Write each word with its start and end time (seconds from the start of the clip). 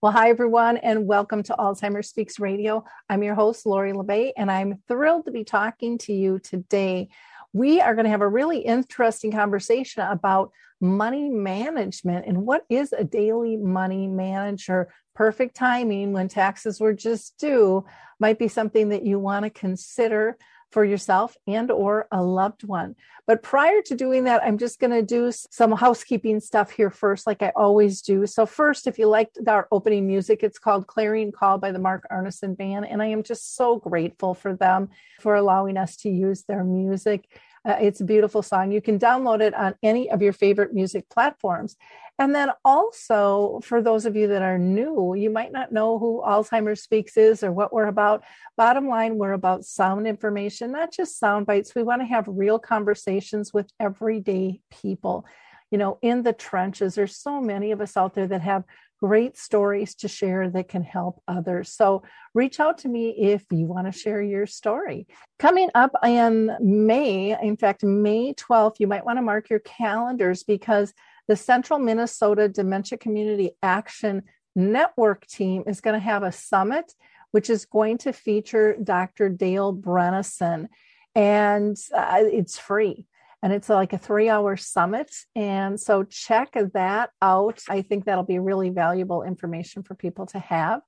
Well, 0.00 0.12
hi, 0.12 0.30
everyone, 0.30 0.76
and 0.76 1.08
welcome 1.08 1.42
to 1.42 1.56
Alzheimer's 1.58 2.08
Speaks 2.08 2.38
Radio. 2.38 2.84
I'm 3.10 3.24
your 3.24 3.34
host, 3.34 3.66
Lori 3.66 3.92
La 3.92 4.04
Bey, 4.04 4.32
and 4.36 4.48
I'm 4.48 4.80
thrilled 4.86 5.24
to 5.24 5.32
be 5.32 5.42
talking 5.42 5.98
to 5.98 6.12
you 6.12 6.38
today. 6.38 7.08
We 7.52 7.80
are 7.80 7.96
going 7.96 8.04
to 8.04 8.10
have 8.10 8.20
a 8.20 8.28
really 8.28 8.60
interesting 8.60 9.32
conversation 9.32 10.04
about 10.04 10.52
money 10.80 11.28
management 11.28 12.26
and 12.26 12.46
what 12.46 12.64
is 12.70 12.92
a 12.92 13.02
daily 13.02 13.56
money 13.56 14.06
manager. 14.06 14.94
Perfect 15.16 15.56
timing 15.56 16.12
when 16.12 16.28
taxes 16.28 16.78
were 16.78 16.94
just 16.94 17.36
due 17.36 17.84
might 18.20 18.38
be 18.38 18.46
something 18.46 18.90
that 18.90 19.04
you 19.04 19.18
want 19.18 19.46
to 19.46 19.50
consider 19.50 20.38
for 20.70 20.84
yourself 20.84 21.36
and 21.46 21.70
or 21.70 22.06
a 22.12 22.22
loved 22.22 22.64
one. 22.64 22.94
But 23.26 23.42
prior 23.42 23.82
to 23.82 23.94
doing 23.94 24.24
that, 24.24 24.42
I'm 24.42 24.58
just 24.58 24.80
going 24.80 24.90
to 24.90 25.02
do 25.02 25.30
some 25.32 25.72
housekeeping 25.72 26.40
stuff 26.40 26.70
here 26.70 26.90
first, 26.90 27.26
like 27.26 27.42
I 27.42 27.52
always 27.54 28.00
do. 28.02 28.26
So 28.26 28.46
first, 28.46 28.86
if 28.86 28.98
you 28.98 29.06
liked 29.06 29.38
our 29.46 29.68
opening 29.70 30.06
music, 30.06 30.42
it's 30.42 30.58
called 30.58 30.86
Clarion 30.86 31.32
Call 31.32 31.58
by 31.58 31.72
the 31.72 31.78
Mark 31.78 32.06
Arneson 32.10 32.56
Band. 32.56 32.86
And 32.86 33.02
I 33.02 33.06
am 33.06 33.22
just 33.22 33.56
so 33.56 33.76
grateful 33.76 34.34
for 34.34 34.54
them 34.54 34.90
for 35.20 35.34
allowing 35.34 35.76
us 35.76 35.96
to 35.98 36.10
use 36.10 36.44
their 36.44 36.64
music. 36.64 37.28
Uh, 37.64 37.76
it's 37.80 38.00
a 38.00 38.04
beautiful 38.04 38.42
song. 38.42 38.72
You 38.72 38.80
can 38.80 38.98
download 38.98 39.40
it 39.40 39.52
on 39.54 39.74
any 39.82 40.10
of 40.10 40.22
your 40.22 40.32
favorite 40.32 40.72
music 40.72 41.08
platforms. 41.10 41.76
And 42.18 42.34
then 42.34 42.50
also, 42.64 43.60
for 43.62 43.80
those 43.80 44.04
of 44.04 44.16
you 44.16 44.26
that 44.28 44.42
are 44.42 44.58
new, 44.58 45.14
you 45.14 45.30
might 45.30 45.52
not 45.52 45.70
know 45.70 46.00
who 46.00 46.22
Alzheimer's 46.26 46.82
Speaks 46.82 47.16
is 47.16 47.44
or 47.44 47.52
what 47.52 47.72
we're 47.72 47.86
about. 47.86 48.24
Bottom 48.56 48.88
line, 48.88 49.18
we're 49.18 49.34
about 49.34 49.64
sound 49.64 50.06
information, 50.08 50.72
not 50.72 50.92
just 50.92 51.20
sound 51.20 51.46
bites. 51.46 51.76
We 51.76 51.84
want 51.84 52.02
to 52.02 52.06
have 52.06 52.24
real 52.26 52.58
conversations 52.58 53.54
with 53.54 53.70
everyday 53.78 54.60
people. 54.70 55.26
You 55.70 55.78
know, 55.78 55.98
in 56.02 56.24
the 56.24 56.32
trenches, 56.32 56.96
there's 56.96 57.16
so 57.16 57.40
many 57.40 57.70
of 57.70 57.80
us 57.80 57.96
out 57.96 58.14
there 58.14 58.26
that 58.26 58.40
have 58.40 58.64
great 59.00 59.38
stories 59.38 59.94
to 59.94 60.08
share 60.08 60.50
that 60.50 60.68
can 60.68 60.82
help 60.82 61.22
others. 61.28 61.70
So 61.70 62.02
reach 62.34 62.58
out 62.58 62.78
to 62.78 62.88
me 62.88 63.10
if 63.10 63.44
you 63.52 63.66
want 63.66 63.86
to 63.86 63.96
share 63.96 64.20
your 64.20 64.46
story. 64.46 65.06
Coming 65.38 65.70
up 65.74 65.92
in 66.04 66.50
May, 66.60 67.40
in 67.40 67.56
fact, 67.56 67.84
May 67.84 68.34
12th, 68.34 68.80
you 68.80 68.88
might 68.88 69.04
want 69.04 69.18
to 69.18 69.22
mark 69.22 69.50
your 69.50 69.60
calendars 69.60 70.42
because 70.42 70.92
the 71.28 71.36
Central 71.36 71.78
Minnesota 71.78 72.48
Dementia 72.48 72.98
Community 72.98 73.52
Action 73.62 74.22
Network 74.56 75.26
team 75.26 75.62
is 75.66 75.80
going 75.80 75.94
to 75.94 76.04
have 76.04 76.22
a 76.22 76.32
summit, 76.32 76.92
which 77.30 77.48
is 77.50 77.66
going 77.66 77.98
to 77.98 78.12
feature 78.12 78.76
Dr. 78.82 79.28
Dale 79.28 79.74
Bredesen. 79.74 80.66
And 81.14 81.76
uh, 81.94 82.22
it's 82.22 82.58
free 82.58 83.06
and 83.42 83.52
it's 83.52 83.68
like 83.68 83.92
a 83.92 83.98
three 83.98 84.28
hour 84.28 84.56
summit. 84.56 85.14
And 85.36 85.78
so 85.78 86.02
check 86.04 86.56
that 86.74 87.10
out. 87.22 87.60
I 87.68 87.82
think 87.82 88.04
that'll 88.04 88.24
be 88.24 88.38
really 88.38 88.70
valuable 88.70 89.22
information 89.22 89.82
for 89.82 89.94
people 89.94 90.26
to 90.26 90.38
have. 90.38 90.80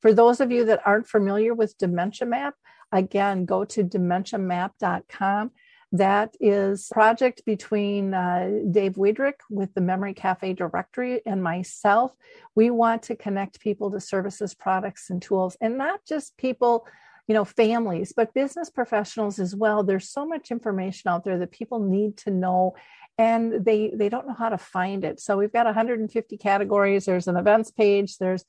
For 0.00 0.12
those 0.12 0.40
of 0.40 0.50
you 0.50 0.64
that 0.66 0.82
aren't 0.84 1.06
familiar 1.06 1.54
with 1.54 1.78
Dementia 1.78 2.26
Map, 2.26 2.54
again, 2.90 3.44
go 3.44 3.64
to 3.66 3.84
dementiamap.com. 3.84 5.50
That 5.92 6.34
is 6.40 6.88
project 6.90 7.44
between 7.44 8.14
uh, 8.14 8.60
Dave 8.70 8.94
Wiederrich 8.94 9.40
with 9.50 9.74
the 9.74 9.82
Memory 9.82 10.14
Cafe 10.14 10.54
Directory 10.54 11.20
and 11.26 11.42
myself. 11.42 12.12
We 12.54 12.70
want 12.70 13.02
to 13.04 13.16
connect 13.16 13.60
people 13.60 13.90
to 13.90 14.00
services, 14.00 14.54
products, 14.54 15.10
and 15.10 15.20
tools, 15.20 15.54
and 15.60 15.76
not 15.76 16.00
just 16.08 16.38
people, 16.38 16.86
you 17.28 17.34
know, 17.34 17.44
families, 17.44 18.14
but 18.16 18.32
business 18.32 18.70
professionals 18.70 19.38
as 19.38 19.54
well. 19.54 19.82
There's 19.82 20.08
so 20.08 20.24
much 20.24 20.50
information 20.50 21.10
out 21.10 21.24
there 21.24 21.38
that 21.38 21.50
people 21.50 21.78
need 21.78 22.16
to 22.18 22.30
know 22.30 22.74
and 23.18 23.64
they 23.64 23.92
they 23.94 24.08
don't 24.08 24.26
know 24.26 24.34
how 24.34 24.48
to 24.48 24.58
find 24.58 25.04
it. 25.04 25.20
So 25.20 25.36
we've 25.36 25.52
got 25.52 25.66
150 25.66 26.38
categories. 26.38 27.04
There's 27.04 27.28
an 27.28 27.36
events 27.36 27.70
page, 27.70 28.16
there's 28.16 28.46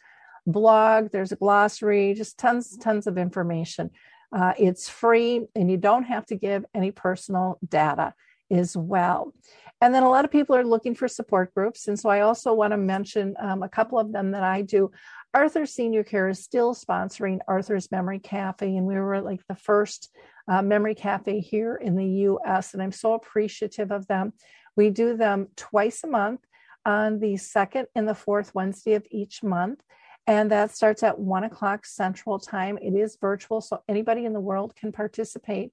blog, 0.48 1.12
there's 1.12 1.34
a 1.34 1.36
glossary, 1.38 2.14
just 2.14 2.38
tons 2.38 2.78
tons 2.78 3.06
of 3.06 3.18
information. 3.18 3.92
Uh, 4.36 4.54
it's 4.58 4.90
free 4.90 5.46
and 5.56 5.70
you 5.70 5.78
don't 5.78 6.04
have 6.04 6.26
to 6.26 6.36
give 6.36 6.66
any 6.74 6.92
personal 6.92 7.60
data 7.68 8.14
as 8.52 8.76
well. 8.76 9.34
And 9.82 9.94
then 9.94 10.04
a 10.04 10.10
lot 10.10 10.26
of 10.26 10.32
people 10.32 10.56
are 10.56 10.64
looking 10.64 10.96
for 10.96 11.08
support 11.08 11.54
groups. 11.54 11.88
And 11.88 12.00
so 12.00 12.10
I 12.10 12.22
also 12.22 12.54
want 12.54 12.72
to 12.72 12.78
mention 12.78 13.36
um, 13.40 13.64
a 13.64 13.70
couple 13.70 14.00
of 14.00 14.12
them 14.12 14.32
that 14.32 14.44
I 14.44 14.62
do. 14.62 14.92
Arthur 15.34 15.66
Senior 15.66 16.04
Care 16.04 16.30
is 16.30 16.44
still 16.44 16.74
sponsoring 16.74 17.40
Arthur's 17.48 17.92
Memory 17.92 18.20
Cafe, 18.20 18.78
and 18.78 18.86
we 18.86 18.96
were 18.96 19.20
like 19.20 19.42
the 19.48 19.56
first 19.56 20.10
uh, 20.48 20.62
memory 20.62 20.96
cafe 20.96 21.40
here 21.40 21.76
in 21.76 21.96
the 21.96 22.06
US, 22.06 22.74
and 22.74 22.84
I'm 22.84 22.92
so 22.92 23.14
appreciative 23.14 23.92
of 23.92 24.08
them. 24.08 24.34
We 24.76 24.90
do 24.90 25.18
them 25.18 25.48
twice 25.56 26.04
a 26.04 26.08
month 26.08 26.42
on 26.86 27.20
the 27.20 27.38
second 27.38 27.88
and 27.96 28.08
the 28.08 28.16
fourth 28.16 28.54
Wednesday 28.54 28.94
of 28.94 29.06
each 29.10 29.42
month. 29.44 29.82
And 30.26 30.52
that 30.52 30.72
starts 30.72 31.04
at 31.04 31.20
one 31.20 31.44
o'clock 31.44 31.86
central 31.86 32.40
time. 32.40 32.78
It 32.82 32.94
is 32.94 33.18
virtual, 33.20 33.60
so 33.60 33.82
anybody 33.90 34.26
in 34.26 34.34
the 34.34 34.40
world 34.40 34.76
can 34.76 34.92
participate. 34.92 35.72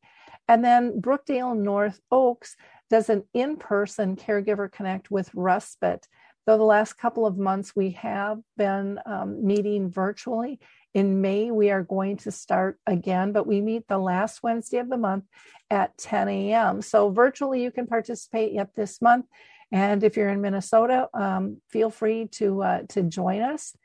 And 0.48 0.64
then 0.64 1.00
Brookdale 1.00 1.56
North 1.56 2.00
Oaks 2.10 2.56
does 2.88 3.08
an 3.08 3.24
in 3.32 3.56
person 3.56 4.16
caregiver 4.16 4.70
connect 4.70 5.10
with 5.10 5.30
respite. 5.34 6.08
Though 6.46 6.58
the 6.58 6.64
last 6.64 6.94
couple 6.94 7.26
of 7.26 7.38
months 7.38 7.76
we 7.76 7.90
have 7.90 8.40
been 8.56 8.98
um, 9.06 9.46
meeting 9.46 9.88
virtually. 9.88 10.58
In 10.94 11.20
May, 11.20 11.52
we 11.52 11.70
are 11.70 11.84
going 11.84 12.16
to 12.18 12.32
start 12.32 12.80
again, 12.84 13.30
but 13.30 13.46
we 13.46 13.60
meet 13.60 13.86
the 13.86 13.98
last 13.98 14.42
Wednesday 14.42 14.78
of 14.78 14.88
the 14.88 14.96
month 14.96 15.24
at 15.70 15.96
10 15.98 16.28
a.m. 16.28 16.82
So 16.82 17.10
virtually 17.10 17.62
you 17.62 17.70
can 17.70 17.86
participate 17.86 18.52
yet 18.52 18.74
this 18.74 19.00
month. 19.00 19.26
And 19.70 20.02
if 20.02 20.16
you're 20.16 20.30
in 20.30 20.40
Minnesota, 20.40 21.08
um, 21.14 21.58
feel 21.68 21.90
free 21.90 22.26
to 22.32 22.62
uh, 22.62 22.82
to 22.88 23.04
join 23.04 23.42
us. 23.42 23.76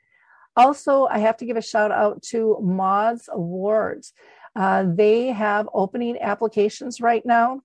Also, 0.56 1.06
I 1.06 1.18
have 1.18 1.36
to 1.38 1.44
give 1.44 1.56
a 1.56 1.62
shout 1.62 1.92
out 1.92 2.22
to 2.30 2.58
Maude's 2.62 3.28
Awards. 3.32 4.12
Uh, 4.54 4.84
they 4.88 5.28
have 5.28 5.68
opening 5.74 6.18
applications 6.20 7.00
right 7.00 7.24
now. 7.26 7.60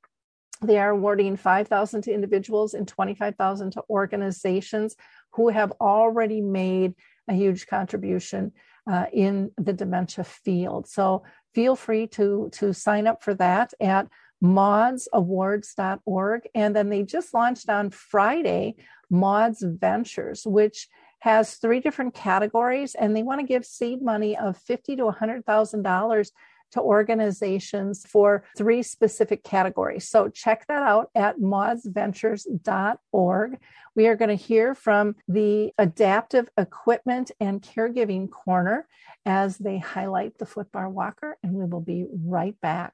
They 0.62 0.78
are 0.78 0.92
awarding 0.92 1.38
5,000 1.38 2.02
to 2.04 2.14
individuals 2.14 2.74
and 2.74 2.88
25,000 2.88 3.72
to 3.72 3.84
organizations 3.90 4.96
who 5.34 5.50
have 5.50 5.72
already 5.80 6.42
made 6.42 6.96
a 7.28 7.34
huge 7.34 7.68
contribution 7.68 8.52
uh, 8.90 9.06
in 9.14 9.52
the 9.58 9.74
dementia 9.74 10.24
field. 10.24 10.88
So 10.88 11.24
feel 11.54 11.76
free 11.76 12.08
to, 12.08 12.50
to 12.54 12.74
sign 12.74 13.06
up 13.08 13.22
for 13.24 13.34
that 13.36 13.76
at 13.80 14.08
maudesawards.org. 14.44 16.50
And 16.54 16.76
then 16.76 16.90
they 16.90 17.04
just 17.04 17.34
launched 17.34 17.70
on 17.70 17.92
Friday 17.92 18.76
Maude's 19.10 19.64
Ventures, 19.64 20.46
which 20.46 20.90
has 21.22 21.56
three 21.56 21.80
different 21.80 22.14
categories, 22.14 22.96
and 22.96 23.16
they 23.16 23.24
want 23.24 23.40
to 23.40 23.48
give 23.48 23.66
seed 23.66 24.02
money 24.02 24.38
of 24.38 24.58
fifty 24.58 24.98
to 24.98 25.10
hundred 25.10 25.46
thousand 25.46 25.84
dollars 25.84 26.34
to 26.72 26.82
organizations 26.82 28.06
for 28.06 28.44
three 28.58 28.84
specific 28.84 29.44
categories. 29.44 30.08
So 30.08 30.30
check 30.30 30.66
that 30.68 30.84
out 30.84 31.10
at 31.16 31.38
maudesventures.org. 31.38 33.58
We 33.96 34.08
are 34.08 34.16
going 34.16 34.30
to 34.30 34.36
hear 34.36 34.74
from 34.74 35.16
the 35.28 35.74
Adaptive 35.78 36.50
Equipment 36.58 37.32
and 37.40 37.62
Caregiving 37.62 38.30
Corner 38.30 38.88
as 39.26 39.58
they 39.58 39.78
highlight 39.78 40.38
the 40.38 40.46
footbar 40.46 40.90
walker, 40.90 41.38
and 41.44 41.54
we 41.54 41.66
will 41.66 41.82
be 41.82 42.06
right 42.10 42.56
back. 42.62 42.94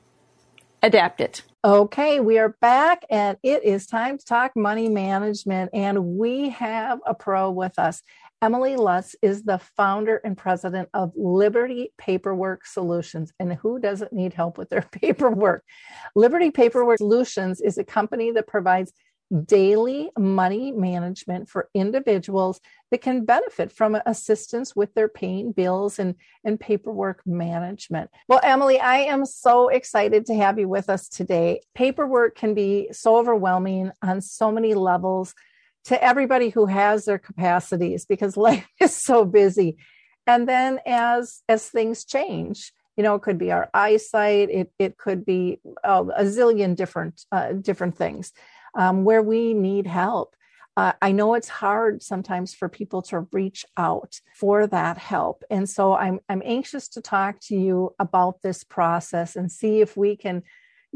adapt 0.81 1.21
it. 1.21 1.43
Okay, 1.63 2.19
we 2.19 2.39
are 2.39 2.57
back 2.59 3.05
and 3.09 3.37
it 3.43 3.63
is 3.63 3.85
time 3.85 4.17
to 4.17 4.25
talk 4.25 4.55
money 4.55 4.89
management. 4.89 5.69
And 5.73 6.17
we 6.17 6.49
have 6.49 6.99
a 7.05 7.13
pro 7.13 7.51
with 7.51 7.77
us. 7.77 8.01
Emily 8.41 8.75
Lutz 8.75 9.15
is 9.21 9.43
the 9.43 9.59
founder 9.77 10.19
and 10.25 10.35
president 10.35 10.89
of 10.95 11.11
Liberty 11.15 11.93
Paperwork 11.99 12.65
Solutions. 12.65 13.31
And 13.39 13.53
who 13.53 13.79
doesn't 13.79 14.11
need 14.11 14.33
help 14.33 14.57
with 14.57 14.69
their 14.69 14.81
paperwork? 14.91 15.63
Liberty 16.15 16.49
Paperwork 16.49 16.97
Solutions 16.97 17.61
is 17.61 17.77
a 17.77 17.83
company 17.83 18.31
that 18.31 18.47
provides 18.47 18.91
daily 19.31 20.09
money 20.17 20.71
management 20.71 21.49
for 21.49 21.69
individuals 21.73 22.59
that 22.89 23.01
can 23.01 23.23
benefit 23.23 23.71
from 23.71 23.97
assistance 24.05 24.75
with 24.75 24.93
their 24.93 25.07
paying 25.07 25.51
bills 25.51 25.99
and, 25.99 26.15
and 26.43 26.59
paperwork 26.59 27.21
management. 27.25 28.09
Well, 28.27 28.41
Emily, 28.43 28.79
I 28.79 28.97
am 28.97 29.25
so 29.25 29.69
excited 29.69 30.25
to 30.25 30.35
have 30.35 30.59
you 30.59 30.67
with 30.67 30.89
us 30.89 31.07
today. 31.07 31.61
Paperwork 31.73 32.35
can 32.35 32.53
be 32.53 32.89
so 32.91 33.17
overwhelming 33.17 33.91
on 34.01 34.21
so 34.21 34.51
many 34.51 34.73
levels 34.73 35.33
to 35.85 36.01
everybody 36.03 36.49
who 36.49 36.65
has 36.65 37.05
their 37.05 37.19
capacities 37.19 38.05
because 38.05 38.37
life 38.37 38.67
is 38.79 38.95
so 38.95 39.25
busy. 39.25 39.77
And 40.27 40.47
then 40.47 40.79
as 40.85 41.41
as 41.49 41.67
things 41.67 42.05
change, 42.05 42.73
you 42.95 43.03
know, 43.03 43.15
it 43.15 43.21
could 43.23 43.39
be 43.39 43.51
our 43.51 43.69
eyesight, 43.73 44.49
it 44.51 44.71
it 44.77 44.97
could 44.97 45.25
be 45.25 45.59
oh, 45.83 46.11
a 46.15 46.23
zillion 46.25 46.75
different 46.75 47.25
uh, 47.31 47.53
different 47.53 47.97
things 47.97 48.31
um, 48.73 49.03
where 49.03 49.21
we 49.21 49.53
need 49.53 49.87
help. 49.87 50.35
Uh, 50.77 50.93
I 51.01 51.11
know 51.11 51.33
it's 51.33 51.49
hard 51.49 52.01
sometimes 52.01 52.53
for 52.53 52.69
people 52.69 53.01
to 53.03 53.27
reach 53.31 53.65
out 53.75 54.19
for 54.33 54.67
that 54.67 54.97
help. 54.97 55.43
And 55.49 55.69
so 55.69 55.95
I'm, 55.95 56.19
I'm 56.29 56.41
anxious 56.45 56.87
to 56.89 57.01
talk 57.01 57.39
to 57.47 57.55
you 57.55 57.93
about 57.99 58.41
this 58.41 58.63
process 58.63 59.35
and 59.35 59.51
see 59.51 59.81
if 59.81 59.97
we 59.97 60.15
can 60.15 60.43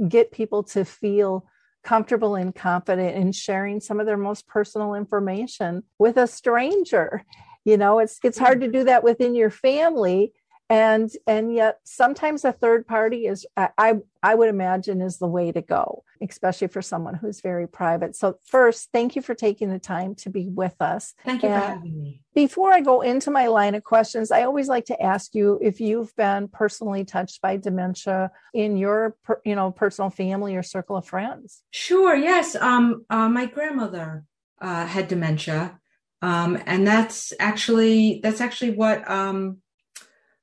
get 0.08 0.32
people 0.32 0.64
to 0.64 0.86
feel 0.86 1.46
comfortable 1.84 2.36
and 2.36 2.56
confident 2.56 3.16
in 3.16 3.32
sharing 3.32 3.80
some 3.80 4.00
of 4.00 4.06
their 4.06 4.18
most 4.18 4.48
personal 4.48 4.96
information 4.96 5.84
with 6.00 6.18
a 6.18 6.28
stranger. 6.28 7.24
You 7.66 7.78
know, 7.78 8.00
it's 8.00 8.20
it's 8.24 8.38
hard 8.38 8.62
to 8.62 8.68
do 8.68 8.86
that 8.86 9.04
within 9.04 9.36
your 9.36 9.50
family 9.50 10.34
and 10.70 11.12
and 11.28 11.54
yet 11.54 11.80
sometimes 11.84 12.44
a 12.44 12.52
third 12.52 12.88
party 12.88 13.28
is 13.28 13.46
i 13.56 13.94
i 14.24 14.34
would 14.34 14.50
imagine 14.50 15.02
is 15.02 15.18
the 15.20 15.28
way 15.28 15.52
to 15.52 15.62
go 15.62 16.04
especially 16.22 16.68
for 16.68 16.82
someone 16.82 17.14
who's 17.14 17.42
very 17.42 17.68
private. 17.68 18.16
So 18.16 18.40
first 18.46 18.90
thank 18.92 19.16
you 19.16 19.22
for 19.22 19.36
taking 19.36 19.70
the 19.70 19.80
time 19.80 20.16
to 20.16 20.30
be 20.30 20.48
with 20.48 20.76
us. 20.80 21.14
Thank 21.24 21.44
you 21.44 21.50
and 21.50 21.62
for 21.62 21.70
having 21.70 22.02
me. 22.02 22.22
before 22.34 22.72
i 22.72 22.82
go 22.82 23.02
into 23.02 23.32
my 23.32 23.48
line 23.48 23.76
of 23.76 23.84
questions 23.84 24.32
i 24.32 24.44
always 24.44 24.68
like 24.68 24.86
to 24.86 25.02
ask 25.02 25.36
you 25.36 25.60
if 25.62 25.80
you've 25.80 26.16
been 26.16 26.48
personally 26.48 27.04
touched 27.06 27.42
by 27.42 27.58
dementia 27.58 28.32
in 28.54 28.78
your 28.78 29.16
you 29.44 29.56
know 29.56 29.72
personal 29.72 30.10
family 30.10 30.56
or 30.56 30.64
circle 30.64 30.96
of 30.98 31.06
friends. 31.06 31.64
Sure 31.72 32.16
yes. 32.16 32.56
Um 32.56 33.06
uh, 33.10 33.30
my 33.30 33.46
grandmother 33.46 34.24
uh, 34.62 34.86
had 34.86 35.08
dementia. 35.08 35.80
Um 36.22 36.58
and 36.66 36.88
that's 36.88 37.34
actually 37.40 38.20
that's 38.24 38.42
actually 38.42 38.72
what 38.72 39.10
um 39.10 39.58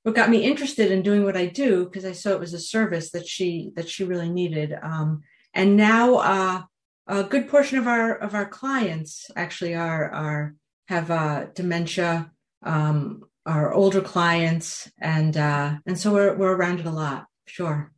what 0.03 0.15
got 0.15 0.31
me 0.31 0.45
interested 0.45 0.91
in 0.91 1.03
doing 1.03 1.25
what 1.25 1.37
I 1.37 1.47
do 1.47 1.85
because 1.85 2.05
I 2.05 2.13
saw 2.13 2.31
it 2.31 2.41
was 2.41 2.55
a 2.55 2.59
service 2.59 3.11
that 3.13 3.27
she 3.27 3.73
that 3.77 3.89
she 3.89 4.05
really 4.05 4.29
needed. 4.29 4.75
Um, 4.83 5.23
and 5.55 5.77
now 5.77 6.17
uh, 6.17 6.63
a 7.07 7.25
good 7.25 7.49
portion 7.49 7.79
of 7.79 7.87
our 7.87 8.15
of 8.17 8.35
our 8.35 8.47
clients 8.47 9.31
actually 9.37 9.75
are 9.75 10.11
are 10.11 10.55
have 10.89 11.11
uh, 11.11 11.47
dementia. 11.55 12.31
Um, 12.65 13.25
our 13.47 13.73
older 13.73 14.01
clients 14.01 14.91
and 15.01 15.37
uh, 15.37 15.75
and 15.87 15.99
so 15.99 16.13
we're 16.13 16.35
we're 16.35 16.55
around 16.55 16.81
it 16.81 16.87
a 16.87 16.91
lot. 16.91 17.27
Sure. 17.47 17.91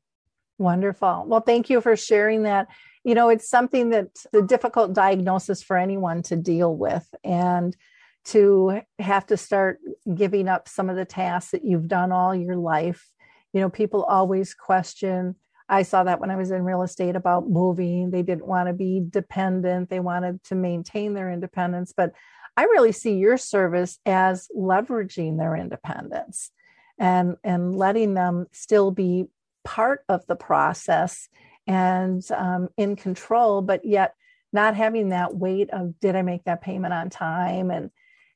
Wonderful. 0.58 1.24
Well, 1.26 1.40
thank 1.40 1.68
you 1.68 1.80
for 1.80 1.96
sharing 1.96 2.44
that. 2.44 2.68
You 3.02 3.14
know, 3.14 3.28
it's 3.28 3.48
something 3.48 3.90
that's 3.90 4.26
a 4.32 4.40
difficult 4.40 4.94
diagnosis 4.94 5.62
for 5.62 5.76
anyone 5.76 6.22
to 6.24 6.36
deal 6.36 6.74
with, 6.74 7.06
and 7.22 7.76
to 8.26 8.80
have 8.98 9.26
to 9.26 9.36
start 9.36 9.78
giving 10.14 10.48
up 10.48 10.68
some 10.68 10.88
of 10.88 10.96
the 10.96 11.04
tasks 11.04 11.50
that 11.50 11.64
you've 11.64 11.88
done 11.88 12.12
all 12.12 12.34
your 12.34 12.56
life. 12.56 13.10
You 13.52 13.60
know, 13.60 13.70
people 13.70 14.04
always 14.04 14.54
question. 14.54 15.36
I 15.68 15.82
saw 15.82 16.04
that 16.04 16.20
when 16.20 16.30
I 16.30 16.36
was 16.36 16.50
in 16.50 16.64
real 16.64 16.82
estate 16.82 17.16
about 17.16 17.48
moving. 17.48 18.10
They 18.10 18.22
didn't 18.22 18.46
want 18.46 18.68
to 18.68 18.72
be 18.72 19.02
dependent, 19.08 19.90
they 19.90 20.00
wanted 20.00 20.42
to 20.44 20.54
maintain 20.54 21.14
their 21.14 21.30
independence. 21.30 21.92
But 21.96 22.12
I 22.56 22.64
really 22.64 22.92
see 22.92 23.16
your 23.16 23.36
service 23.36 23.98
as 24.06 24.48
leveraging 24.56 25.38
their 25.38 25.56
independence 25.56 26.50
and, 26.98 27.36
and 27.42 27.74
letting 27.74 28.14
them 28.14 28.46
still 28.52 28.90
be 28.90 29.26
part 29.64 30.04
of 30.08 30.26
the 30.26 30.36
process 30.36 31.28
and 31.66 32.22
um, 32.30 32.68
in 32.76 32.94
control, 32.94 33.62
but 33.62 33.84
yet 33.84 34.14
not 34.52 34.76
having 34.76 35.08
that 35.08 35.34
weight 35.34 35.70
of 35.70 35.98
did 35.98 36.14
I 36.14 36.22
make 36.22 36.44
that 36.44 36.60
payment 36.60 36.94
on 36.94 37.10
time 37.10 37.70
and 37.70 37.90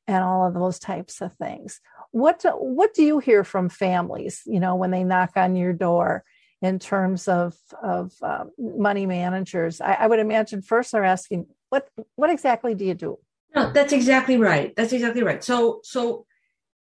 and 0.09 0.23
all 0.23 0.47
of 0.47 0.55
those 0.55 0.79
types 0.79 1.21
of 1.21 1.33
things. 1.33 1.79
What 2.11 2.39
do, 2.39 2.49
what 2.49 2.95
do 2.95 3.03
you 3.03 3.19
hear 3.19 3.43
from 3.43 3.69
families, 3.69 4.41
you 4.45 4.59
know, 4.59 4.75
when 4.75 4.89
they 4.89 5.03
knock 5.03 5.33
on 5.35 5.55
your 5.55 5.73
door 5.73 6.23
in 6.61 6.79
terms 6.79 7.27
of 7.27 7.55
of 7.83 8.11
uh, 8.23 8.45
money 8.57 9.05
managers? 9.05 9.79
I, 9.79 9.93
I 9.93 10.07
would 10.07 10.19
imagine 10.19 10.63
first 10.63 10.91
they're 10.91 11.05
asking, 11.05 11.45
what 11.69 11.87
what 12.15 12.31
exactly 12.31 12.73
do 12.73 12.85
you 12.85 12.95
do? 12.95 13.19
No, 13.55 13.71
that's 13.71 13.93
exactly 13.93 14.37
right. 14.37 14.75
That's 14.75 14.93
exactly 14.93 15.21
right. 15.21 15.43
So 15.43 15.81
so 15.83 16.25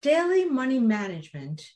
daily 0.03 0.45
money 0.45 0.79
management 0.79 1.67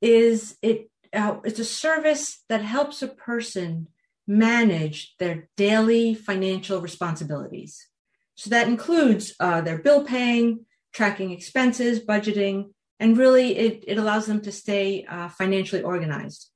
is 0.00 0.56
it 0.62 0.90
uh, 1.12 1.36
it's 1.44 1.60
a 1.60 1.64
service 1.64 2.42
that 2.48 2.62
helps 2.62 3.02
a 3.02 3.08
person 3.08 3.88
manage 4.26 5.14
their 5.18 5.48
daily 5.56 6.14
financial 6.14 6.80
responsibilities. 6.80 7.86
So 8.34 8.50
that 8.50 8.68
includes 8.68 9.34
uh, 9.40 9.60
their 9.62 9.78
bill 9.78 10.04
paying, 10.04 10.66
tracking 10.96 11.30
expenses, 11.30 12.00
budgeting, 12.00 12.70
and 12.98 13.18
really 13.18 13.56
it, 13.56 13.84
it 13.86 13.98
allows 13.98 14.24
them 14.26 14.40
to 14.40 14.50
stay 14.50 15.04
uh, 15.04 15.28
financially 15.28 15.82
organized. 15.82 16.50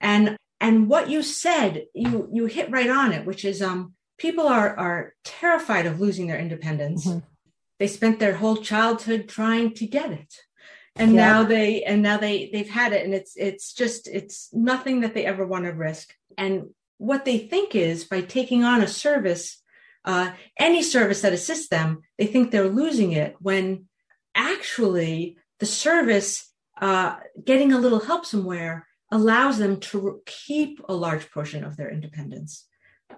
And 0.00 0.36
and 0.60 0.88
what 0.88 1.10
you 1.10 1.22
said, 1.22 1.86
you 1.94 2.28
you 2.32 2.46
hit 2.46 2.70
right 2.70 2.88
on 2.88 3.12
it, 3.12 3.26
which 3.26 3.44
is 3.44 3.60
um, 3.60 3.94
people 4.16 4.46
are 4.46 4.78
are 4.78 5.14
terrified 5.24 5.86
of 5.86 6.00
losing 6.00 6.28
their 6.28 6.38
independence. 6.38 7.06
Mm-hmm. 7.06 7.26
They 7.80 7.88
spent 7.88 8.20
their 8.20 8.36
whole 8.36 8.58
childhood 8.58 9.28
trying 9.28 9.74
to 9.74 9.86
get 9.86 10.12
it. 10.12 10.32
And 10.96 11.14
yeah. 11.14 11.26
now 11.26 11.42
they 11.42 11.82
and 11.82 12.00
now 12.02 12.18
they 12.18 12.50
they've 12.52 12.70
had 12.70 12.92
it 12.92 13.04
and 13.04 13.12
it's 13.12 13.32
it's 13.36 13.72
just 13.74 14.06
it's 14.06 14.48
nothing 14.52 15.00
that 15.00 15.12
they 15.14 15.26
ever 15.26 15.44
want 15.44 15.64
to 15.64 15.72
risk. 15.72 16.14
And 16.38 16.70
what 16.98 17.24
they 17.24 17.38
think 17.38 17.74
is 17.74 18.04
by 18.04 18.20
taking 18.20 18.62
on 18.62 18.80
a 18.80 18.86
service 18.86 19.60
uh, 20.04 20.32
any 20.58 20.82
service 20.82 21.22
that 21.22 21.32
assists 21.32 21.68
them, 21.68 22.02
they 22.18 22.26
think 22.26 22.50
they're 22.50 22.68
losing 22.68 23.12
it 23.12 23.36
when 23.38 23.86
actually 24.34 25.38
the 25.60 25.66
service 25.66 26.52
uh, 26.80 27.16
getting 27.42 27.72
a 27.72 27.78
little 27.78 28.00
help 28.00 28.26
somewhere 28.26 28.86
allows 29.10 29.58
them 29.58 29.80
to 29.80 30.20
keep 30.26 30.80
a 30.88 30.94
large 30.94 31.30
portion 31.30 31.64
of 31.64 31.76
their 31.76 31.90
independence. 31.90 32.66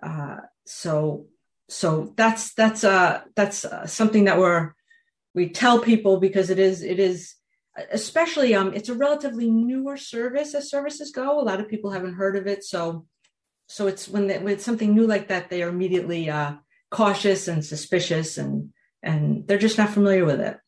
Uh, 0.02 0.38
so, 0.66 1.26
so 1.68 2.12
that's 2.16 2.54
that's 2.54 2.84
uh, 2.84 3.22
that's 3.34 3.64
uh, 3.64 3.86
something 3.86 4.24
that 4.24 4.38
we're 4.38 4.72
we 5.34 5.48
tell 5.48 5.80
people 5.80 6.18
because 6.18 6.50
it 6.50 6.58
is 6.58 6.82
it 6.82 6.98
is 6.98 7.34
especially 7.92 8.54
um 8.54 8.72
it's 8.72 8.88
a 8.88 8.94
relatively 8.94 9.50
newer 9.50 9.96
service 9.96 10.54
as 10.54 10.70
services 10.70 11.10
go. 11.10 11.40
A 11.40 11.42
lot 11.42 11.60
of 11.60 11.68
people 11.68 11.90
haven't 11.90 12.14
heard 12.14 12.36
of 12.36 12.46
it, 12.46 12.62
so 12.62 13.06
so 13.68 13.86
it's 13.88 14.08
when, 14.08 14.28
they, 14.28 14.38
when 14.38 14.54
it's 14.54 14.64
something 14.64 14.94
new 14.94 15.06
like 15.06 15.28
that, 15.28 15.50
they 15.50 15.62
are 15.62 15.68
immediately 15.68 16.30
uh, 16.30 16.54
cautious 16.90 17.48
and 17.48 17.64
suspicious 17.64 18.38
and 18.38 18.70
and 19.02 19.46
they're 19.46 19.58
just 19.58 19.78
not 19.78 19.90
familiar 19.90 20.24
with 20.24 20.40
it. 20.40 20.58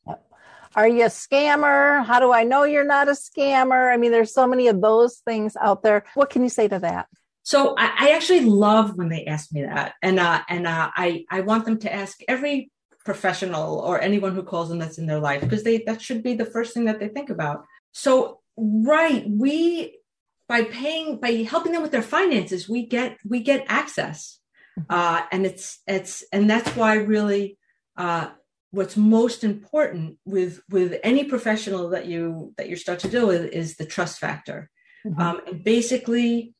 are 0.76 0.86
you 0.86 1.04
a 1.04 1.08
scammer? 1.08 2.04
How 2.04 2.20
do 2.20 2.32
I 2.32 2.44
know 2.44 2.62
you're 2.62 2.84
not 2.84 3.08
a 3.08 3.12
scammer? 3.12 3.92
I 3.92 3.96
mean, 3.96 4.12
there's 4.12 4.32
so 4.32 4.46
many 4.46 4.68
of 4.68 4.80
those 4.80 5.16
things 5.18 5.56
out 5.60 5.82
there. 5.82 6.04
What 6.14 6.30
can 6.30 6.42
you 6.42 6.48
say 6.48 6.68
to 6.68 6.78
that? 6.78 7.08
So 7.42 7.74
I, 7.76 7.94
I 7.98 8.10
actually 8.10 8.44
love 8.44 8.96
when 8.96 9.08
they 9.08 9.24
ask 9.24 9.52
me 9.52 9.62
that, 9.62 9.94
and 10.02 10.20
uh, 10.20 10.42
and 10.48 10.66
uh, 10.66 10.90
I 10.94 11.24
I 11.30 11.40
want 11.40 11.64
them 11.64 11.78
to 11.78 11.92
ask 11.92 12.20
every 12.28 12.70
professional 13.04 13.78
or 13.78 13.98
anyone 14.00 14.34
who 14.34 14.42
calls 14.42 14.68
them 14.68 14.78
that's 14.78 14.98
in 14.98 15.06
their 15.06 15.18
life 15.18 15.40
because 15.40 15.62
they 15.62 15.78
that 15.86 16.02
should 16.02 16.22
be 16.22 16.34
the 16.34 16.44
first 16.44 16.74
thing 16.74 16.84
that 16.84 17.00
they 17.00 17.08
think 17.08 17.30
about. 17.30 17.64
So 17.92 18.40
right, 18.56 19.24
we 19.26 19.98
by 20.46 20.64
paying 20.64 21.18
by 21.20 21.30
helping 21.48 21.72
them 21.72 21.80
with 21.80 21.90
their 21.90 22.02
finances, 22.02 22.68
we 22.68 22.84
get 22.84 23.16
we 23.24 23.40
get 23.40 23.64
access. 23.68 24.37
Uh, 24.88 25.22
and 25.32 25.46
it's 25.46 25.80
it's 25.86 26.24
and 26.32 26.48
that's 26.48 26.70
why 26.76 26.94
really 26.94 27.58
uh, 27.96 28.28
what's 28.70 28.96
most 28.96 29.44
important 29.44 30.18
with 30.24 30.60
with 30.68 30.98
any 31.02 31.24
professional 31.24 31.90
that 31.90 32.06
you 32.06 32.54
that 32.56 32.68
you 32.68 32.76
start 32.76 32.98
to 33.00 33.08
deal 33.08 33.26
with 33.26 33.46
is 33.46 33.76
the 33.76 33.86
trust 33.86 34.18
factor 34.18 34.70
mm-hmm. 35.06 35.20
um, 35.20 35.40
and 35.46 35.64
basically 35.64 36.54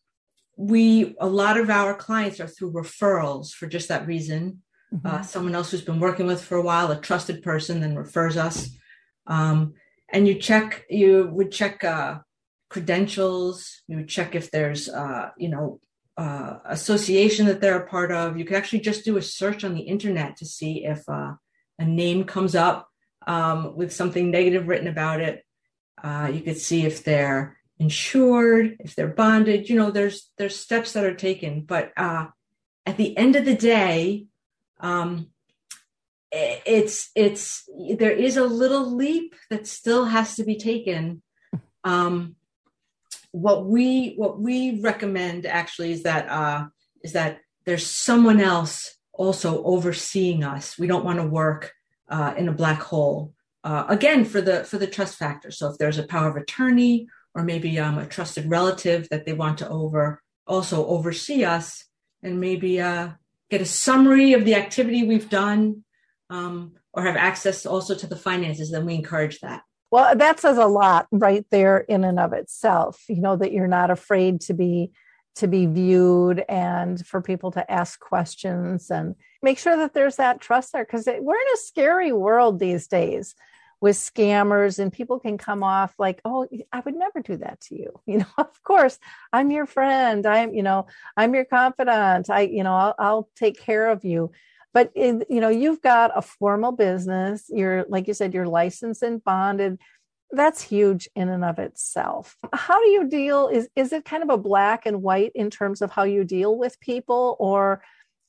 we 0.57 1.17
a 1.21 1.27
lot 1.27 1.57
of 1.57 1.71
our 1.71 1.95
clients 1.95 2.41
are 2.41 2.49
through 2.49 2.73
referrals 2.73 3.53
for 3.53 3.67
just 3.67 3.89
that 3.89 4.07
reason 4.07 4.63
mm-hmm. 4.93 5.07
uh, 5.07 5.23
someone 5.23 5.55
else 5.55 5.71
who's 5.71 5.83
been 5.83 6.01
working 6.01 6.27
with 6.27 6.43
for 6.43 6.57
a 6.57 6.63
while 6.63 6.91
a 6.91 7.01
trusted 7.01 7.43
person 7.43 7.81
then 7.81 7.97
refers 7.97 8.37
us 8.37 8.71
um, 9.27 9.75
and 10.11 10.27
you 10.27 10.35
check 10.35 10.85
you 10.89 11.29
would 11.33 11.53
check 11.53 11.85
uh, 11.85 12.19
credentials 12.71 13.83
you 13.87 13.97
would 13.97 14.09
check 14.09 14.35
if 14.35 14.51
there's 14.51 14.89
uh, 14.89 15.31
you 15.37 15.49
know 15.49 15.81
uh, 16.19 16.59
association 16.65 17.47
that 17.47 17.61
they're 17.61 17.79
a 17.79 17.87
part 17.87 18.11
of 18.11 18.37
you 18.37 18.45
could 18.45 18.57
actually 18.57 18.81
just 18.81 19.05
do 19.05 19.17
a 19.17 19.23
search 19.23 19.63
on 19.63 19.75
the 19.75 19.83
internet 19.83 20.37
to 20.37 20.45
see 20.45 20.85
if 20.85 21.09
uh, 21.09 21.35
a 21.79 21.85
name 21.85 22.25
comes 22.25 22.57
up 22.57 22.89
um, 23.29 23.77
with 23.77 23.93
something 23.93 24.31
negative 24.31 24.67
written 24.67 24.89
about 24.89 25.21
it. 25.21 25.45
Uh, 26.03 26.29
you 26.33 26.41
could 26.41 26.59
see 26.59 26.85
if 26.85 27.05
they're 27.05 27.57
insured, 27.79 28.77
if 28.81 28.97
they're 28.97 29.07
bonded. 29.07 29.69
You 29.69 29.77
know, 29.77 29.93
there's 29.93 30.31
there's 30.39 30.59
steps 30.59 30.93
that 30.93 31.05
are 31.05 31.15
taken, 31.15 31.61
but 31.61 31.93
uh, 31.97 32.27
at 32.85 32.97
the 32.97 33.17
end 33.17 33.37
of 33.37 33.45
the 33.45 33.57
day, 33.57 34.27
um, 34.81 35.29
it's 36.33 37.11
it's 37.15 37.69
there 37.97 38.11
is 38.11 38.37
a 38.37 38.45
little 38.45 38.95
leap 38.95 39.37
that 39.51 39.69
still 39.69 40.07
has 40.07 40.35
to 40.37 40.45
be 40.45 40.57
taken. 40.57 41.23
Um, 41.85 42.35
what 43.33 43.67
we 43.67 44.15
what 44.17 44.41
we 44.41 44.81
recommend 44.81 45.47
actually 45.47 45.93
is 45.93 46.03
that 46.05 46.29
uh, 46.29 46.67
is 47.03 47.13
that 47.13 47.41
there's 47.67 47.87
someone 47.87 48.41
else 48.41 48.97
also 49.13 49.63
overseeing 49.65 50.45
us. 50.45 50.79
We 50.79 50.87
don't 50.87 51.05
want 51.05 51.19
to 51.19 51.27
work 51.27 51.73
uh, 52.09 52.35
in 52.37 52.49
a 52.49 52.53
black 52.53 52.81
hole. 52.81 53.35
Uh, 53.65 53.85
again, 53.89 54.25
for 54.25 54.41
the 54.41 54.65
for 54.65 54.79
the 54.79 54.87
trust 54.87 55.17
factor. 55.17 55.51
So 55.51 55.69
if 55.69 55.79
there's 55.79 55.99
a 55.99 56.07
power 56.07 56.29
of 56.29 56.37
attorney 56.37 57.09
or 57.35 57.43
maybe 57.43 57.79
um, 57.79 57.99
a 57.99 58.07
trusted 58.07 58.49
relative 58.49 59.09
that 59.11 59.27
they 59.27 59.33
want 59.33 59.59
to 59.59 59.69
over 59.69 60.23
also 60.47 60.87
oversee 60.87 61.45
us 61.45 61.85
and 62.23 62.41
maybe 62.41 62.81
uh, 62.81 63.11
get 63.51 63.61
a 63.61 63.67
summary 63.67 64.33
of 64.33 64.45
the 64.45 64.55
activity 64.55 65.05
we've 65.05 65.29
done 65.29 65.85
um, 66.31 66.73
or 66.93 67.03
have 67.05 67.17
access 67.17 67.67
also 67.67 67.95
to 67.95 68.07
the 68.07 68.17
finances, 68.17 68.71
then 68.71 68.87
we 68.87 68.95
encourage 68.95 69.41
that. 69.41 69.63
Well, 69.91 70.17
that 70.17 70.41
says 70.41 70.59
a 70.59 70.67
lot 70.67 71.07
right 71.11 71.47
there 71.51 71.79
in 71.79 72.05
and 72.05 72.19
of 72.21 72.33
itself. 72.33 73.03
You 73.09 73.21
know 73.21 73.37
that 73.37 73.53
you're 73.53 73.69
not 73.69 73.91
afraid 73.91 74.41
to 74.43 74.55
be 74.55 74.93
to 75.37 75.47
be 75.47 75.67
viewed 75.67 76.45
and 76.49 77.07
for 77.07 77.23
people 77.23 77.53
to 77.53 77.71
ask 77.71 78.01
questions 78.01 78.91
and 78.91 79.15
make 79.41 79.57
sure 79.57 79.77
that 79.77 79.95
there's 79.95 80.17
that 80.17 80.41
trust 80.41 80.73
there. 80.73 80.85
Because 80.85 81.07
we're 81.07 81.41
in 81.41 81.55
a 81.55 81.57
scary 81.57 82.13
world 82.13 82.59
these 82.59 82.89
days 82.89 83.35
with 83.81 83.97
scammers 83.97 84.81
and 84.81 84.93
people 84.93 85.21
can 85.21 85.39
come 85.39 85.63
off 85.63 85.95
like 86.01 86.21
oh 86.25 86.49
i 86.73 86.81
would 86.81 86.97
never 86.97 87.21
do 87.21 87.37
that 87.37 87.61
to 87.61 87.77
you. 87.77 87.93
You 88.07 88.19
know 88.19 88.27
of 88.37 88.63
course 88.63 88.99
i'm 89.33 89.51
your 89.51 89.67
friend. 89.67 90.27
I'm 90.27 90.53
you 90.55 90.63
know 90.63 90.87
i'm 91.17 91.35
your 91.35 91.45
confidant. 91.45 92.29
I 92.29 92.41
you 92.43 92.65
know 92.65 92.75
i'll, 92.75 92.95
I'll 92.99 93.29
take 93.37 93.59
care 93.61 93.89
of 93.89 94.05
you 94.05 94.33
but 94.79 94.93
you 94.95 95.41
know 95.41 95.49
you've 95.49 95.83
got 95.83 96.13
a 96.15 96.23
formal 96.23 96.71
business 96.71 97.47
you're 97.49 97.85
like 97.89 98.07
you 98.07 98.15
said 98.15 98.33
you're 98.33 98.47
licensed 98.47 99.03
and 99.03 99.25
bonded. 99.25 99.77
That's 100.31 100.63
huge 100.63 101.09
in 101.17 101.29
and 101.31 101.45
of 101.45 101.59
itself. 101.59 102.37
How 102.53 102.79
do 102.79 102.89
you 102.91 103.09
deal 103.09 103.49
is 103.49 103.69
is 103.75 103.93
it 103.93 104.05
kind 104.05 104.23
of 104.23 104.31
a 104.31 104.37
black 104.37 104.87
and 104.87 105.03
white 105.03 105.33
in 105.35 105.51
terms 105.51 105.83
of 105.83 105.91
how 105.91 106.05
you 106.05 106.23
deal 106.23 106.57
with 106.57 106.79
people? 106.79 107.37
Or 107.41 107.83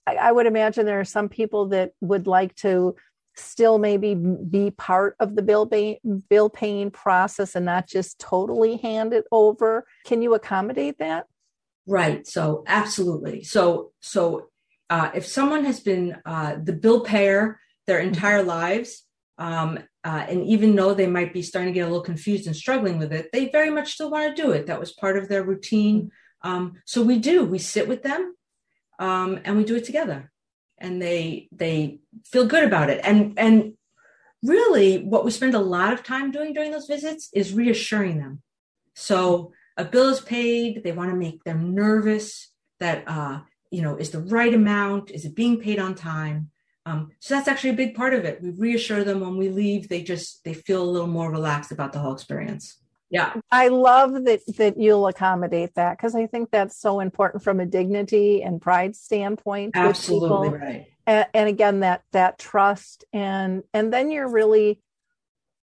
I, 0.08 0.15
I 0.15 0.32
would 0.32 0.48
imagine 0.48 0.86
there 0.86 1.00
are 1.00 1.06
some 1.06 1.29
people 1.29 1.68
that 1.68 1.91
would 2.01 2.25
like 2.25 2.56
to 2.56 2.96
still 3.36 3.77
maybe 3.77 4.15
be 4.15 4.72
part 4.72 5.15
of 5.20 5.36
the 5.36 5.44
bill 5.44 5.68
pay, 5.68 6.00
bill 6.29 6.50
paying 6.50 6.89
process 6.89 7.53
and 7.56 7.65
not 7.65 7.88
just 7.88 8.18
totally 8.18 8.77
hand 8.77 9.13
it 9.13 9.25
over. 9.32 9.86
Can 10.06 10.24
you 10.24 10.34
accommodate 10.34 10.98
that? 10.98 11.27
Right. 11.86 12.25
So 12.25 12.63
absolutely. 12.68 13.44
So 13.44 13.91
so 14.00 14.49
uh, 14.89 15.12
if 15.13 15.25
someone 15.25 15.65
has 15.65 15.79
been 15.79 16.17
uh, 16.25 16.58
the 16.63 16.74
bill 16.74 17.01
payer 17.01 17.60
their 17.88 18.00
entire 18.00 18.43
lives 18.43 19.05
um, 19.39 19.79
uh, 20.03 20.25
and 20.29 20.46
even 20.46 20.75
though 20.75 20.93
they 20.93 21.08
might 21.08 21.34
be 21.34 21.41
starting 21.41 21.74
to 21.74 21.77
get 21.77 21.86
a 21.86 21.89
little 21.89 22.03
confused 22.03 22.46
and 22.46 22.55
struggling 22.55 23.00
with 23.00 23.12
it, 23.12 23.29
they 23.34 23.50
very 23.50 23.69
much 23.69 23.93
still 23.93 24.12
want 24.12 24.36
to 24.36 24.41
do 24.41 24.51
it. 24.51 24.67
That 24.67 24.79
was 24.79 24.91
part 24.91 25.17
of 25.17 25.27
their 25.27 25.43
routine. 25.43 26.12
Um, 26.41 26.75
so 26.86 27.01
we 27.01 27.19
do. 27.19 27.43
We 27.43 27.58
sit 27.58 27.88
with 27.88 28.03
them, 28.03 28.36
um, 29.00 29.39
and 29.43 29.58
we 29.58 29.63
do 29.63 29.75
it 29.75 29.86
together, 29.86 30.31
and 30.77 31.01
they 31.01 31.50
they 31.51 32.00
feel 32.25 32.46
good 32.46 32.63
about 32.63 32.89
it. 32.89 33.01
And 33.03 33.38
and 33.38 33.74
really, 34.41 35.03
what 35.03 35.25
we 35.25 35.31
spend 35.31 35.53
a 35.53 35.60
lot 35.60 35.91
of 35.91 36.03
time 36.03 36.31
doing 36.31 36.53
during 36.53 36.72
those 36.72 36.88
visits 36.88 37.29
is 37.34 37.53
reassuring 37.53 38.19
them. 38.19 38.41
So 38.96 39.51
a 39.75 39.84
bill 39.84 40.10
is 40.10 40.22
paid. 40.22 40.84
They 40.84 40.93
want 40.93 41.12
to 41.12 41.17
make 41.17 41.43
them 41.43 41.75
nervous 41.75 42.51
that 42.79 43.03
uh, 43.05 43.41
you 43.71 43.81
know 43.81 43.95
is 43.95 44.11
the 44.11 44.21
right 44.21 44.53
amount. 44.53 45.11
Is 45.11 45.25
it 45.25 45.35
being 45.35 45.59
paid 45.59 45.79
on 45.79 45.95
time? 45.95 46.51
Um, 46.85 47.11
so 47.19 47.35
that's 47.35 47.47
actually 47.47 47.71
a 47.71 47.73
big 47.73 47.93
part 47.93 48.13
of 48.13 48.25
it. 48.25 48.41
We 48.41 48.49
reassure 48.51 49.03
them 49.03 49.19
when 49.19 49.38
we 49.38 49.49
leave, 49.49 49.89
they 49.89 50.01
just 50.01 50.43
they 50.43 50.53
feel 50.53 50.81
a 50.81 50.89
little 50.89 51.07
more 51.07 51.31
relaxed 51.31 51.71
about 51.71 51.93
the 51.93 51.99
whole 51.99 52.13
experience. 52.13 52.77
Yeah. 53.11 53.33
I 53.51 53.69
love 53.69 54.25
that 54.25 54.41
that 54.57 54.79
you'll 54.79 55.07
accommodate 55.07 55.75
that 55.75 55.97
because 55.97 56.15
I 56.15 56.27
think 56.27 56.51
that's 56.51 56.79
so 56.79 56.99
important 56.99 57.43
from 57.43 57.59
a 57.59 57.65
dignity 57.65 58.43
and 58.43 58.61
pride 58.61 58.95
standpoint. 58.95 59.71
Absolutely 59.75 60.49
right. 60.49 60.88
And, 61.07 61.27
and 61.33 61.49
again, 61.49 61.79
that 61.79 62.03
that 62.11 62.38
trust 62.38 63.03
and 63.11 63.63
and 63.73 63.91
then 63.91 64.11
you're 64.11 64.29
really 64.29 64.79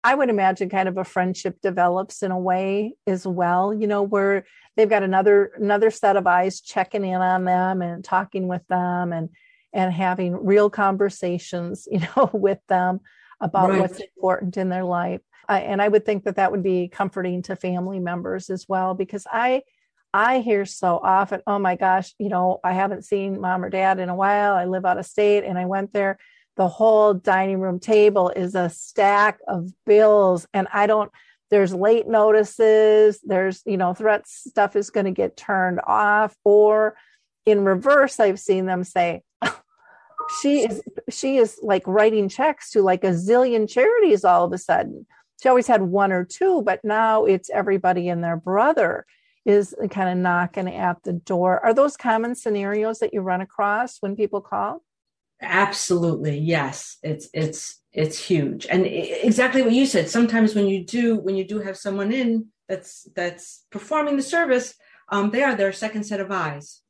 I 0.06 0.14
would 0.14 0.30
imagine 0.30 0.68
kind 0.68 0.88
of 0.88 0.98
a 0.98 1.04
friendship 1.04 1.60
develops 1.60 2.22
in 2.22 2.30
a 2.30 2.38
way 2.38 2.94
as 3.08 3.26
well, 3.26 3.74
you 3.74 3.88
know, 3.88 4.04
where 4.04 4.44
they've 4.76 4.88
got 4.88 5.02
another 5.02 5.50
another 5.56 5.90
set 5.90 6.14
of 6.14 6.28
eyes 6.28 6.60
checking 6.60 7.04
in 7.04 7.20
on 7.20 7.44
them 7.44 7.82
and 7.82 8.04
talking 8.04 8.46
with 8.46 8.64
them 8.68 9.12
and 9.12 9.30
and 9.72 9.92
having 9.92 10.46
real 10.46 10.70
conversations, 10.70 11.88
you 11.90 11.98
know, 11.98 12.30
with 12.32 12.60
them 12.68 13.00
about 13.40 13.70
right. 13.70 13.80
what's 13.80 13.98
important 13.98 14.56
in 14.56 14.68
their 14.68 14.84
life. 14.84 15.22
Uh, 15.48 15.54
and 15.54 15.82
I 15.82 15.88
would 15.88 16.06
think 16.06 16.22
that 16.22 16.36
that 16.36 16.52
would 16.52 16.62
be 16.62 16.86
comforting 16.86 17.42
to 17.42 17.56
family 17.56 17.98
members 17.98 18.48
as 18.48 18.64
well, 18.68 18.94
because 18.94 19.26
I, 19.28 19.62
I 20.14 20.38
hear 20.38 20.66
so 20.66 21.00
often, 21.02 21.42
oh 21.48 21.58
my 21.58 21.74
gosh, 21.74 22.14
you 22.20 22.28
know, 22.28 22.60
I 22.62 22.74
haven't 22.74 23.04
seen 23.04 23.40
mom 23.40 23.64
or 23.64 23.70
dad 23.70 23.98
in 23.98 24.08
a 24.08 24.14
while. 24.14 24.54
I 24.54 24.66
live 24.66 24.84
out 24.86 24.98
of 24.98 25.06
state 25.06 25.42
and 25.42 25.58
I 25.58 25.66
went 25.66 25.92
there. 25.92 26.18
The 26.56 26.68
whole 26.68 27.14
dining 27.14 27.60
room 27.60 27.78
table 27.78 28.30
is 28.30 28.54
a 28.54 28.70
stack 28.70 29.40
of 29.46 29.70
bills 29.84 30.46
and 30.54 30.68
I 30.72 30.86
don't, 30.86 31.10
there's 31.50 31.74
late 31.74 32.08
notices, 32.08 33.20
there's, 33.22 33.62
you 33.66 33.76
know, 33.76 33.94
threats 33.94 34.44
stuff 34.48 34.74
is 34.74 34.90
going 34.90 35.06
to 35.06 35.12
get 35.12 35.36
turned 35.36 35.80
off. 35.86 36.34
Or 36.44 36.96
in 37.44 37.64
reverse, 37.64 38.18
I've 38.18 38.40
seen 38.40 38.66
them 38.66 38.84
say, 38.84 39.22
she 40.40 40.64
is 40.64 40.82
she 41.08 41.36
is 41.36 41.58
like 41.62 41.86
writing 41.86 42.28
checks 42.28 42.70
to 42.70 42.82
like 42.82 43.04
a 43.04 43.08
zillion 43.08 43.68
charities 43.68 44.24
all 44.24 44.44
of 44.44 44.52
a 44.52 44.58
sudden 44.58 45.06
she 45.40 45.48
always 45.48 45.66
had 45.66 45.82
one 45.82 46.12
or 46.12 46.24
two 46.24 46.62
but 46.62 46.84
now 46.84 47.24
it's 47.24 47.50
everybody 47.50 48.08
and 48.08 48.22
their 48.22 48.36
brother 48.36 49.06
is 49.44 49.74
kind 49.90 50.08
of 50.08 50.16
knocking 50.16 50.68
at 50.68 51.02
the 51.04 51.12
door 51.12 51.64
are 51.64 51.74
those 51.74 51.96
common 51.96 52.34
scenarios 52.34 52.98
that 52.98 53.14
you 53.14 53.20
run 53.20 53.40
across 53.40 53.98
when 54.00 54.16
people 54.16 54.40
call 54.40 54.82
absolutely 55.40 56.38
yes. 56.38 56.98
It's 57.02 57.28
it's 57.32 57.80
it's 57.92 58.18
huge. 58.18 58.66
And 58.66 58.86
exactly 58.86 59.62
what 59.62 59.72
you 59.72 59.86
said 59.86 60.08
sometimes 60.08 60.54
when 60.54 60.66
you 60.66 60.84
do 60.84 61.16
when 61.16 61.36
you 61.36 61.44
do 61.44 61.60
have 61.60 61.76
someone 61.76 62.12
in 62.12 62.46
that's 62.68 63.08
that's 63.14 63.64
performing 63.70 64.16
the 64.16 64.22
service 64.22 64.74
um, 65.08 65.30
they 65.30 65.42
are 65.42 65.54
their 65.54 65.72
second 65.72 66.04
set 66.04 66.20
of 66.20 66.30
eyes. 66.30 66.82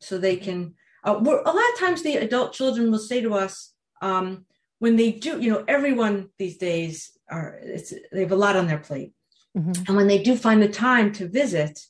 So 0.00 0.18
they 0.18 0.36
can 0.36 0.74
uh, 1.04 1.16
a 1.16 1.22
lot 1.22 1.72
of 1.72 1.78
times 1.78 2.02
the 2.02 2.16
adult 2.16 2.52
children 2.52 2.90
will 2.90 2.98
say 2.98 3.20
to 3.20 3.34
us 3.34 3.72
um, 4.00 4.46
when 4.78 4.96
they 4.96 5.12
do, 5.12 5.40
you 5.40 5.52
know, 5.52 5.64
everyone 5.68 6.28
these 6.38 6.56
days 6.56 7.16
are 7.30 7.58
it's 7.62 7.92
they 8.12 8.20
have 8.20 8.32
a 8.32 8.36
lot 8.36 8.56
on 8.56 8.66
their 8.66 8.78
plate, 8.78 9.12
mm-hmm. 9.56 9.84
and 9.86 9.96
when 9.96 10.08
they 10.08 10.22
do 10.22 10.36
find 10.36 10.62
the 10.62 10.68
time 10.68 11.12
to 11.12 11.28
visit, 11.28 11.86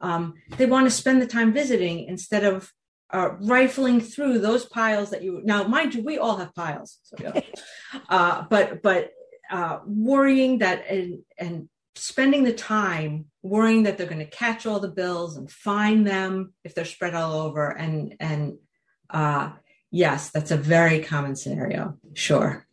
um, 0.00 0.34
they 0.56 0.66
want 0.66 0.86
to 0.86 0.90
spend 0.90 1.20
the 1.20 1.26
time 1.26 1.52
visiting 1.52 2.04
instead 2.04 2.44
of 2.44 2.72
uh, 3.10 3.30
rifling 3.40 4.00
through 4.00 4.38
those 4.38 4.64
piles 4.64 5.10
that 5.10 5.22
you 5.22 5.40
now 5.44 5.64
mind 5.64 5.94
you 5.94 6.02
we 6.02 6.18
all 6.18 6.36
have 6.36 6.54
piles 6.54 6.98
so, 7.02 7.16
yeah. 7.20 7.40
uh, 8.08 8.44
but 8.48 8.82
but 8.82 9.12
uh, 9.50 9.78
worrying 9.86 10.58
that 10.58 10.88
and 10.88 11.20
and 11.38 11.68
spending 11.96 12.42
the 12.42 12.52
time 12.52 13.26
worrying 13.42 13.84
that 13.84 13.96
they're 13.96 14.06
going 14.06 14.18
to 14.18 14.26
catch 14.26 14.66
all 14.66 14.80
the 14.80 14.88
bills 14.88 15.36
and 15.36 15.50
find 15.50 16.06
them 16.06 16.52
if 16.64 16.74
they're 16.74 16.84
spread 16.84 17.14
all 17.14 17.34
over 17.34 17.68
and 17.68 18.16
and 18.20 18.58
uh, 19.10 19.50
yes 19.90 20.30
that's 20.30 20.50
a 20.50 20.56
very 20.56 21.00
common 21.00 21.36
scenario 21.36 21.96
sure 22.14 22.66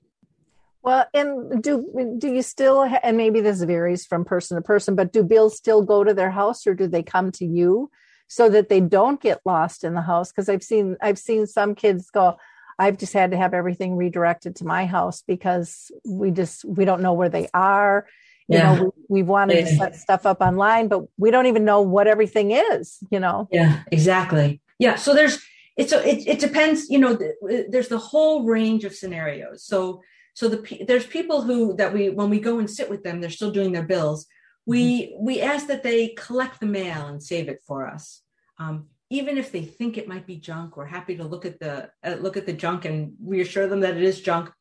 well 0.81 1.05
and 1.13 1.61
do 1.61 2.15
do 2.17 2.33
you 2.33 2.41
still 2.41 2.87
ha- 2.87 2.99
and 3.03 3.17
maybe 3.17 3.41
this 3.41 3.61
varies 3.61 4.05
from 4.05 4.25
person 4.25 4.55
to 4.55 4.61
person 4.61 4.95
but 4.95 5.13
do 5.13 5.23
bills 5.23 5.55
still 5.55 5.83
go 5.83 6.03
to 6.03 6.13
their 6.13 6.31
house 6.31 6.65
or 6.65 6.73
do 6.73 6.87
they 6.87 7.03
come 7.03 7.31
to 7.31 7.45
you 7.45 7.91
so 8.33 8.47
that 8.49 8.69
they 8.69 8.79
don't 8.79 9.21
get 9.21 9.39
lost 9.45 9.83
in 9.83 9.93
the 9.93 10.01
house 10.01 10.31
because 10.31 10.47
i've 10.47 10.63
seen 10.63 10.97
i've 11.01 11.19
seen 11.19 11.45
some 11.45 11.75
kids 11.75 12.09
go 12.09 12.37
I've 12.81 12.97
just 12.97 13.13
had 13.13 13.29
to 13.29 13.37
have 13.37 13.53
everything 13.53 13.95
redirected 13.95 14.55
to 14.57 14.65
my 14.65 14.87
house 14.87 15.21
because 15.27 15.91
we 16.03 16.31
just 16.31 16.65
we 16.65 16.83
don't 16.83 17.03
know 17.03 17.13
where 17.13 17.29
they 17.29 17.47
are. 17.53 18.07
You 18.47 18.57
yeah. 18.57 18.73
know, 18.73 18.83
we, 19.07 19.21
we 19.21 19.23
wanted 19.23 19.57
yeah. 19.57 19.65
to 19.65 19.75
set 19.75 19.95
stuff 19.95 20.25
up 20.25 20.41
online, 20.41 20.87
but 20.87 21.03
we 21.15 21.29
don't 21.29 21.45
even 21.45 21.63
know 21.63 21.81
what 21.81 22.07
everything 22.07 22.49
is. 22.49 22.97
You 23.11 23.19
know. 23.19 23.47
Yeah, 23.51 23.83
exactly. 23.91 24.61
Yeah. 24.79 24.95
So 24.95 25.13
there's 25.13 25.39
it's 25.77 25.93
a, 25.93 26.07
it, 26.07 26.27
it 26.27 26.39
depends. 26.39 26.89
You 26.89 26.97
know, 26.97 27.13
uh, 27.13 27.63
there's 27.69 27.87
the 27.87 27.99
whole 27.99 28.45
range 28.45 28.83
of 28.83 28.95
scenarios. 28.95 29.63
So 29.63 30.01
so 30.33 30.47
the 30.47 30.85
there's 30.87 31.05
people 31.05 31.43
who 31.43 31.75
that 31.75 31.93
we 31.93 32.09
when 32.09 32.31
we 32.31 32.39
go 32.39 32.57
and 32.57 32.67
sit 32.67 32.89
with 32.89 33.03
them, 33.03 33.21
they're 33.21 33.29
still 33.29 33.51
doing 33.51 33.73
their 33.73 33.83
bills. 33.83 34.25
We 34.65 35.07
mm-hmm. 35.07 35.25
we 35.25 35.41
ask 35.41 35.67
that 35.67 35.83
they 35.83 36.09
collect 36.09 36.59
the 36.59 36.65
mail 36.65 37.07
and 37.07 37.21
save 37.21 37.49
it 37.49 37.61
for 37.65 37.87
us. 37.87 38.21
Um, 38.57 38.87
even 39.09 39.37
if 39.37 39.51
they 39.51 39.63
think 39.63 39.97
it 39.97 40.07
might 40.07 40.25
be 40.25 40.37
junk, 40.37 40.77
we're 40.77 40.85
happy 40.85 41.17
to 41.17 41.23
look 41.23 41.45
at 41.45 41.59
the 41.59 41.89
uh, 42.03 42.15
look 42.21 42.37
at 42.37 42.45
the 42.45 42.53
junk 42.53 42.85
and 42.85 43.13
reassure 43.23 43.67
them 43.67 43.81
that 43.81 43.97
it 43.97 44.03
is 44.03 44.21
junk. 44.21 44.51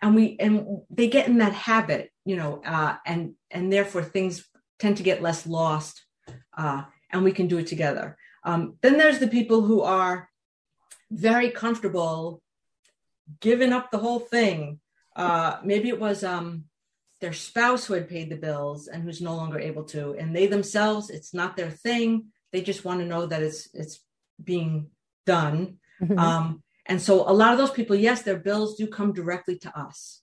And 0.00 0.14
we 0.14 0.36
and 0.38 0.82
they 0.90 1.08
get 1.08 1.26
in 1.26 1.38
that 1.38 1.52
habit, 1.52 2.10
you 2.24 2.36
know, 2.36 2.62
uh, 2.64 2.96
and 3.04 3.34
and 3.50 3.72
therefore 3.72 4.02
things 4.02 4.44
tend 4.78 4.96
to 4.96 5.02
get 5.02 5.22
less 5.22 5.46
lost, 5.46 6.04
uh, 6.56 6.82
and 7.10 7.22
we 7.22 7.32
can 7.32 7.48
do 7.48 7.58
it 7.58 7.66
together. 7.66 8.16
Um, 8.44 8.76
then 8.80 8.96
there's 8.96 9.18
the 9.18 9.28
people 9.28 9.62
who 9.62 9.82
are 9.82 10.28
very 11.10 11.50
comfortable 11.50 12.42
giving 13.40 13.72
up 13.72 13.90
the 13.90 13.98
whole 13.98 14.18
thing. 14.18 14.80
Uh, 15.14 15.58
maybe 15.62 15.88
it 15.88 16.00
was 16.00 16.24
um, 16.24 16.64
their 17.22 17.32
spouse 17.32 17.86
who 17.86 17.94
had 17.94 18.10
paid 18.10 18.28
the 18.28 18.36
bills 18.36 18.88
and 18.88 19.02
who's 19.02 19.22
no 19.22 19.34
longer 19.34 19.58
able 19.58 19.84
to, 19.84 20.14
and 20.18 20.36
they 20.36 20.46
themselves, 20.46 21.08
it's 21.08 21.32
not 21.32 21.56
their 21.56 21.70
thing 21.70 22.26
they 22.52 22.62
just 22.62 22.84
want 22.84 23.00
to 23.00 23.06
know 23.06 23.26
that 23.26 23.42
it's 23.42 23.68
it's 23.74 24.00
being 24.42 24.90
done. 25.26 25.78
Mm-hmm. 26.00 26.18
Um, 26.18 26.62
and 26.86 27.00
so 27.00 27.28
a 27.28 27.32
lot 27.32 27.52
of 27.52 27.58
those 27.58 27.70
people, 27.70 27.96
yes, 27.96 28.22
their 28.22 28.38
bills 28.38 28.76
do 28.76 28.86
come 28.86 29.12
directly 29.12 29.56
to 29.58 29.78
us. 29.78 30.20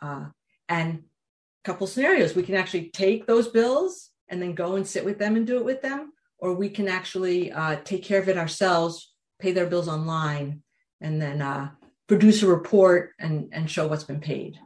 Uh, 0.00 0.26
and 0.68 0.98
a 0.98 1.64
couple 1.64 1.86
scenarios, 1.86 2.34
we 2.34 2.42
can 2.42 2.54
actually 2.56 2.90
take 2.90 3.26
those 3.26 3.48
bills 3.48 4.10
and 4.28 4.42
then 4.42 4.54
go 4.54 4.76
and 4.76 4.86
sit 4.86 5.04
with 5.04 5.18
them 5.18 5.36
and 5.36 5.46
do 5.46 5.58
it 5.58 5.64
with 5.64 5.82
them, 5.82 6.12
or 6.38 6.54
we 6.54 6.68
can 6.68 6.88
actually 6.88 7.52
uh, 7.52 7.76
take 7.84 8.02
care 8.02 8.20
of 8.20 8.28
it 8.28 8.38
ourselves, 8.38 9.12
pay 9.38 9.52
their 9.52 9.66
bills 9.66 9.88
online, 9.88 10.62
and 11.00 11.20
then 11.20 11.42
uh, 11.42 11.70
produce 12.08 12.42
a 12.42 12.46
report 12.46 13.12
and 13.18 13.50
and 13.52 13.70
show 13.70 13.86
what's 13.86 14.04
been 14.04 14.20
paid. 14.20 14.58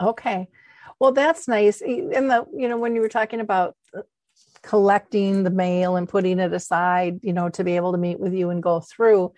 Okay, 0.00 0.48
well 1.02 1.10
that's 1.10 1.48
nice. 1.48 1.80
And 1.80 2.30
the 2.30 2.46
you 2.56 2.68
know 2.68 2.78
when 2.78 2.94
you 2.94 3.00
were 3.00 3.08
talking 3.08 3.40
about 3.40 3.74
collecting 4.62 5.42
the 5.42 5.50
mail 5.50 5.96
and 5.96 6.08
putting 6.08 6.38
it 6.38 6.52
aside, 6.52 7.18
you 7.22 7.32
know, 7.32 7.48
to 7.48 7.64
be 7.64 7.74
able 7.74 7.90
to 7.90 7.98
meet 7.98 8.20
with 8.20 8.32
you 8.32 8.50
and 8.50 8.62
go 8.62 8.78
through. 8.78 9.32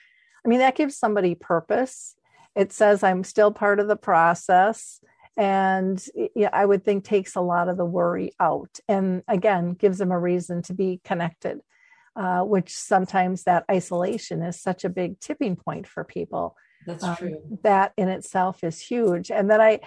I 0.45 0.49
mean, 0.51 0.59
that 0.59 0.77
gives 0.77 0.99
somebody 0.99 1.35
purpose. 1.35 2.17
It 2.55 2.71
says 2.71 3.03
I'm 3.03 3.25
still 3.25 3.51
part 3.51 3.81
of 3.81 3.89
the 3.89 3.97
process. 3.97 5.01
And 5.39 6.07
yeah, 6.37 6.51
I 6.53 6.67
would 6.67 6.85
think 6.85 7.03
takes 7.03 7.35
a 7.35 7.41
lot 7.41 7.71
of 7.71 7.79
the 7.79 7.87
worry 7.87 8.33
out. 8.39 8.79
And 8.87 9.23
again, 9.27 9.73
gives 9.73 9.97
them 9.97 10.13
a 10.13 10.21
reason 10.21 10.61
to 10.65 10.75
be 10.75 11.01
connected, 11.03 11.61
uh, 12.15 12.43
which 12.43 12.75
sometimes 12.77 13.45
that 13.45 13.65
isolation 13.71 14.43
is 14.43 14.61
such 14.61 14.85
a 14.85 14.91
big 14.91 15.19
tipping 15.19 15.57
point 15.57 15.87
for 15.87 16.05
people. 16.05 16.57
That's 16.87 17.05
um, 17.05 17.17
true. 17.17 17.59
That 17.63 17.95
in 17.97 18.09
itself 18.11 18.63
is 18.63 18.79
huge. 18.79 19.31
And 19.31 19.51
then 19.51 19.63
I, 19.63 19.81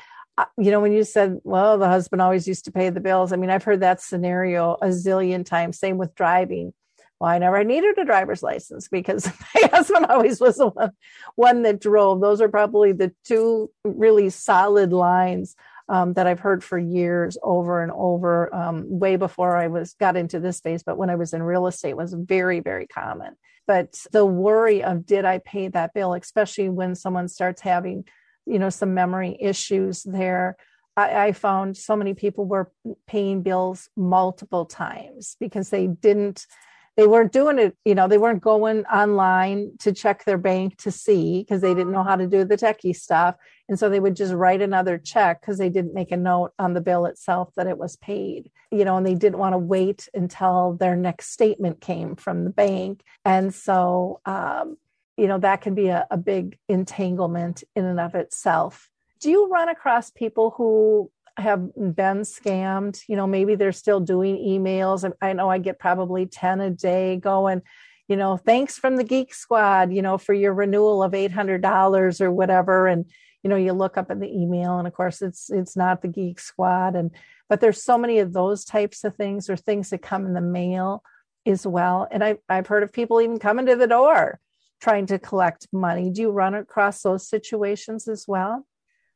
you 0.57 0.71
know, 0.71 0.79
when 0.79 0.91
you 0.91 1.03
said, 1.03 1.39
well, 1.43 1.77
the 1.77 1.87
husband 1.87 2.21
always 2.21 2.47
used 2.47 2.65
to 2.65 2.71
pay 2.71 2.89
the 2.89 2.99
bills. 2.99 3.31
I 3.31 3.37
mean, 3.37 3.49
I've 3.49 3.63
heard 3.63 3.79
that 3.81 4.01
scenario 4.01 4.73
a 4.81 4.87
zillion 4.87 5.45
times. 5.45 5.79
Same 5.79 5.97
with 5.97 6.15
driving. 6.15 6.73
Well, 7.19 7.31
I 7.31 7.39
never 7.39 7.63
needed 7.63 7.97
a 7.97 8.05
driver's 8.05 8.43
license 8.43 8.87
because 8.87 9.25
my 9.55 9.69
husband 9.69 10.05
always 10.05 10.39
was 10.39 10.57
the 10.57 10.67
one, 10.67 10.91
one 11.35 11.61
that 11.63 11.81
drove. 11.81 12.21
Those 12.21 12.41
are 12.41 12.49
probably 12.49 12.91
the 12.91 13.11
two 13.23 13.71
really 13.83 14.29
solid 14.29 14.93
lines 14.93 15.55
um, 15.89 16.13
that 16.13 16.27
I've 16.27 16.39
heard 16.39 16.63
for 16.63 16.77
years 16.77 17.37
over 17.41 17.81
and 17.81 17.91
over, 17.93 18.53
um, 18.53 18.83
way 18.87 19.15
before 19.15 19.55
I 19.55 19.67
was 19.67 19.93
got 19.93 20.17
into 20.17 20.39
this 20.39 20.57
space. 20.57 20.83
But 20.83 20.97
when 20.97 21.09
I 21.09 21.15
was 21.15 21.33
in 21.33 21.41
real 21.41 21.65
estate, 21.65 21.95
was 21.95 22.13
very, 22.13 22.59
very 22.59 22.87
common. 22.87 23.35
But 23.65 24.05
the 24.11 24.25
worry 24.25 24.83
of 24.83 25.05
did 25.05 25.25
I 25.25 25.39
pay 25.39 25.69
that 25.69 25.93
bill, 25.93 26.13
especially 26.13 26.69
when 26.69 26.95
someone 26.95 27.27
starts 27.27 27.61
having 27.61 28.05
you 28.47 28.59
know 28.59 28.69
some 28.69 28.93
memory 28.93 29.37
issues 29.39 30.03
there. 30.03 30.57
I, 30.95 31.27
I, 31.27 31.31
found 31.31 31.77
so 31.77 31.95
many 31.95 32.15
people 32.15 32.45
were 32.45 32.71
paying 33.05 33.43
bills 33.43 33.89
multiple 33.95 34.65
times 34.65 35.35
because 35.39 35.69
they 35.69 35.87
didn't 35.87 36.47
they 36.95 37.05
weren't 37.05 37.31
doing 37.31 37.59
it 37.59 37.77
you 37.85 37.93
know 37.93 38.07
they 38.07 38.17
weren't 38.17 38.41
going 38.41 38.83
online 38.85 39.73
to 39.79 39.93
check 39.93 40.25
their 40.25 40.39
bank 40.39 40.77
to 40.77 40.91
see 40.91 41.41
because 41.41 41.61
they 41.61 41.75
didn't 41.75 41.91
know 41.91 42.03
how 42.03 42.15
to 42.15 42.27
do 42.27 42.43
the 42.43 42.57
techie 42.57 42.95
stuff. 42.95 43.35
And 43.69 43.77
so 43.77 43.89
they 43.89 43.99
would 43.99 44.15
just 44.15 44.33
write 44.33 44.61
another 44.61 44.97
check 44.97 45.41
because 45.41 45.57
they 45.57 45.69
didn't 45.69 45.93
make 45.93 46.11
a 46.11 46.17
note 46.17 46.53
on 46.57 46.73
the 46.73 46.81
bill 46.81 47.05
itself 47.05 47.49
that 47.57 47.67
it 47.67 47.77
was 47.77 47.95
paid 47.97 48.49
you 48.71 48.83
know 48.83 48.97
and 48.97 49.05
they 49.05 49.15
didn't 49.15 49.39
want 49.39 49.53
to 49.53 49.59
wait 49.59 50.09
until 50.13 50.77
their 50.79 50.95
next 50.95 51.31
statement 51.31 51.81
came 51.81 52.15
from 52.15 52.43
the 52.43 52.49
bank. 52.49 53.03
And 53.23 53.53
so 53.53 54.21
um, 54.25 54.77
you 55.17 55.27
know 55.27 55.39
that 55.39 55.61
can 55.61 55.73
be 55.73 55.87
a, 55.87 56.07
a 56.09 56.17
big 56.17 56.57
entanglement 56.69 57.63
in 57.75 57.85
and 57.85 57.99
of 57.99 58.15
itself. 58.15 58.89
Do 59.19 59.31
you 59.31 59.47
run 59.47 59.67
across 59.67 60.11
people 60.11 60.51
who 60.51 61.11
have 61.37 61.73
been 61.73 62.21
scammed? 62.21 63.01
You 63.07 63.15
know 63.15 63.27
maybe 63.27 63.55
they're 63.55 63.71
still 63.71 63.99
doing 63.99 64.37
emails. 64.37 65.11
I 65.21 65.33
know 65.33 65.49
i 65.49 65.57
get 65.57 65.79
probably 65.79 66.27
10 66.27 66.61
a 66.61 66.69
day 66.69 67.17
going 67.17 67.63
you 68.07 68.15
know 68.15 68.37
thanks 68.37 68.77
from 68.77 68.95
the 68.95 69.03
geek 69.03 69.33
squad 69.33 69.91
you 69.91 70.01
know 70.01 70.17
for 70.17 70.33
your 70.33 70.53
renewal 70.53 71.03
of 71.03 71.11
$800 71.13 72.21
or 72.21 72.31
whatever. 72.31 72.87
And 72.87 73.05
you 73.43 73.49
know 73.49 73.55
you 73.55 73.73
look 73.73 73.97
up 73.97 74.11
in 74.11 74.19
the 74.19 74.31
email 74.31 74.77
and 74.77 74.87
of 74.87 74.93
course 74.93 75.21
it's 75.21 75.49
it's 75.49 75.75
not 75.75 76.01
the 76.03 76.07
geek 76.07 76.39
squad. 76.39 76.95
And 76.95 77.11
but 77.49 77.59
there's 77.59 77.81
so 77.81 77.97
many 77.97 78.19
of 78.19 78.33
those 78.33 78.65
types 78.65 79.03
of 79.03 79.15
things 79.15 79.49
or 79.49 79.55
things 79.55 79.89
that 79.89 80.01
come 80.01 80.25
in 80.27 80.33
the 80.33 80.41
mail 80.41 81.01
as 81.47 81.65
well. 81.65 82.07
And 82.11 82.23
I, 82.23 82.37
i've 82.47 82.67
heard 82.67 82.83
of 82.83 82.93
people 82.93 83.19
even 83.19 83.39
coming 83.39 83.65
to 83.65 83.75
the 83.75 83.87
door 83.87 84.39
trying 84.79 85.05
to 85.07 85.19
collect 85.19 85.67
money. 85.71 86.09
Do 86.09 86.21
you 86.21 86.31
run 86.31 86.53
across 86.53 87.01
those 87.01 87.27
situations 87.27 88.07
as 88.07 88.25
well? 88.27 88.65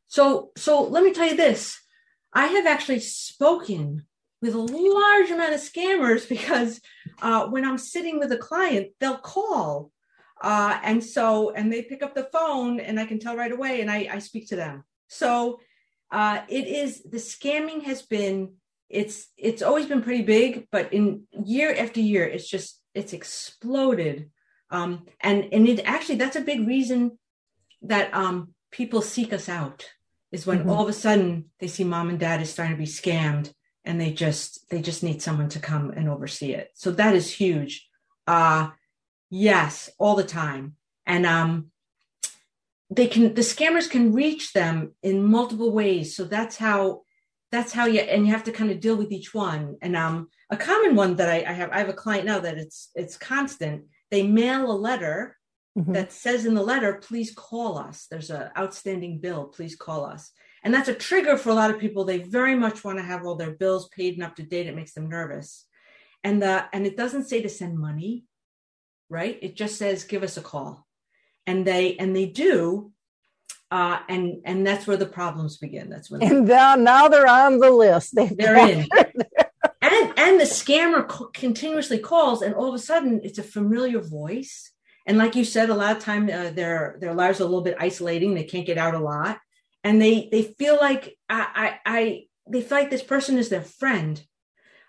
So, 0.08 0.52
so 0.58 0.84
let 0.84 1.04
me 1.04 1.14
tell 1.14 1.28
you 1.28 1.38
this. 1.38 1.80
I 2.34 2.48
have 2.48 2.66
actually 2.66 3.00
spoken 3.00 4.06
with 4.42 4.56
a 4.56 4.60
large 4.60 5.30
amount 5.30 5.54
of 5.54 5.60
scammers 5.60 6.28
because 6.28 6.82
uh, 7.22 7.48
when 7.48 7.64
I'm 7.64 7.78
sitting 7.78 8.20
with 8.20 8.32
a 8.32 8.38
client, 8.38 8.90
they'll 9.00 9.18
call. 9.18 9.92
Uh, 10.42 10.80
and 10.84 11.04
so, 11.04 11.52
and 11.52 11.72
they 11.72 11.84
pick 11.84 12.02
up 12.02 12.16
the 12.16 12.30
phone 12.32 12.80
and 12.80 13.00
I 13.00 13.06
can 13.06 13.20
tell 13.20 13.38
right 13.38 13.52
away 13.52 13.82
and 13.82 13.92
I, 13.92 14.08
I 14.12 14.20
speak 14.20 14.48
to 14.50 14.56
them. 14.56 14.84
So 15.08 15.60
uh, 16.10 16.42
it 16.50 16.68
is, 16.68 17.04
the 17.04 17.18
scamming 17.18 17.84
has 17.84 18.02
been, 18.02 18.54
it's, 18.90 19.28
it's 19.38 19.62
always 19.62 19.86
been 19.86 20.02
pretty 20.02 20.24
big, 20.24 20.68
but 20.72 20.92
in 20.92 21.24
year 21.46 21.74
after 21.78 22.00
year, 22.00 22.26
it's 22.26 22.50
just, 22.50 22.82
it's 22.96 23.14
exploded 23.14 24.32
um, 24.72 25.06
and 25.20 25.50
and 25.52 25.68
it 25.68 25.82
actually 25.86 26.16
that's 26.16 26.36
a 26.36 26.42
big 26.42 26.68
reason 26.68 27.18
that 27.84 28.14
um, 28.14 28.54
people 28.72 29.02
seek 29.02 29.34
us 29.34 29.50
out 29.50 29.90
is 30.32 30.48
when 30.48 30.60
mm-hmm. 30.60 30.70
all 30.70 30.84
of 30.84 30.90
a 30.90 30.94
sudden 30.94 31.46
they 31.60 31.68
see 31.68 31.84
mom 31.84 32.10
and 32.10 32.20
dad 32.20 32.42
is 32.42 32.50
starting 32.50 32.76
to 32.76 32.80
be 32.80 32.88
scammed 32.88 33.54
and 33.84 34.00
they 34.00 34.12
just 34.12 34.70
they 34.70 34.82
just 34.82 35.04
need 35.04 35.22
someone 35.22 35.50
to 35.50 35.60
come 35.60 35.92
and 35.92 36.10
oversee 36.10 36.54
it. 36.54 36.72
So 36.74 36.92
that 36.92 37.16
is 37.16 37.32
huge. 37.32 37.88
Uh 38.26 38.70
yes 39.30 39.90
all 39.98 40.16
the 40.16 40.24
time. 40.24 40.76
And 41.06 41.26
um 41.26 41.72
they 42.90 43.08
can 43.08 43.34
the 43.34 43.42
scammers 43.42 43.90
can 43.90 44.14
reach 44.14 44.54
them 44.54 44.94
in 45.04 45.24
multiple 45.24 45.72
ways. 45.72 46.16
So 46.16 46.24
that's 46.24 46.58
how 46.58 47.02
that's 47.52 47.74
how 47.74 47.88
you 47.88 48.00
and 48.00 48.26
you 48.26 48.32
have 48.32 48.46
to 48.46 48.52
kind 48.52 48.72
of 48.72 48.80
deal 48.80 48.96
with 48.96 49.12
each 49.12 49.34
one. 49.34 49.78
And 49.82 49.98
um 49.98 50.30
a 50.50 50.58
common 50.58 50.96
one 50.96 51.16
that 51.16 51.30
I, 51.30 51.44
I 51.48 51.54
have 51.54 51.72
i 51.72 51.80
have 51.80 51.90
a 51.90 51.94
client 51.94 52.26
now 52.26 52.40
that 52.40 52.58
it's 52.58 52.90
it's 52.94 53.18
constant 53.18 53.86
they 54.12 54.24
mail 54.24 54.72
a 54.72 54.78
letter 54.78 55.38
mm-hmm. 55.78 55.94
that 55.94 56.12
says 56.12 56.46
in 56.46 56.54
the 56.54 56.62
letter, 56.62 56.96
please 56.96 57.34
call 57.34 57.78
us. 57.78 58.08
There's 58.12 58.30
an 58.30 58.50
outstanding 58.58 59.20
bill, 59.20 59.46
please 59.46 59.76
call 59.76 60.06
us. 60.06 60.32
And 60.64 60.72
that's 60.74 60.90
a 60.90 60.94
trigger 60.94 61.38
for 61.38 61.50
a 61.50 61.56
lot 61.56 61.72
of 61.72 61.80
people. 61.80 62.04
They 62.04 62.20
very 62.20 62.56
much 62.56 62.84
want 62.84 63.00
to 63.00 63.04
have 63.04 63.26
all 63.26 63.36
their 63.36 63.56
bills 63.56 63.90
paid 63.90 64.14
and 64.14 64.24
up 64.24 64.36
to 64.36 64.44
date. 64.44 64.68
It 64.68 64.76
makes 64.76 64.94
them 64.94 65.10
nervous. 65.10 65.66
And 66.24 66.40
the 66.40 66.66
and 66.72 66.86
it 66.86 66.96
doesn't 66.96 67.30
say 67.30 67.42
to 67.42 67.50
send 67.50 67.80
money, 67.80 68.26
right? 69.10 69.40
It 69.42 69.56
just 69.56 69.78
says 69.78 70.04
give 70.04 70.22
us 70.22 70.38
a 70.38 70.42
call. 70.42 70.86
And 71.48 71.66
they 71.66 71.96
and 71.98 72.16
they 72.16 72.28
do. 72.28 72.92
uh, 73.72 74.00
and 74.10 74.42
and 74.44 74.68
that's 74.68 74.86
where 74.86 74.98
the 74.98 75.06
problems 75.06 75.58
begin. 75.58 75.90
That's 75.90 76.12
when 76.12 76.22
and 76.22 76.46
now, 76.46 76.76
now 76.76 77.08
they're 77.08 77.28
on 77.28 77.60
the 77.60 77.72
list. 77.72 78.14
They, 78.14 78.28
they're 78.28 78.58
in. 78.58 78.86
And 80.32 80.40
the 80.40 80.46
scammer 80.46 81.08
co- 81.08 81.30
continuously 81.34 82.00
calls, 82.00 82.42
and 82.42 82.56
all 82.56 82.70
of 82.70 82.76
a 82.76 82.80
sudden 82.80 83.20
it's 83.24 83.38
a 83.38 83.44
familiar 83.44 84.00
voice. 84.00 84.72
And 85.06 85.18
like 85.18 85.36
you 85.36 85.44
said, 85.44 85.70
a 85.70 85.76
lot 85.76 85.98
of 85.98 86.04
time 86.04 86.30
uh, 86.30 86.52
their 86.52 86.98
their 87.02 87.14
lives 87.14 87.42
are 87.42 87.44
a 87.44 87.48
little 87.48 87.64
bit 87.64 87.76
isolating. 87.80 88.34
They 88.34 88.46
can't 88.46 88.66
get 88.66 88.78
out 88.78 88.96
a 88.96 89.00
lot, 89.00 89.40
and 89.84 90.02
they 90.02 90.30
they 90.32 90.44
feel 90.44 90.78
like 90.80 91.18
I 91.30 91.80
I, 91.86 91.98
I 91.98 92.24
they 92.50 92.62
feel 92.62 92.78
like 92.78 92.90
this 92.90 93.04
person 93.04 93.38
is 93.38 93.50
their 93.50 93.62
friend, 93.62 94.24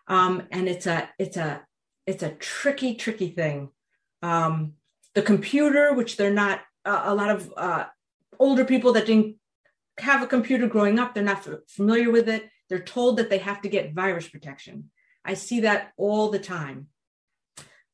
um, 0.06 0.46
and 0.52 0.68
it's 0.68 0.86
a 0.86 1.08
it's 1.18 1.36
a 1.36 1.66
it's 2.06 2.22
a 2.22 2.34
tricky 2.34 2.94
tricky 2.94 3.30
thing. 3.30 3.70
Um, 4.22 4.74
the 5.14 5.22
computer, 5.22 5.92
which 5.92 6.16
they're 6.16 6.32
not 6.32 6.60
uh, 6.84 7.02
a 7.04 7.14
lot 7.14 7.30
of 7.30 7.52
uh, 7.56 7.86
older 8.38 8.64
people 8.64 8.92
that 8.92 9.06
didn't 9.06 9.36
have 9.98 10.22
a 10.22 10.26
computer 10.26 10.68
growing 10.68 11.00
up, 11.00 11.14
they're 11.14 11.24
not 11.24 11.46
familiar 11.68 12.10
with 12.12 12.28
it. 12.28 12.48
They're 12.68 12.78
told 12.78 13.16
that 13.16 13.28
they 13.28 13.38
have 13.38 13.60
to 13.62 13.68
get 13.68 13.92
virus 13.92 14.28
protection. 14.28 14.90
I 15.24 15.34
see 15.34 15.60
that 15.60 15.92
all 15.96 16.30
the 16.30 16.38
time. 16.38 16.88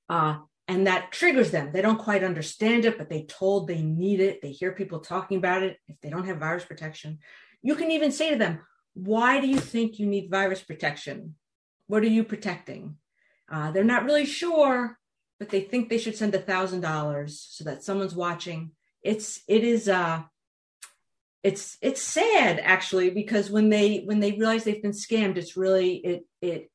Uh, 0.08 0.38
and 0.66 0.86
that 0.86 1.12
triggers 1.12 1.50
them. 1.50 1.70
They 1.72 1.80
don't 1.80 1.98
quite 1.98 2.22
understand 2.22 2.84
it, 2.84 2.98
but 2.98 3.08
they 3.08 3.22
told 3.22 3.66
they 3.66 3.82
need 3.82 4.20
it. 4.20 4.42
They 4.42 4.52
hear 4.52 4.72
people 4.72 5.00
talking 5.00 5.38
about 5.38 5.62
it. 5.62 5.78
If 5.88 6.00
they 6.00 6.10
don't 6.10 6.26
have 6.26 6.38
virus 6.38 6.64
protection, 6.64 7.18
you 7.62 7.74
can 7.74 7.90
even 7.90 8.12
say 8.12 8.30
to 8.30 8.36
them, 8.36 8.60
Why 8.94 9.40
do 9.40 9.46
you 9.46 9.58
think 9.58 9.98
you 9.98 10.06
need 10.06 10.30
virus 10.30 10.62
protection? 10.62 11.34
What 11.86 12.02
are 12.02 12.08
you 12.08 12.22
protecting? 12.22 12.96
Uh, 13.50 13.70
they're 13.70 13.82
not 13.82 14.04
really 14.04 14.26
sure, 14.26 14.98
but 15.38 15.48
they 15.48 15.62
think 15.62 15.88
they 15.88 15.98
should 15.98 16.16
send 16.16 16.34
a 16.34 16.38
thousand 16.38 16.82
dollars 16.82 17.46
so 17.50 17.64
that 17.64 17.82
someone's 17.82 18.14
watching. 18.14 18.72
It's 19.02 19.40
it 19.48 19.64
is 19.64 19.88
uh 19.88 20.22
it's 21.42 21.78
it's 21.80 22.02
sad 22.02 22.60
actually 22.62 23.10
because 23.10 23.48
when 23.48 23.70
they 23.70 24.00
when 24.00 24.20
they 24.20 24.32
realize 24.32 24.64
they've 24.64 24.82
been 24.82 24.92
scammed, 24.92 25.36
it's 25.36 25.56
really 25.56 25.94
it 25.96 26.26
it 26.42 26.70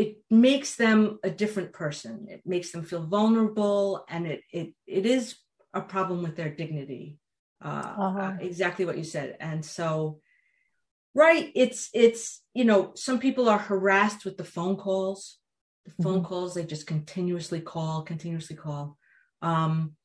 it 0.00 0.16
makes 0.30 0.76
them 0.76 1.18
a 1.22 1.30
different 1.30 1.72
person. 1.74 2.26
It 2.30 2.42
makes 2.46 2.72
them 2.72 2.84
feel 2.84 3.04
vulnerable, 3.06 4.04
and 4.08 4.26
it 4.26 4.40
it 4.50 4.68
it 4.86 5.04
is 5.04 5.36
a 5.74 5.82
problem 5.82 6.22
with 6.22 6.36
their 6.36 6.48
dignity. 6.62 7.18
Uh, 7.62 7.96
Uh-huh. 8.06 8.20
uh, 8.20 8.32
exactly 8.40 8.86
what 8.86 8.96
you 8.96 9.04
said, 9.04 9.36
and 9.40 9.62
so 9.62 10.20
right, 11.14 11.52
it's 11.54 11.90
it's 11.92 12.42
you 12.54 12.64
know 12.64 12.92
some 12.94 13.18
people 13.18 13.46
are 13.50 13.58
harassed 13.58 14.24
with 14.24 14.38
the 14.38 14.50
phone 14.56 14.76
calls. 14.76 15.38
The 15.84 16.02
phone 16.02 16.24
calls 16.24 16.54
they 16.54 16.64
just 16.64 16.86
continuously 16.86 17.60
call, 17.60 18.02
continuously 18.02 18.56
call. 18.56 18.96
Um, 19.42 19.96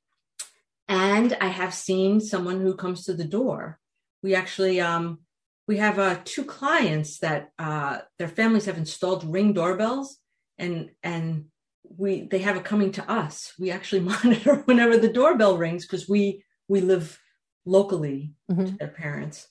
and 0.90 1.38
I 1.40 1.48
have 1.48 1.74
seen 1.74 2.20
someone 2.20 2.60
who 2.60 2.76
comes 2.76 3.06
to 3.06 3.14
the 3.14 3.32
door. 3.40 3.80
We 4.24 4.36
actually 4.36 4.82
um, 4.82 5.25
we 5.68 5.78
have 5.78 5.98
uh, 6.00 6.20
two 6.24 6.44
clients 6.44 7.20
that 7.20 7.50
uh, 7.58 8.00
their 8.20 8.28
families 8.28 8.66
have 8.66 8.78
installed 8.78 9.24
ring 9.24 9.54
doorbells, 9.54 10.18
and 10.58 10.92
and 11.02 11.46
we 11.84 12.28
they 12.28 12.40
have 12.40 12.56
it 12.56 12.64
coming 12.64 12.92
to 12.94 13.12
us. 13.12 13.54
We 13.60 13.72
actually 13.72 14.02
monitor 14.14 14.58
whenever 14.66 14.98
the 14.98 15.12
doorbell 15.12 15.58
rings 15.58 15.86
because 15.86 16.08
we 16.08 16.44
we 16.68 16.82
live 16.82 17.20
locally 17.66 18.34
Mhm. 18.50 18.68
to 18.68 18.78
their 18.78 18.90
parents. 18.90 19.48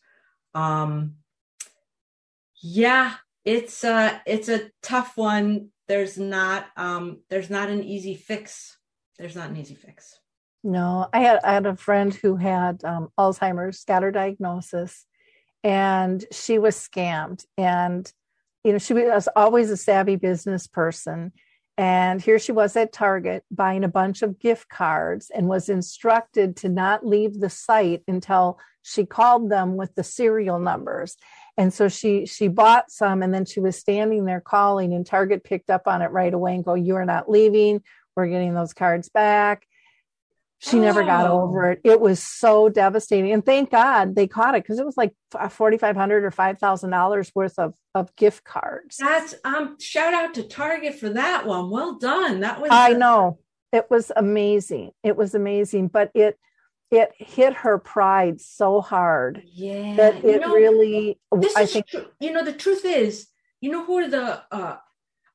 Um, 0.55 1.17
yeah, 2.63 3.15
it's 3.45 3.83
a 3.85 4.23
it's 4.27 4.49
a 4.49 4.71
tough 4.83 5.17
one. 5.17 5.71
There's 5.89 6.17
not 6.17 6.67
um, 6.77 7.21
there's 7.29 7.51
not 7.51 7.69
an 7.69 7.83
easy 7.83 8.15
fix. 8.15 8.79
There's 9.19 9.37
not 9.37 9.51
an 9.51 9.57
easy 9.57 9.75
fix. 9.75 10.19
No, 10.63 11.09
I 11.13 11.21
had 11.21 11.41
I 11.45 11.55
had 11.55 11.67
a 11.67 11.77
friend 11.77 12.15
who 12.15 12.37
had 12.37 12.83
um, 12.85 13.09
Alzheimer's, 13.19 13.85
got 13.85 14.03
her 14.03 14.11
diagnosis, 14.13 15.05
and 15.65 16.25
she 16.31 16.59
was 16.59 16.77
scammed. 16.77 17.45
And 17.59 18.11
you 18.63 18.73
know, 18.73 18.79
she 18.79 18.95
was 18.95 19.29
always 19.35 19.71
a 19.71 19.77
savvy 19.77 20.17
business 20.17 20.67
person. 20.67 21.33
And 21.77 22.23
here 22.23 22.39
she 22.39 22.53
was 22.53 22.77
at 22.77 22.93
Target 22.93 23.43
buying 23.51 23.83
a 23.83 23.89
bunch 23.89 24.23
of 24.23 24.39
gift 24.39 24.69
cards 24.69 25.31
and 25.35 25.49
was 25.49 25.69
instructed 25.69 26.57
to 26.59 26.69
not 26.69 27.05
leave 27.05 27.41
the 27.41 27.51
site 27.51 28.03
until 28.07 28.61
she 28.83 29.05
called 29.05 29.51
them 29.51 29.77
with 29.77 29.95
the 29.97 30.05
serial 30.05 30.61
numbers. 30.61 31.17
And 31.57 31.73
so 31.73 31.89
she 31.89 32.27
she 32.27 32.49
bought 32.49 32.91
some 32.91 33.23
and 33.23 33.35
then 33.35 33.45
she 33.45 33.61
was 33.61 33.77
standing 33.77 34.25
there 34.25 34.41
calling 34.41 34.93
and 34.93 35.05
Target 35.05 35.43
picked 35.45 35.71
up 35.71 35.87
on 35.87 36.03
it 36.03 36.11
right 36.11 36.33
away 36.33 36.55
and 36.55 36.65
go, 36.65 36.75
You 36.75 36.97
are 36.97 37.05
not 37.05 37.29
leaving. 37.29 37.83
We're 38.15 38.29
getting 38.29 38.55
those 38.55 38.73
cards 38.73 39.09
back. 39.09 39.67
She 40.65 40.79
never 40.79 41.05
got 41.05 41.27
Oh. 41.27 41.43
over 41.43 41.73
it. 41.73 41.81
It 41.85 42.01
was 42.01 42.23
so 42.23 42.69
devastating. 42.69 43.33
And 43.33 43.45
thank 43.45 43.71
God 43.71 44.15
they 44.15 44.27
caught 44.27 44.55
it 44.55 44.63
because 44.63 44.79
it 44.79 44.87
was 44.87 44.97
like 44.97 45.13
forty 45.51 45.77
five 45.77 45.95
hundred 45.97 46.25
or 46.25 46.31
five 46.31 46.59
thousand 46.59 46.91
dollars 46.91 47.31
worth 47.35 47.59
of, 47.59 47.75
of 47.95 48.15
gift 48.17 48.45
cards. 48.45 48.97
That's 48.97 49.35
um 49.45 49.77
shout 49.79 50.15
out 50.15 50.33
to 50.35 50.43
Target 50.45 50.95
for 50.95 51.11
that 51.11 51.47
one. 51.47 51.69
Well 51.71 51.99
done. 51.99 52.41
That 52.41 52.61
was 52.61 52.71
I 52.73 52.95
know. 52.95 53.39
It 53.73 53.91
was 53.91 54.11
amazing. 54.17 54.93
It 55.03 55.17
was 55.17 55.35
amazing. 55.35 55.89
But 55.89 56.11
it 56.15 56.39
it 56.91 57.13
hit 57.19 57.55
her 57.55 57.77
pride 57.79 58.41
so 58.41 58.81
hard 58.81 59.43
Yeah. 59.47 59.97
that 59.97 60.23
You 60.23 60.31
it 60.31 60.41
know, 60.41 60.55
really 60.55 61.19
this 61.33 61.57
I 61.57 61.63
is 61.63 61.73
think 61.73 61.87
true. 61.89 62.07
you 62.21 62.33
know 62.33 62.45
the 62.45 62.53
truth 62.53 62.85
is 62.85 63.29
you 63.61 63.71
know 63.71 63.85
who 63.85 63.99
are 63.99 64.09
the 64.09 64.43
uh 64.53 64.77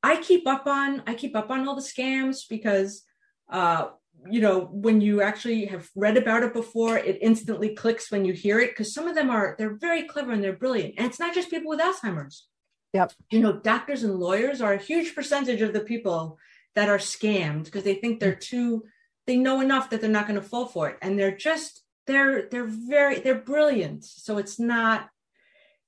i 0.04 0.16
keep 0.22 0.48
up 0.48 0.68
on 0.68 1.02
i 1.08 1.14
keep 1.16 1.36
up 1.36 1.50
on 1.50 1.68
all 1.68 1.76
the 1.76 1.82
scams 1.82 2.48
because 2.48 3.04
uh 3.52 3.90
you 4.30 4.42
know 4.42 4.70
when 4.72 5.02
you 5.02 5.22
actually 5.22 5.66
have 5.66 5.90
read 5.96 6.18
about 6.18 6.44
it 6.44 6.54
before 6.54 6.98
it 6.98 7.18
instantly 7.22 7.76
clicks 7.76 8.12
when 8.12 8.26
you 8.26 8.34
hear 8.34 8.60
it 8.60 8.72
because 8.72 8.94
some 8.94 9.08
of 9.08 9.16
them 9.16 9.30
are 9.30 9.56
they're 9.58 9.76
very 9.76 10.04
clever 10.04 10.32
and 10.32 10.44
they're 10.44 10.54
brilliant. 10.54 10.96
And 10.98 11.08
it's 11.08 11.20
not 11.20 11.34
just 11.34 11.50
people 11.50 11.70
with 11.70 11.80
alzheimer's. 11.80 12.48
Yep. 12.92 13.14
you 13.30 13.40
know 13.40 13.54
doctors 13.54 14.04
and 14.04 14.16
lawyers 14.16 14.62
are 14.62 14.74
a 14.74 14.78
huge 14.78 15.14
percentage 15.14 15.62
of 15.62 15.74
the 15.74 15.80
people 15.80 16.40
that 16.74 16.90
are 16.90 16.98
scammed 16.98 17.66
because 17.66 17.84
they 17.84 17.94
think 17.94 18.20
they're 18.20 18.34
too 18.34 18.84
they 19.30 19.36
know 19.36 19.62
enough 19.62 19.92
that 19.92 20.02
they're 20.02 20.10
not 20.10 20.28
going 20.28 20.42
to 20.42 20.48
fall 20.48 20.66
for 20.66 20.90
it. 20.90 20.98
And 21.04 21.18
they're 21.18 21.38
just 21.38 21.84
they're 22.08 22.50
they're 22.50 22.66
very 22.66 23.20
they're 23.20 23.40
brilliant. 23.40 24.04
So 24.04 24.40
it's 24.40 24.60
not 24.60 25.08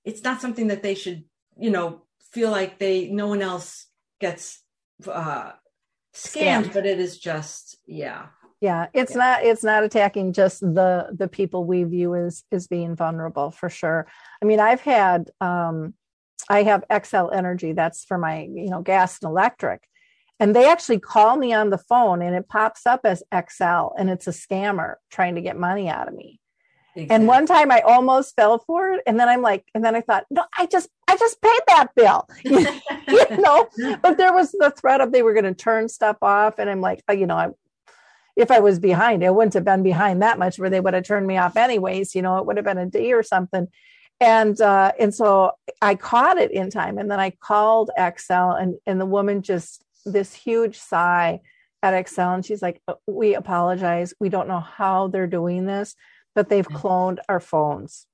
it's 0.05 0.23
not 0.23 0.41
something 0.41 0.67
that 0.67 0.83
they 0.83 0.93
should 0.93 1.23
you 1.57 1.71
know 1.71 2.03
feel 2.31 2.51
like 2.51 2.77
they 2.77 3.07
no 3.07 3.27
one 3.27 3.41
else 3.41 3.87
gets 4.19 4.61
uh 5.07 5.53
scammed, 6.13 6.65
Scammed. 6.65 6.73
but 6.73 6.85
it 6.85 6.99
is 6.99 7.17
just 7.17 7.77
yeah 7.87 8.27
yeah 8.59 8.87
it's 8.93 9.11
Yeah. 9.13 9.17
not 9.17 9.43
it's 9.43 9.63
not 9.63 9.83
attacking 9.83 10.33
just 10.33 10.59
the 10.61 11.07
the 11.17 11.27
people 11.27 11.63
we 11.65 11.83
view 11.83 12.15
as 12.15 12.43
as 12.51 12.67
being 12.67 12.95
vulnerable 12.95 13.49
for 13.51 13.69
sure 13.69 14.07
i 14.41 14.45
mean 14.45 14.59
i've 14.59 14.81
had 14.81 15.29
um 15.39 15.93
i 16.49 16.63
have 16.63 16.83
Xcel 16.91 17.33
Energy 17.33 17.71
that's 17.71 18.03
for 18.03 18.17
my 18.17 18.41
you 18.41 18.69
know 18.69 18.81
gas 18.81 19.19
and 19.21 19.29
electric 19.29 19.81
and 20.39 20.53
they 20.55 20.67
actually 20.67 20.99
call 20.99 21.37
me 21.37 21.53
on 21.53 21.69
the 21.69 21.77
phone 21.77 22.21
and 22.21 22.35
it 22.35 22.49
pops 22.49 22.85
up 22.85 23.01
as 23.05 23.23
Xcel 23.31 23.93
and 23.97 24.09
it's 24.09 24.27
a 24.27 24.31
scammer 24.31 24.95
trying 25.11 25.35
to 25.35 25.41
get 25.41 25.55
money 25.57 25.87
out 25.87 26.07
of 26.09 26.13
me 26.13 26.40
and 26.95 27.27
one 27.27 27.45
time 27.45 27.71
i 27.71 27.79
almost 27.81 28.35
fell 28.35 28.59
for 28.59 28.91
it 28.91 29.01
and 29.07 29.19
then 29.19 29.29
i'm 29.29 29.41
like 29.41 29.65
and 29.73 29.83
then 29.83 29.95
i 29.95 30.01
thought 30.01 30.25
no 30.29 30.43
i 30.57 30.65
just 30.65 30.89
i 31.07 31.15
just 31.15 31.41
paid 31.41 31.59
that 31.67 31.87
bill. 31.95 32.27
You 33.07 33.37
know? 33.37 33.67
But 34.01 34.17
there 34.17 34.33
was 34.33 34.51
the 34.51 34.71
threat 34.71 35.01
of 35.01 35.11
they 35.11 35.21
were 35.21 35.33
going 35.33 35.45
to 35.45 35.53
turn 35.53 35.89
stuff 35.89 36.17
off 36.21 36.59
and 36.59 36.69
i'm 36.69 36.81
like 36.81 37.03
oh, 37.07 37.13
you 37.13 37.27
know 37.27 37.35
i 37.35 37.49
if 38.35 38.51
i 38.51 38.59
was 38.59 38.79
behind 38.79 39.23
it 39.23 39.33
wouldn't 39.33 39.53
have 39.53 39.65
been 39.65 39.83
behind 39.83 40.21
that 40.21 40.39
much 40.39 40.57
where 40.57 40.69
they 40.69 40.79
would 40.79 40.93
have 40.93 41.03
turned 41.03 41.27
me 41.27 41.37
off 41.37 41.57
anyways 41.57 42.15
you 42.15 42.21
know 42.21 42.37
it 42.37 42.45
would 42.45 42.57
have 42.57 42.65
been 42.65 42.77
a 42.77 42.85
day 42.85 43.11
or 43.13 43.23
something. 43.23 43.67
And 44.19 44.59
uh 44.61 44.91
and 44.99 45.13
so 45.13 45.51
i 45.81 45.95
caught 45.95 46.37
it 46.37 46.51
in 46.51 46.69
time 46.69 46.97
and 46.97 47.09
then 47.09 47.19
i 47.19 47.31
called 47.31 47.89
Xcel 47.97 48.61
and 48.61 48.75
and 48.85 49.01
the 49.01 49.05
woman 49.05 49.41
just 49.41 49.83
this 50.05 50.33
huge 50.33 50.77
sigh 50.77 51.41
at 51.83 51.93
Xcel 52.05 52.35
and 52.35 52.45
she's 52.45 52.61
like 52.61 52.81
"Uh, 52.87 52.93
we 53.07 53.33
apologize. 53.33 54.13
We 54.19 54.29
don't 54.29 54.47
know 54.47 54.59
how 54.59 55.07
they're 55.07 55.27
doing 55.27 55.65
this 55.65 55.95
but 56.35 56.49
they've 56.49 56.67
cloned 56.67 57.19
our 57.29 57.39
phones. 57.39 58.07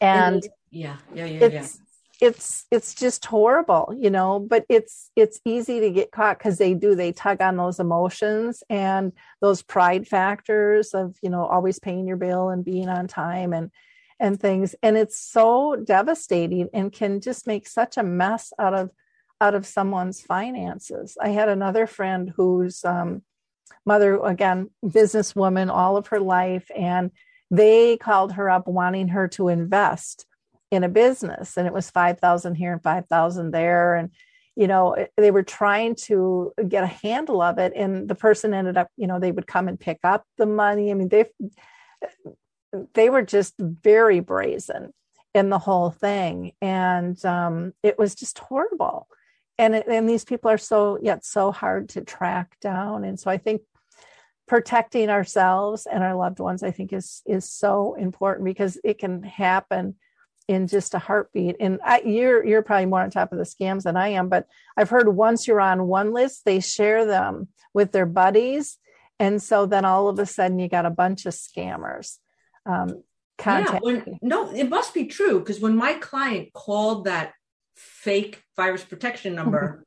And 0.00 0.46
yeah 0.70 0.96
yeah 1.14 1.24
yeah 1.24 1.46
yeah. 1.46 1.60
it's 1.60 1.80
it's 2.20 2.66
it's 2.70 2.94
just 2.94 3.24
horrible 3.24 3.94
you 3.98 4.10
know 4.10 4.38
but 4.38 4.66
it's 4.68 5.10
it's 5.16 5.40
easy 5.46 5.80
to 5.80 5.88
get 5.88 6.12
caught 6.12 6.36
because 6.36 6.58
they 6.58 6.74
do 6.74 6.94
they 6.94 7.10
tug 7.10 7.40
on 7.40 7.56
those 7.56 7.80
emotions 7.80 8.62
and 8.68 9.12
those 9.40 9.62
pride 9.62 10.06
factors 10.06 10.92
of 10.92 11.16
you 11.22 11.30
know 11.30 11.46
always 11.46 11.78
paying 11.78 12.06
your 12.06 12.18
bill 12.18 12.50
and 12.50 12.64
being 12.64 12.88
on 12.88 13.08
time 13.08 13.52
and 13.54 13.70
and 14.20 14.40
things. 14.40 14.74
And 14.82 14.96
it's 14.96 15.18
so 15.18 15.76
devastating 15.76 16.68
and 16.72 16.92
can 16.92 17.20
just 17.20 17.46
make 17.46 17.66
such 17.66 17.96
a 17.96 18.02
mess 18.02 18.52
out 18.58 18.74
of 18.74 18.90
out 19.40 19.54
of 19.54 19.66
someone's 19.66 20.20
finances. 20.20 21.16
I 21.20 21.28
had 21.28 21.48
another 21.48 21.86
friend 21.86 22.32
who's 22.36 22.84
um, 22.84 23.22
mother 23.84 24.20
again 24.24 24.70
businesswoman 24.84 25.70
all 25.70 25.96
of 25.96 26.08
her 26.08 26.20
life 26.20 26.70
and 26.76 27.10
they 27.50 27.96
called 27.96 28.32
her 28.32 28.50
up 28.50 28.66
wanting 28.66 29.08
her 29.08 29.28
to 29.28 29.48
invest 29.48 30.26
in 30.70 30.84
a 30.84 30.88
business 30.88 31.56
and 31.56 31.66
it 31.66 31.72
was 31.72 31.90
5000 31.90 32.54
here 32.54 32.72
and 32.72 32.82
5000 32.82 33.50
there 33.50 33.94
and 33.94 34.10
you 34.56 34.66
know 34.66 34.96
they 35.16 35.30
were 35.30 35.42
trying 35.42 35.94
to 35.94 36.52
get 36.68 36.84
a 36.84 36.88
handle 36.88 37.40
of 37.40 37.58
it 37.58 37.72
and 37.74 38.08
the 38.08 38.14
person 38.14 38.52
ended 38.52 38.76
up 38.76 38.88
you 38.96 39.06
know 39.06 39.18
they 39.18 39.32
would 39.32 39.46
come 39.46 39.68
and 39.68 39.80
pick 39.80 39.98
up 40.04 40.24
the 40.36 40.46
money 40.46 40.90
i 40.90 40.94
mean 40.94 41.08
they 41.08 41.24
they 42.94 43.08
were 43.08 43.22
just 43.22 43.54
very 43.58 44.20
brazen 44.20 44.92
in 45.34 45.50
the 45.50 45.58
whole 45.58 45.90
thing. 45.90 46.52
And 46.60 47.22
um, 47.24 47.72
it 47.82 47.98
was 47.98 48.14
just 48.14 48.38
horrible. 48.38 49.08
And, 49.58 49.74
and 49.74 50.08
these 50.08 50.24
people 50.24 50.50
are 50.50 50.58
so, 50.58 50.98
yet 51.02 51.24
so 51.24 51.50
hard 51.50 51.90
to 51.90 52.02
track 52.02 52.56
down. 52.60 53.04
And 53.04 53.18
so 53.18 53.30
I 53.30 53.38
think 53.38 53.62
protecting 54.46 55.10
ourselves 55.10 55.86
and 55.86 56.02
our 56.02 56.14
loved 56.14 56.38
ones, 56.38 56.62
I 56.62 56.70
think 56.70 56.92
is, 56.92 57.22
is 57.26 57.50
so 57.50 57.94
important 57.94 58.44
because 58.44 58.78
it 58.84 58.98
can 58.98 59.22
happen 59.22 59.96
in 60.48 60.66
just 60.66 60.94
a 60.94 60.98
heartbeat. 60.98 61.56
And 61.60 61.78
I, 61.84 62.00
you're 62.00 62.44
you're 62.44 62.62
probably 62.62 62.86
more 62.86 63.02
on 63.02 63.10
top 63.10 63.32
of 63.32 63.38
the 63.38 63.44
scams 63.44 63.82
than 63.82 63.96
I 63.96 64.08
am, 64.08 64.28
but 64.28 64.46
I've 64.76 64.88
heard 64.88 65.08
once 65.08 65.46
you're 65.46 65.60
on 65.60 65.86
one 65.86 66.12
list, 66.12 66.44
they 66.44 66.60
share 66.60 67.04
them 67.04 67.48
with 67.74 67.92
their 67.92 68.06
buddies, 68.06 68.78
and 69.20 69.42
so 69.42 69.66
then 69.66 69.84
all 69.84 70.08
of 70.08 70.18
a 70.18 70.26
sudden 70.26 70.58
you 70.58 70.68
got 70.68 70.86
a 70.86 70.90
bunch 70.90 71.26
of 71.26 71.34
scammers. 71.34 72.16
Um, 72.64 73.02
yeah, 73.44 73.78
when, 73.80 74.18
no, 74.20 74.50
it 74.50 74.68
must 74.68 74.94
be 74.94 75.04
true 75.04 75.38
because 75.38 75.60
when 75.60 75.76
my 75.76 75.94
client 75.94 76.52
called 76.52 77.04
that 77.04 77.34
fake 77.78 78.42
virus 78.56 78.84
protection 78.84 79.34
number, 79.34 79.84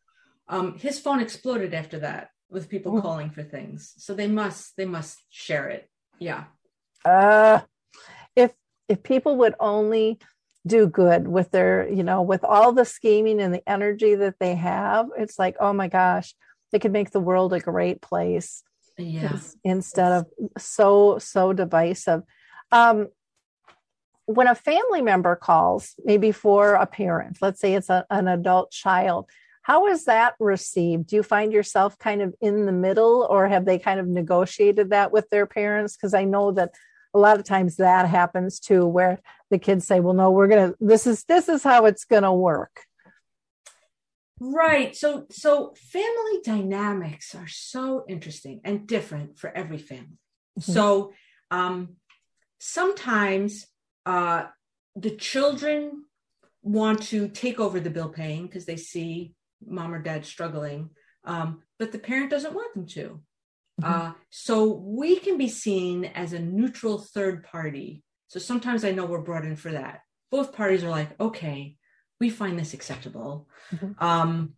um, 0.47 0.77
his 0.77 0.99
phone 0.99 1.19
exploded 1.19 1.73
after 1.73 1.99
that 1.99 2.29
with 2.49 2.69
people 2.69 2.93
mm. 2.93 3.01
calling 3.01 3.29
for 3.29 3.43
things. 3.43 3.93
So 3.97 4.13
they 4.13 4.27
must 4.27 4.75
they 4.77 4.85
must 4.85 5.17
share 5.29 5.69
it. 5.69 5.89
Yeah. 6.19 6.45
Uh, 7.05 7.61
if 8.35 8.51
if 8.87 9.03
people 9.03 9.37
would 9.37 9.55
only 9.59 10.19
do 10.67 10.87
good 10.87 11.27
with 11.27 11.51
their, 11.51 11.89
you 11.89 12.03
know, 12.03 12.21
with 12.21 12.43
all 12.43 12.71
the 12.71 12.85
scheming 12.85 13.41
and 13.41 13.53
the 13.53 13.67
energy 13.67 14.15
that 14.15 14.35
they 14.39 14.55
have, 14.55 15.07
it's 15.17 15.39
like, 15.39 15.55
oh 15.59 15.73
my 15.73 15.87
gosh, 15.87 16.35
they 16.71 16.79
could 16.79 16.91
make 16.91 17.11
the 17.11 17.19
world 17.19 17.53
a 17.53 17.59
great 17.59 18.01
place. 18.01 18.63
Yeah. 18.97 19.39
Instead 19.63 20.11
of 20.11 20.27
so, 20.57 21.17
so 21.17 21.53
divisive. 21.53 22.21
Um, 22.71 23.07
when 24.35 24.47
a 24.47 24.55
family 24.55 25.01
member 25.01 25.35
calls, 25.35 25.95
maybe 26.03 26.31
for 26.31 26.73
a 26.73 26.85
parent, 26.85 27.37
let's 27.41 27.59
say 27.59 27.73
it's 27.73 27.89
a, 27.89 28.05
an 28.09 28.27
adult 28.27 28.71
child, 28.71 29.29
how 29.63 29.87
is 29.87 30.05
that 30.05 30.35
received? 30.39 31.07
Do 31.07 31.15
you 31.15 31.23
find 31.23 31.53
yourself 31.53 31.97
kind 31.99 32.21
of 32.21 32.33
in 32.41 32.65
the 32.65 32.71
middle, 32.71 33.27
or 33.29 33.47
have 33.47 33.65
they 33.65 33.77
kind 33.77 33.99
of 33.99 34.07
negotiated 34.07 34.89
that 34.89 35.11
with 35.11 35.29
their 35.29 35.45
parents? 35.45 35.95
Because 35.95 36.13
I 36.13 36.23
know 36.23 36.51
that 36.51 36.73
a 37.13 37.19
lot 37.19 37.39
of 37.39 37.45
times 37.45 37.77
that 37.77 38.07
happens 38.07 38.59
too 38.59 38.85
where 38.85 39.19
the 39.49 39.59
kids 39.59 39.85
say 39.85 39.99
well 39.99 40.13
no 40.13 40.31
we're 40.31 40.47
gonna 40.47 40.73
this 40.79 41.05
is 41.05 41.23
this 41.25 41.49
is 41.49 41.63
how 41.63 41.85
it's 41.85 42.05
gonna 42.05 42.33
work 42.33 42.81
right 44.39 44.95
so 44.95 45.25
so 45.29 45.73
family 45.75 46.39
dynamics 46.43 47.35
are 47.35 47.47
so 47.47 48.05
interesting 48.07 48.61
and 48.63 48.87
different 48.87 49.37
for 49.37 49.55
every 49.55 49.77
family 49.77 50.17
mm-hmm. 50.59 50.71
so 50.71 51.13
um 51.51 51.95
sometimes 52.59 53.67
uh 54.05 54.45
the 54.95 55.15
children 55.15 56.03
want 56.63 57.01
to 57.01 57.27
take 57.27 57.59
over 57.59 57.79
the 57.79 57.89
bill 57.89 58.09
paying 58.09 58.45
because 58.45 58.65
they 58.65 58.77
see 58.77 59.33
mom 59.65 59.93
or 59.93 60.01
dad 60.01 60.25
struggling 60.25 60.89
um, 61.23 61.61
but 61.77 61.91
the 61.91 61.99
parent 61.99 62.31
doesn't 62.31 62.55
want 62.55 62.73
them 62.73 62.87
to 62.87 63.21
Mm-hmm. 63.81 63.93
Uh, 63.93 64.13
so 64.29 64.73
we 64.73 65.17
can 65.17 65.37
be 65.37 65.47
seen 65.47 66.05
as 66.05 66.33
a 66.33 66.39
neutral 66.39 66.97
third 66.97 67.43
party. 67.43 68.03
So 68.27 68.39
sometimes 68.39 68.83
I 68.83 68.91
know 68.91 69.05
we're 69.05 69.21
brought 69.21 69.45
in 69.45 69.55
for 69.55 69.71
that. 69.71 70.01
Both 70.29 70.53
parties 70.53 70.83
are 70.83 70.89
like, 70.89 71.19
okay, 71.19 71.75
we 72.19 72.29
find 72.29 72.57
this 72.57 72.73
acceptable. 72.73 73.47
Mm-hmm. 73.73 74.03
Um, 74.03 74.53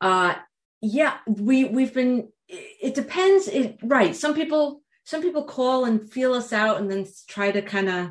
uh, 0.00 0.34
yeah, 0.80 1.18
we 1.26 1.64
we've 1.64 1.94
been. 1.94 2.28
It 2.48 2.94
depends. 2.94 3.48
It 3.48 3.78
right. 3.82 4.16
Some 4.16 4.34
people 4.34 4.82
some 5.04 5.22
people 5.22 5.44
call 5.44 5.84
and 5.84 6.10
feel 6.10 6.34
us 6.34 6.52
out, 6.52 6.80
and 6.80 6.90
then 6.90 7.06
try 7.28 7.50
to 7.50 7.62
kind 7.62 7.88
of 7.88 8.10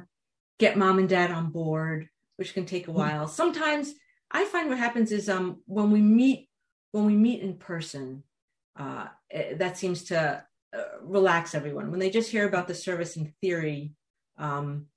get 0.59 0.77
mom 0.77 0.99
and 0.99 1.09
dad 1.09 1.31
on 1.31 1.49
board, 1.49 2.09
which 2.37 2.53
can 2.53 2.65
take 2.65 2.87
a 2.87 2.91
mm-hmm. 2.91 2.99
while. 2.99 3.27
Sometimes 3.27 3.93
I 4.31 4.45
find 4.45 4.69
what 4.69 4.77
happens 4.77 5.11
is 5.11 5.29
um 5.29 5.61
when 5.65 5.91
we 5.91 6.01
meet 6.01 6.49
when 6.91 7.05
we 7.05 7.15
meet 7.15 7.41
in 7.41 7.55
person, 7.55 8.23
uh, 8.77 9.07
eh, 9.31 9.55
that 9.55 9.77
seems 9.77 10.05
to 10.05 10.43
uh, 10.75 10.83
relax 11.01 11.53
everyone. 11.53 11.91
When 11.91 11.99
they 11.99 12.09
just 12.09 12.31
hear 12.31 12.47
about 12.47 12.67
the 12.67 12.75
service 12.75 13.15
in 13.15 13.33
theory, 13.41 13.93
um, 14.37 14.87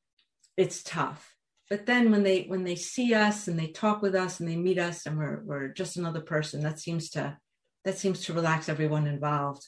it's 0.56 0.82
tough. 0.82 1.34
But 1.68 1.86
then 1.86 2.10
when 2.10 2.22
they 2.22 2.42
when 2.42 2.64
they 2.64 2.76
see 2.76 3.14
us 3.14 3.48
and 3.48 3.58
they 3.58 3.68
talk 3.68 4.02
with 4.02 4.14
us 4.14 4.40
and 4.40 4.48
they 4.48 4.56
meet 4.56 4.78
us 4.78 5.06
and 5.06 5.16
we're 5.16 5.42
we're 5.44 5.68
just 5.68 5.96
another 5.96 6.20
person, 6.20 6.62
that 6.62 6.78
seems 6.78 7.10
to 7.10 7.38
that 7.84 7.98
seems 7.98 8.24
to 8.26 8.34
relax 8.34 8.68
everyone 8.68 9.06
involved. 9.06 9.66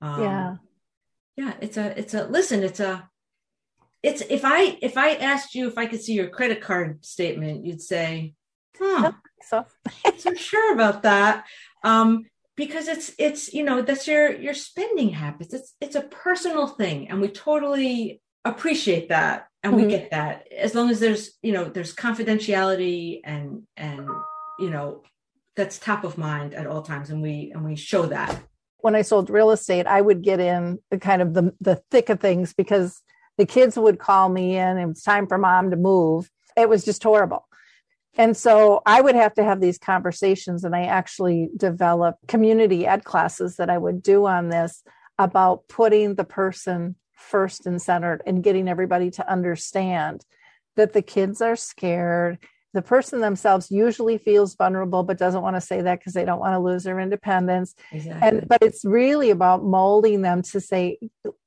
Um, 0.00 0.22
yeah, 0.22 0.56
yeah. 1.36 1.54
It's 1.60 1.76
a 1.76 1.98
it's 1.98 2.14
a 2.14 2.24
listen. 2.24 2.62
It's 2.64 2.80
a 2.80 3.08
it's 4.02 4.22
if 4.22 4.44
I 4.44 4.78
if 4.80 4.96
I 4.96 5.14
asked 5.14 5.54
you 5.54 5.68
if 5.68 5.76
I 5.76 5.86
could 5.86 6.00
see 6.00 6.14
your 6.14 6.28
credit 6.28 6.60
card 6.60 7.04
statement, 7.04 7.64
you'd 7.66 7.82
say, 7.82 8.34
"Huh, 8.78 9.12
so. 9.42 9.66
I'm 10.04 10.36
sure 10.36 10.72
about 10.72 11.02
that." 11.02 11.44
Um, 11.84 12.24
because 12.56 12.88
it's 12.88 13.12
it's 13.18 13.52
you 13.54 13.64
know 13.64 13.82
that's 13.82 14.06
your 14.06 14.34
your 14.38 14.54
spending 14.54 15.10
habits. 15.10 15.54
It's 15.54 15.74
it's 15.80 15.96
a 15.96 16.02
personal 16.02 16.66
thing 16.66 17.08
and 17.08 17.20
we 17.20 17.28
totally 17.28 18.20
appreciate 18.44 19.08
that 19.08 19.48
and 19.62 19.74
mm-hmm. 19.74 19.84
we 19.84 19.90
get 19.90 20.10
that. 20.10 20.46
As 20.52 20.74
long 20.74 20.90
as 20.90 21.00
there's 21.00 21.32
you 21.42 21.52
know 21.52 21.64
there's 21.64 21.94
confidentiality 21.94 23.20
and 23.24 23.62
and 23.76 24.08
you 24.58 24.70
know 24.70 25.02
that's 25.56 25.78
top 25.78 26.04
of 26.04 26.18
mind 26.18 26.54
at 26.54 26.66
all 26.66 26.82
times 26.82 27.10
and 27.10 27.22
we 27.22 27.50
and 27.54 27.64
we 27.64 27.76
show 27.76 28.06
that. 28.06 28.38
When 28.82 28.94
i 28.94 29.02
sold 29.02 29.28
real 29.28 29.50
estate 29.50 29.86
i 29.86 30.00
would 30.00 30.22
get 30.22 30.40
in 30.40 30.78
the 30.90 30.98
kind 30.98 31.20
of 31.20 31.34
the 31.34 31.54
the 31.60 31.82
thick 31.90 32.08
of 32.08 32.18
things 32.18 32.54
because 32.54 33.02
the 33.40 33.46
kids 33.46 33.76
would 33.76 33.98
call 33.98 34.28
me 34.28 34.56
in 34.56 34.76
and 34.76 34.90
it's 34.90 35.02
time 35.02 35.26
for 35.26 35.38
mom 35.38 35.70
to 35.70 35.76
move 35.76 36.30
it 36.56 36.68
was 36.68 36.84
just 36.84 37.02
horrible 37.02 37.46
and 38.16 38.36
so 38.36 38.82
I 38.86 39.00
would 39.00 39.14
have 39.14 39.34
to 39.34 39.44
have 39.44 39.60
these 39.60 39.78
conversations, 39.78 40.64
and 40.64 40.74
I 40.74 40.84
actually 40.84 41.48
developed 41.56 42.26
community 42.26 42.86
ed 42.86 43.04
classes 43.04 43.56
that 43.56 43.70
I 43.70 43.78
would 43.78 44.02
do 44.02 44.26
on 44.26 44.48
this 44.48 44.82
about 45.18 45.68
putting 45.68 46.14
the 46.14 46.24
person 46.24 46.96
first 47.14 47.66
and 47.66 47.80
centered 47.80 48.22
and 48.26 48.42
getting 48.42 48.68
everybody 48.68 49.10
to 49.12 49.30
understand 49.30 50.24
that 50.76 50.92
the 50.92 51.02
kids 51.02 51.40
are 51.40 51.56
scared. 51.56 52.38
The 52.72 52.82
person 52.82 53.20
themselves 53.20 53.70
usually 53.70 54.16
feels 54.16 54.54
vulnerable, 54.54 55.02
but 55.02 55.18
doesn't 55.18 55.42
want 55.42 55.56
to 55.56 55.60
say 55.60 55.82
that 55.82 55.98
because 55.98 56.12
they 56.12 56.24
don't 56.24 56.38
want 56.38 56.54
to 56.54 56.60
lose 56.60 56.84
their 56.84 57.00
independence. 57.00 57.74
Exactly. 57.90 58.28
And 58.28 58.48
but 58.48 58.62
it's 58.62 58.84
really 58.84 59.30
about 59.30 59.64
molding 59.64 60.22
them 60.22 60.42
to 60.42 60.60
say, 60.60 60.98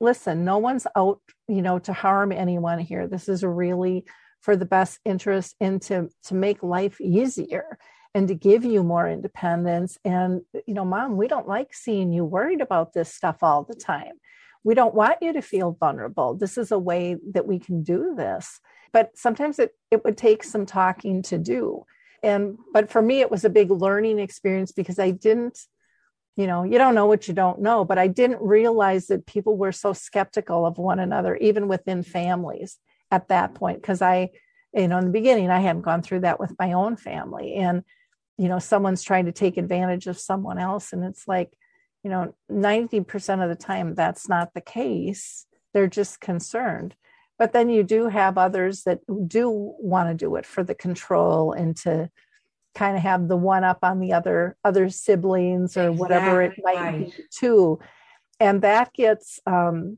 listen, 0.01 0.43
no 0.43 0.57
one's 0.57 0.85
out, 0.97 1.21
you 1.47 1.61
know, 1.61 1.79
to 1.79 1.93
harm 1.93 2.31
anyone 2.31 2.79
here. 2.79 3.07
This 3.07 3.29
is 3.29 3.43
really 3.43 4.05
for 4.43 4.57
the 4.57 4.65
best 4.65 4.99
interest 5.05 5.55
and 5.61 5.81
to 5.81 6.09
to 6.25 6.35
make 6.35 6.61
life 6.61 6.99
easier 6.99 7.77
and 8.13 8.27
to 8.27 8.35
give 8.35 8.63
you 8.63 8.83
more 8.83 9.09
independence 9.09 9.97
and 10.03 10.41
you 10.67 10.73
know 10.73 10.85
mom 10.85 11.17
we 11.17 11.27
don't 11.27 11.47
like 11.47 11.73
seeing 11.73 12.11
you 12.11 12.23
worried 12.25 12.61
about 12.61 12.93
this 12.93 13.13
stuff 13.13 13.37
all 13.41 13.63
the 13.63 13.75
time 13.75 14.13
we 14.63 14.75
don't 14.75 14.93
want 14.93 15.17
you 15.21 15.33
to 15.33 15.41
feel 15.41 15.75
vulnerable 15.79 16.35
this 16.35 16.57
is 16.57 16.71
a 16.71 16.77
way 16.77 17.15
that 17.31 17.47
we 17.47 17.57
can 17.57 17.83
do 17.83 18.13
this 18.15 18.59
but 18.93 19.17
sometimes 19.17 19.59
it, 19.59 19.75
it 19.91 20.03
would 20.05 20.17
take 20.17 20.43
some 20.43 20.65
talking 20.65 21.21
to 21.21 21.37
do 21.37 21.83
and 22.23 22.57
but 22.71 22.89
for 22.89 23.01
me 23.01 23.19
it 23.19 23.31
was 23.31 23.43
a 23.43 23.49
big 23.49 23.69
learning 23.69 24.19
experience 24.19 24.71
because 24.71 24.99
i 24.99 25.11
didn't 25.11 25.59
you 26.37 26.47
know 26.47 26.63
you 26.63 26.77
don't 26.77 26.95
know 26.95 27.05
what 27.05 27.27
you 27.27 27.33
don't 27.33 27.59
know 27.59 27.83
but 27.83 27.97
i 27.97 28.07
didn't 28.07 28.41
realize 28.41 29.07
that 29.07 29.25
people 29.25 29.57
were 29.57 29.71
so 29.71 29.93
skeptical 29.93 30.65
of 30.65 30.77
one 30.77 30.99
another 30.99 31.35
even 31.37 31.67
within 31.67 32.03
families 32.03 32.77
at 33.13 33.27
that 33.27 33.53
point 33.53 33.79
because 33.79 34.01
I, 34.01 34.31
you 34.73 34.87
know, 34.87 34.97
in 34.97 35.05
the 35.05 35.11
beginning, 35.11 35.51
I 35.51 35.59
hadn't 35.59 35.83
gone 35.83 36.01
through 36.01 36.21
that 36.21 36.39
with 36.39 36.55
my 36.57 36.73
own 36.73 36.97
family. 36.97 37.53
And, 37.53 37.83
you 38.39 38.49
know, 38.49 38.57
someone's 38.57 39.03
trying 39.03 39.25
to 39.25 39.31
take 39.31 39.57
advantage 39.57 40.07
of 40.07 40.19
someone 40.19 40.57
else. 40.57 40.91
And 40.93 41.03
it's 41.03 41.27
like, 41.27 41.53
you 42.03 42.09
know, 42.09 42.33
90% 42.51 43.43
of 43.43 43.49
the 43.49 43.55
time, 43.55 43.93
that's 43.93 44.27
not 44.27 44.55
the 44.55 44.61
case. 44.61 45.45
They're 45.73 45.87
just 45.87 46.19
concerned. 46.19 46.95
But 47.39 47.53
then 47.53 47.69
you 47.69 47.83
do 47.83 48.07
have 48.07 48.37
others 48.37 48.83
that 48.83 48.99
do 49.27 49.49
want 49.79 50.09
to 50.09 50.15
do 50.15 50.35
it 50.35 50.45
for 50.45 50.63
the 50.63 50.75
control 50.75 51.51
and 51.51 51.75
to 51.77 52.09
kind 52.75 52.95
of 52.95 53.03
have 53.03 53.27
the 53.27 53.37
one 53.37 53.63
up 53.63 53.79
on 53.83 53.99
the 53.99 54.13
other 54.13 54.55
other 54.63 54.89
siblings 54.89 55.77
or 55.77 55.91
whatever 55.91 56.41
it 56.41 56.53
might 56.63 57.05
be 57.05 57.13
too. 57.31 57.79
And 58.39 58.61
that 58.61 58.93
gets 58.93 59.39
um, 59.45 59.97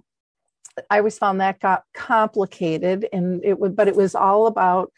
I 0.90 1.00
always 1.00 1.18
found 1.18 1.40
that 1.42 1.60
got 1.60 1.84
complicated 1.94 3.08
and 3.14 3.44
it 3.44 3.60
would, 3.60 3.76
but 3.76 3.88
it 3.88 3.96
was 3.96 4.16
all 4.16 4.48
about 4.48 4.92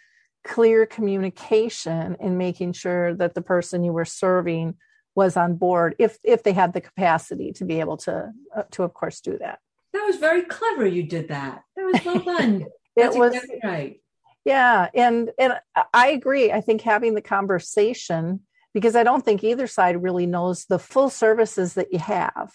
clear 0.44 0.86
communication 0.86 2.16
and 2.20 2.38
making 2.38 2.74
sure 2.74 3.14
that 3.16 3.36
the 3.36 3.42
person 3.42 3.84
you 3.84 3.92
were 3.92 4.06
serving 4.06 4.76
was 5.14 5.36
on 5.36 5.56
board 5.56 5.96
if 6.00 6.18
if 6.24 6.44
they 6.44 6.54
had 6.54 6.74
the 6.74 6.82
capacity 6.82 7.52
to 7.52 7.66
be 7.66 7.80
able 7.80 7.98
to 7.98 8.32
uh, 8.56 8.64
to 8.72 8.84
of 8.84 8.94
course 8.94 9.20
do 9.20 9.32
that 9.32 9.40
that 9.40 9.60
was 10.08 10.18
very 10.18 10.44
clever 10.44 10.86
you 10.86 11.04
did 11.04 11.28
that. 11.28 11.64
That 11.76 11.86
was 11.86 12.06
well 12.06 12.20
done. 12.20 12.66
It 13.00 13.14
was 13.14 13.36
exactly 13.36 13.60
right. 13.64 14.02
Yeah 14.44 14.90
and 14.96 15.30
and 15.38 15.54
i 15.94 16.08
agree. 16.08 16.52
I 16.52 16.62
think 16.62 16.82
having 16.82 17.14
the 17.14 17.22
conversation 17.22 18.40
because 18.74 18.96
i 18.96 19.04
don't 19.04 19.26
think 19.26 19.44
either 19.44 19.68
side 19.68 20.02
really 20.02 20.26
knows 20.26 20.66
the 20.66 20.80
full 20.80 21.10
services 21.10 21.74
that 21.76 21.94
you 21.94 22.00
have 22.00 22.52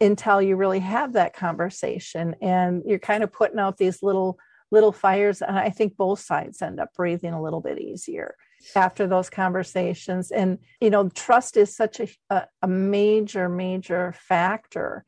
until 0.00 0.42
you 0.42 0.56
really 0.56 0.80
have 0.80 1.14
that 1.14 1.34
conversation 1.34 2.34
and 2.42 2.82
you're 2.84 2.98
kind 2.98 3.22
of 3.22 3.32
putting 3.32 3.58
out 3.58 3.76
these 3.76 4.02
little 4.02 4.38
little 4.70 4.92
fires 4.92 5.42
and 5.42 5.58
i 5.58 5.70
think 5.70 5.96
both 5.96 6.20
sides 6.20 6.60
end 6.60 6.80
up 6.80 6.92
breathing 6.94 7.32
a 7.32 7.42
little 7.42 7.60
bit 7.60 7.80
easier 7.80 8.34
after 8.74 9.06
those 9.06 9.30
conversations 9.30 10.30
and 10.30 10.58
you 10.80 10.90
know 10.90 11.08
trust 11.10 11.56
is 11.56 11.74
such 11.74 12.00
a, 12.00 12.08
a, 12.30 12.46
a 12.62 12.68
major 12.68 13.48
major 13.48 14.12
factor 14.18 15.04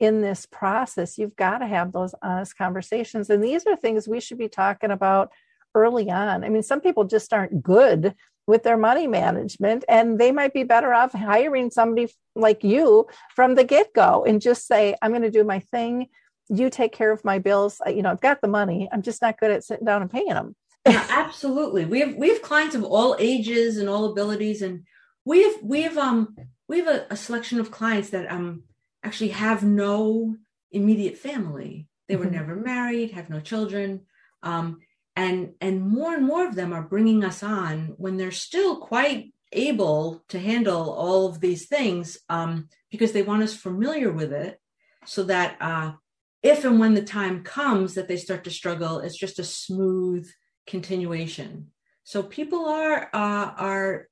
in 0.00 0.20
this 0.20 0.46
process 0.46 1.18
you've 1.18 1.36
got 1.36 1.58
to 1.58 1.66
have 1.66 1.92
those 1.92 2.14
honest 2.22 2.56
conversations. 2.56 3.30
And 3.30 3.42
these 3.42 3.66
are 3.66 3.76
things 3.76 4.08
we 4.08 4.20
should 4.20 4.38
be 4.38 4.48
talking 4.48 4.90
about 4.90 5.30
early 5.74 6.10
on. 6.10 6.44
I 6.44 6.48
mean 6.48 6.62
some 6.62 6.80
people 6.80 7.04
just 7.04 7.32
aren't 7.32 7.62
good 7.62 8.14
with 8.46 8.62
their 8.62 8.78
money 8.78 9.06
management 9.06 9.84
and 9.88 10.18
they 10.18 10.32
might 10.32 10.54
be 10.54 10.62
better 10.62 10.94
off 10.94 11.12
hiring 11.12 11.70
somebody 11.70 12.10
like 12.34 12.64
you 12.64 13.06
from 13.34 13.54
the 13.54 13.64
get-go 13.64 14.24
and 14.26 14.40
just 14.40 14.66
say 14.66 14.94
i'm 15.02 15.10
going 15.10 15.22
to 15.22 15.30
do 15.30 15.44
my 15.44 15.60
thing. 15.60 16.06
You 16.48 16.70
take 16.70 16.92
care 16.92 17.12
of 17.12 17.24
my 17.24 17.38
bills. 17.38 17.80
You 17.86 18.02
know 18.02 18.10
i've 18.10 18.20
got 18.20 18.40
the 18.40 18.48
money. 18.48 18.88
I'm 18.90 19.02
just 19.02 19.20
not 19.20 19.38
good 19.38 19.50
at 19.50 19.64
sitting 19.64 19.86
down 19.86 20.02
and 20.02 20.10
paying 20.10 20.28
them 20.28 20.54
yeah, 20.86 21.06
absolutely. 21.10 21.84
We 21.84 22.00
have 22.00 22.14
we 22.14 22.28
have 22.28 22.42
clients 22.42 22.74
of 22.74 22.84
all 22.84 23.16
ages 23.18 23.76
and 23.76 23.88
all 23.88 24.06
abilities 24.06 24.62
and 24.62 24.84
we 25.24 25.42
have 25.42 25.62
we 25.62 25.82
have 25.82 25.98
um 25.98 26.36
we 26.68 26.78
have 26.78 26.88
a, 26.88 27.06
a 27.10 27.16
selection 27.16 27.60
of 27.60 27.70
clients 27.70 28.10
that 28.10 28.30
um 28.30 28.62
actually 29.02 29.30
have 29.30 29.62
no 29.62 30.36
immediate 30.70 31.18
family. 31.18 31.88
They 32.08 32.16
were 32.16 32.24
mm-hmm. 32.24 32.34
never 32.34 32.56
married 32.56 33.12
have 33.12 33.30
no 33.30 33.40
children. 33.40 34.06
Um 34.42 34.78
and 35.18 35.54
and 35.60 35.82
more 35.82 36.14
and 36.14 36.24
more 36.24 36.46
of 36.46 36.54
them 36.54 36.72
are 36.72 36.82
bringing 36.82 37.24
us 37.24 37.42
on 37.42 37.94
when 37.96 38.16
they're 38.16 38.30
still 38.30 38.76
quite 38.76 39.32
able 39.52 40.22
to 40.28 40.38
handle 40.38 40.92
all 40.92 41.26
of 41.26 41.40
these 41.40 41.66
things 41.66 42.18
um, 42.28 42.68
because 42.90 43.10
they 43.10 43.22
want 43.22 43.42
us 43.42 43.54
familiar 43.54 44.12
with 44.12 44.32
it 44.32 44.60
so 45.06 45.24
that 45.24 45.56
uh, 45.60 45.92
if 46.42 46.64
and 46.64 46.78
when 46.78 46.94
the 46.94 47.02
time 47.02 47.42
comes 47.42 47.94
that 47.94 48.06
they 48.06 48.16
start 48.16 48.44
to 48.44 48.50
struggle 48.50 49.00
it's 49.00 49.16
just 49.16 49.40
a 49.40 49.44
smooth 49.44 50.28
continuation. 50.68 51.72
So 52.04 52.22
people 52.22 52.66
are 52.66 53.10
uh, 53.12 53.50
are 53.56 54.06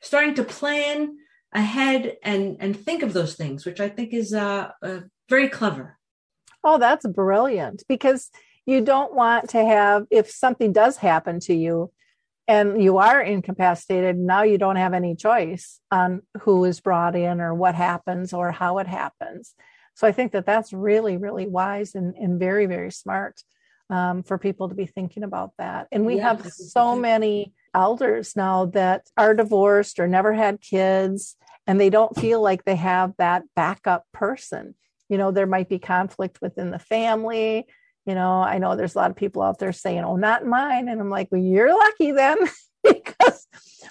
starting 0.00 0.34
to 0.34 0.44
plan 0.44 1.16
ahead 1.54 2.16
and 2.22 2.56
and 2.60 2.76
think 2.76 3.02
of 3.02 3.12
those 3.12 3.34
things 3.34 3.64
which 3.64 3.80
i 3.80 3.88
think 3.88 4.12
is 4.12 4.34
uh, 4.34 4.70
uh 4.82 5.00
very 5.28 5.48
clever. 5.48 5.98
Oh 6.62 6.78
that's 6.78 7.06
brilliant 7.06 7.82
because 7.88 8.30
you 8.66 8.80
don't 8.80 9.14
want 9.14 9.50
to 9.50 9.64
have 9.64 10.06
if 10.10 10.30
something 10.30 10.72
does 10.72 10.96
happen 10.96 11.40
to 11.40 11.54
you 11.54 11.92
and 12.46 12.82
you 12.82 12.98
are 12.98 13.20
incapacitated 13.20 14.18
now 14.18 14.42
you 14.42 14.58
don't 14.58 14.76
have 14.76 14.94
any 14.94 15.14
choice 15.14 15.80
on 15.90 16.22
who 16.42 16.64
is 16.64 16.80
brought 16.80 17.16
in 17.16 17.40
or 17.40 17.54
what 17.54 17.74
happens 17.74 18.32
or 18.32 18.50
how 18.52 18.78
it 18.78 18.86
happens. 18.86 19.54
So 19.94 20.06
i 20.06 20.12
think 20.12 20.32
that 20.32 20.46
that's 20.46 20.72
really 20.72 21.16
really 21.16 21.46
wise 21.46 21.94
and, 21.94 22.14
and 22.16 22.38
very 22.38 22.66
very 22.66 22.90
smart 22.90 23.42
um, 23.90 24.22
for 24.22 24.38
people 24.38 24.70
to 24.70 24.74
be 24.74 24.86
thinking 24.86 25.24
about 25.24 25.52
that. 25.58 25.88
And 25.92 26.06
we 26.06 26.16
yeah, 26.16 26.28
have 26.28 26.50
so 26.50 26.96
many 26.96 27.52
elders 27.74 28.34
now 28.34 28.66
that 28.66 29.06
are 29.16 29.34
divorced 29.34 30.00
or 30.00 30.08
never 30.08 30.32
had 30.32 30.60
kids 30.60 31.36
and 31.66 31.80
they 31.80 31.90
don't 31.90 32.18
feel 32.18 32.40
like 32.42 32.64
they 32.64 32.76
have 32.76 33.12
that 33.18 33.42
backup 33.56 34.04
person 34.12 34.74
you 35.08 35.18
know 35.18 35.30
there 35.30 35.46
might 35.46 35.68
be 35.68 35.78
conflict 35.78 36.38
within 36.40 36.70
the 36.70 36.78
family 36.78 37.66
you 38.06 38.14
know, 38.14 38.42
I 38.42 38.58
know 38.58 38.76
there's 38.76 38.94
a 38.94 38.98
lot 38.98 39.10
of 39.10 39.16
people 39.16 39.42
out 39.42 39.58
there 39.58 39.72
saying, 39.72 40.04
oh, 40.04 40.16
not 40.16 40.44
mine. 40.44 40.88
And 40.88 41.00
I'm 41.00 41.10
like, 41.10 41.28
well, 41.30 41.40
you're 41.40 41.74
lucky 41.76 42.12
then, 42.12 42.36
because 42.84 43.46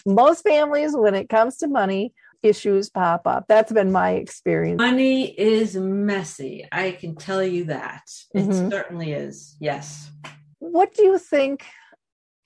most 0.06 0.44
families, 0.44 0.92
when 0.96 1.16
it 1.16 1.30
comes 1.30 1.58
to 1.58 1.68
money, 1.68 2.14
issues 2.44 2.90
pop 2.90 3.26
up. 3.26 3.46
That's 3.48 3.72
been 3.72 3.92
my 3.92 4.12
experience. 4.12 4.78
Money 4.78 5.32
is 5.32 5.76
messy. 5.76 6.68
I 6.72 6.92
can 6.92 7.16
tell 7.16 7.42
you 7.42 7.66
that. 7.66 8.04
It 8.36 8.42
mm-hmm. 8.42 8.70
certainly 8.70 9.14
is. 9.14 9.56
Yes. 9.60 10.12
What 10.60 10.94
do 10.94 11.04
you 11.04 11.18
think 11.18 11.66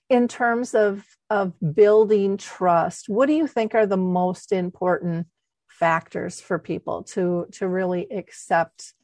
in 0.08 0.28
terms 0.28 0.74
of 0.74 1.04
of 1.30 1.52
building 1.74 2.36
trust? 2.36 3.08
What 3.08 3.26
do 3.26 3.34
you 3.34 3.46
think 3.46 3.74
are 3.74 3.86
the 3.86 3.96
most 3.96 4.52
important 4.52 5.26
factors 5.68 6.40
for 6.40 6.58
people 6.58 7.04
to 7.04 7.46
to 7.52 7.68
really 7.68 8.10
accept 8.10 8.94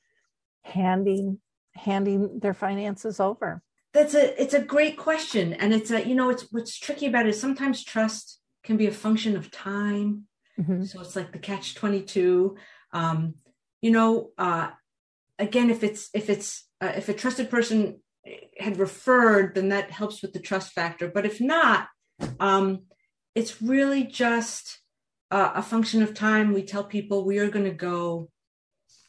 handing 0.62 1.38
handing 1.74 2.40
their 2.40 2.54
finances 2.54 3.20
over? 3.20 3.62
That's 3.92 4.14
a 4.14 4.40
it's 4.42 4.54
a 4.54 4.62
great 4.62 4.96
question, 4.96 5.52
and 5.52 5.72
it's 5.72 5.90
a 5.90 6.06
you 6.06 6.14
know 6.14 6.30
it's 6.30 6.46
what's 6.50 6.78
tricky 6.78 7.06
about 7.06 7.26
it 7.26 7.30
is 7.30 7.40
sometimes 7.40 7.84
trust 7.84 8.40
can 8.64 8.76
be 8.76 8.86
a 8.86 8.92
function 8.92 9.36
of 9.36 9.50
time. 9.50 10.24
Mm-hmm. 10.58 10.84
So 10.84 11.00
it's 11.00 11.16
like 11.16 11.32
the 11.32 11.38
catch 11.38 11.74
twenty 11.74 12.02
two. 12.02 12.56
Um, 12.92 13.34
you 13.82 13.90
know, 13.90 14.30
uh, 14.38 14.70
again, 15.38 15.70
if 15.70 15.84
it's 15.84 16.08
if 16.14 16.30
it's 16.30 16.66
uh, 16.80 16.92
if 16.96 17.08
a 17.08 17.14
trusted 17.14 17.50
person 17.50 18.00
had 18.58 18.78
referred, 18.78 19.54
then 19.54 19.68
that 19.68 19.90
helps 19.90 20.22
with 20.22 20.32
the 20.32 20.40
trust 20.40 20.72
factor. 20.72 21.08
But 21.08 21.26
if 21.26 21.40
not, 21.40 21.88
um, 22.40 22.82
it's 23.34 23.60
really 23.60 24.04
just 24.04 24.78
a 25.30 25.62
function 25.62 26.02
of 26.02 26.14
time. 26.14 26.52
We 26.52 26.62
tell 26.62 26.84
people 26.84 27.24
we 27.24 27.38
are 27.38 27.50
going 27.50 27.64
to 27.64 27.72
go 27.72 28.30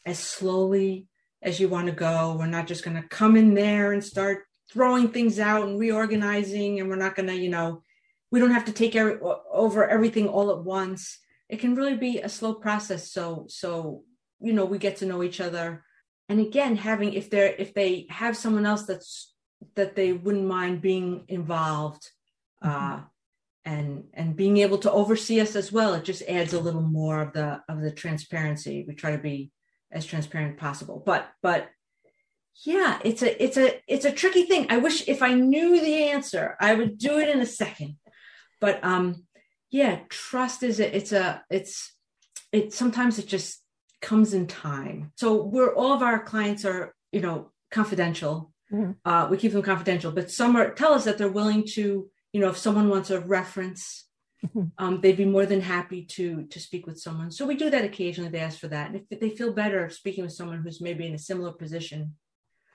as 0.05 0.17
slowly 0.17 1.07
as 1.41 1.59
you 1.59 1.69
want 1.69 1.87
to 1.87 1.93
go. 1.93 2.35
We're 2.37 2.47
not 2.47 2.67
just 2.67 2.83
going 2.83 2.99
to 2.99 3.07
come 3.07 3.35
in 3.35 3.53
there 3.53 3.91
and 3.91 4.03
start 4.03 4.45
throwing 4.71 5.09
things 5.09 5.39
out 5.39 5.67
and 5.67 5.79
reorganizing, 5.79 6.79
and 6.79 6.89
we're 6.89 6.95
not 6.95 7.15
going 7.15 7.27
to, 7.27 7.35
you 7.35 7.49
know, 7.49 7.83
we 8.31 8.39
don't 8.39 8.51
have 8.51 8.65
to 8.65 8.71
take 8.71 8.95
every, 8.95 9.19
over 9.51 9.87
everything 9.87 10.27
all 10.27 10.51
at 10.51 10.63
once. 10.63 11.19
It 11.47 11.59
can 11.59 11.75
really 11.75 11.95
be 11.95 12.19
a 12.19 12.29
slow 12.29 12.55
process. 12.55 13.11
So, 13.11 13.45
so 13.47 14.03
you 14.39 14.53
know, 14.53 14.65
we 14.65 14.77
get 14.79 14.97
to 14.97 15.05
know 15.05 15.23
each 15.23 15.39
other, 15.39 15.83
and 16.27 16.39
again, 16.39 16.75
having 16.75 17.13
if 17.13 17.29
they're 17.29 17.55
if 17.57 17.73
they 17.73 18.07
have 18.09 18.35
someone 18.35 18.65
else 18.65 18.83
that's 18.83 19.33
that 19.75 19.95
they 19.95 20.11
wouldn't 20.11 20.47
mind 20.47 20.81
being 20.81 21.25
involved. 21.27 22.09
Mm-hmm. 22.65 22.95
Uh, 22.95 23.01
and 23.67 24.03
and 24.13 24.35
being 24.35 24.57
able 24.57 24.77
to 24.77 24.91
oversee 24.91 25.41
us 25.41 25.55
as 25.55 25.71
well 25.71 25.95
it 25.95 26.03
just 26.03 26.21
adds 26.29 26.53
a 26.53 26.59
little 26.59 26.83
more 26.83 27.19
of 27.19 27.33
the 27.33 27.61
of 27.67 27.81
the 27.81 27.91
transparency 27.91 28.85
we 28.87 28.93
try 28.93 29.11
to 29.11 29.17
be 29.17 29.51
as 29.95 30.05
transparent 30.05 30.55
as 30.55 30.59
possible. 30.59 31.01
But 31.03 31.27
but 31.41 31.69
yeah, 32.63 32.99
it's 33.03 33.21
a 33.21 33.43
it's 33.43 33.57
a 33.57 33.81
it's 33.87 34.05
a 34.05 34.11
tricky 34.11 34.43
thing. 34.43 34.67
I 34.69 34.77
wish 34.77 35.07
if 35.07 35.21
I 35.21 35.33
knew 35.33 35.79
the 35.79 36.09
answer, 36.09 36.55
I 36.59 36.73
would 36.73 36.97
do 36.97 37.17
it 37.19 37.29
in 37.29 37.41
a 37.41 37.45
second. 37.45 37.95
But 38.61 38.83
um 38.83 39.25
yeah, 39.71 40.01
trust 40.09 40.63
is 40.63 40.79
a, 40.79 40.95
it's 40.95 41.11
a 41.11 41.43
it's 41.49 41.93
it 42.51 42.73
sometimes 42.73 43.17
it 43.19 43.27
just 43.27 43.61
comes 44.01 44.33
in 44.33 44.47
time. 44.47 45.11
So 45.15 45.43
we're 45.43 45.73
all 45.73 45.93
of 45.93 46.03
our 46.03 46.23
clients 46.23 46.65
are, 46.65 46.93
you 47.11 47.21
know, 47.21 47.51
confidential. 47.71 48.51
Mm-hmm. 48.71 48.91
Uh, 49.03 49.27
we 49.29 49.37
keep 49.37 49.51
them 49.53 49.61
confidential, 49.61 50.11
but 50.11 50.31
some 50.31 50.55
are 50.55 50.73
tell 50.73 50.93
us 50.93 51.05
that 51.05 51.17
they're 51.17 51.29
willing 51.29 51.65
to, 51.73 52.09
you 52.35 52.41
know, 52.41 52.51
if 52.53 52.59
someone 52.65 52.89
wants 52.89 53.09
a 53.09 53.19
reference 53.37 54.05
Mm-hmm. 54.45 54.65
um, 54.77 55.01
they'd 55.01 55.17
be 55.17 55.25
more 55.25 55.47
than 55.47 55.61
happy 55.61 56.01
to 56.15 56.43
to 56.53 56.59
speak 56.59 56.85
with 56.85 56.99
someone. 56.99 57.31
So 57.31 57.47
we 57.47 57.55
do 57.55 57.69
that 57.71 57.83
occasionally. 57.83 58.29
They 58.29 58.45
ask 58.47 58.59
for 58.59 58.67
that, 58.67 58.91
and 58.91 59.01
if 59.09 59.19
they 59.19 59.31
feel 59.39 59.53
better 59.53 59.89
speaking 59.89 60.23
with 60.23 60.33
someone 60.33 60.61
who's 60.61 60.81
maybe 60.81 61.07
in 61.07 61.15
a 61.15 61.17
similar 61.17 61.51
position, 61.51 62.13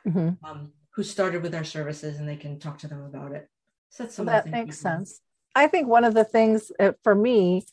mm-hmm. 0.04 0.30
um, 0.44 0.72
who 0.94 1.02
started 1.04 1.42
with 1.44 1.54
our 1.54 1.68
services, 1.76 2.18
and 2.18 2.28
they 2.28 2.40
can 2.44 2.58
talk 2.58 2.78
to 2.78 2.88
them 2.88 3.02
about 3.02 3.32
it. 3.38 3.44
So 3.90 4.02
that's 4.02 4.18
well, 4.18 4.26
that 4.26 4.48
makes 4.48 4.78
sense. 4.80 5.20
I 5.54 5.68
think 5.68 5.86
one 5.86 6.02
of 6.02 6.14
the 6.14 6.24
things 6.24 6.72
uh, 6.80 6.92
for 7.04 7.14
me 7.14 7.64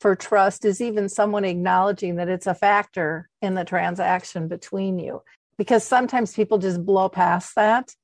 for 0.00 0.14
trust 0.14 0.66
is 0.66 0.82
even 0.82 1.08
someone 1.08 1.46
acknowledging 1.46 2.16
that 2.16 2.28
it's 2.28 2.48
a 2.48 2.54
factor 2.54 3.30
in 3.40 3.54
the 3.54 3.64
transaction 3.64 4.48
between 4.48 4.98
you, 4.98 5.22
because 5.56 5.82
sometimes 5.82 6.34
people 6.34 6.58
just 6.58 6.84
blow 6.84 7.08
past 7.08 7.54
that, 7.54 7.94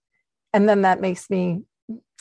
and 0.54 0.66
then 0.66 0.82
that 0.82 1.02
makes 1.02 1.28
me 1.28 1.62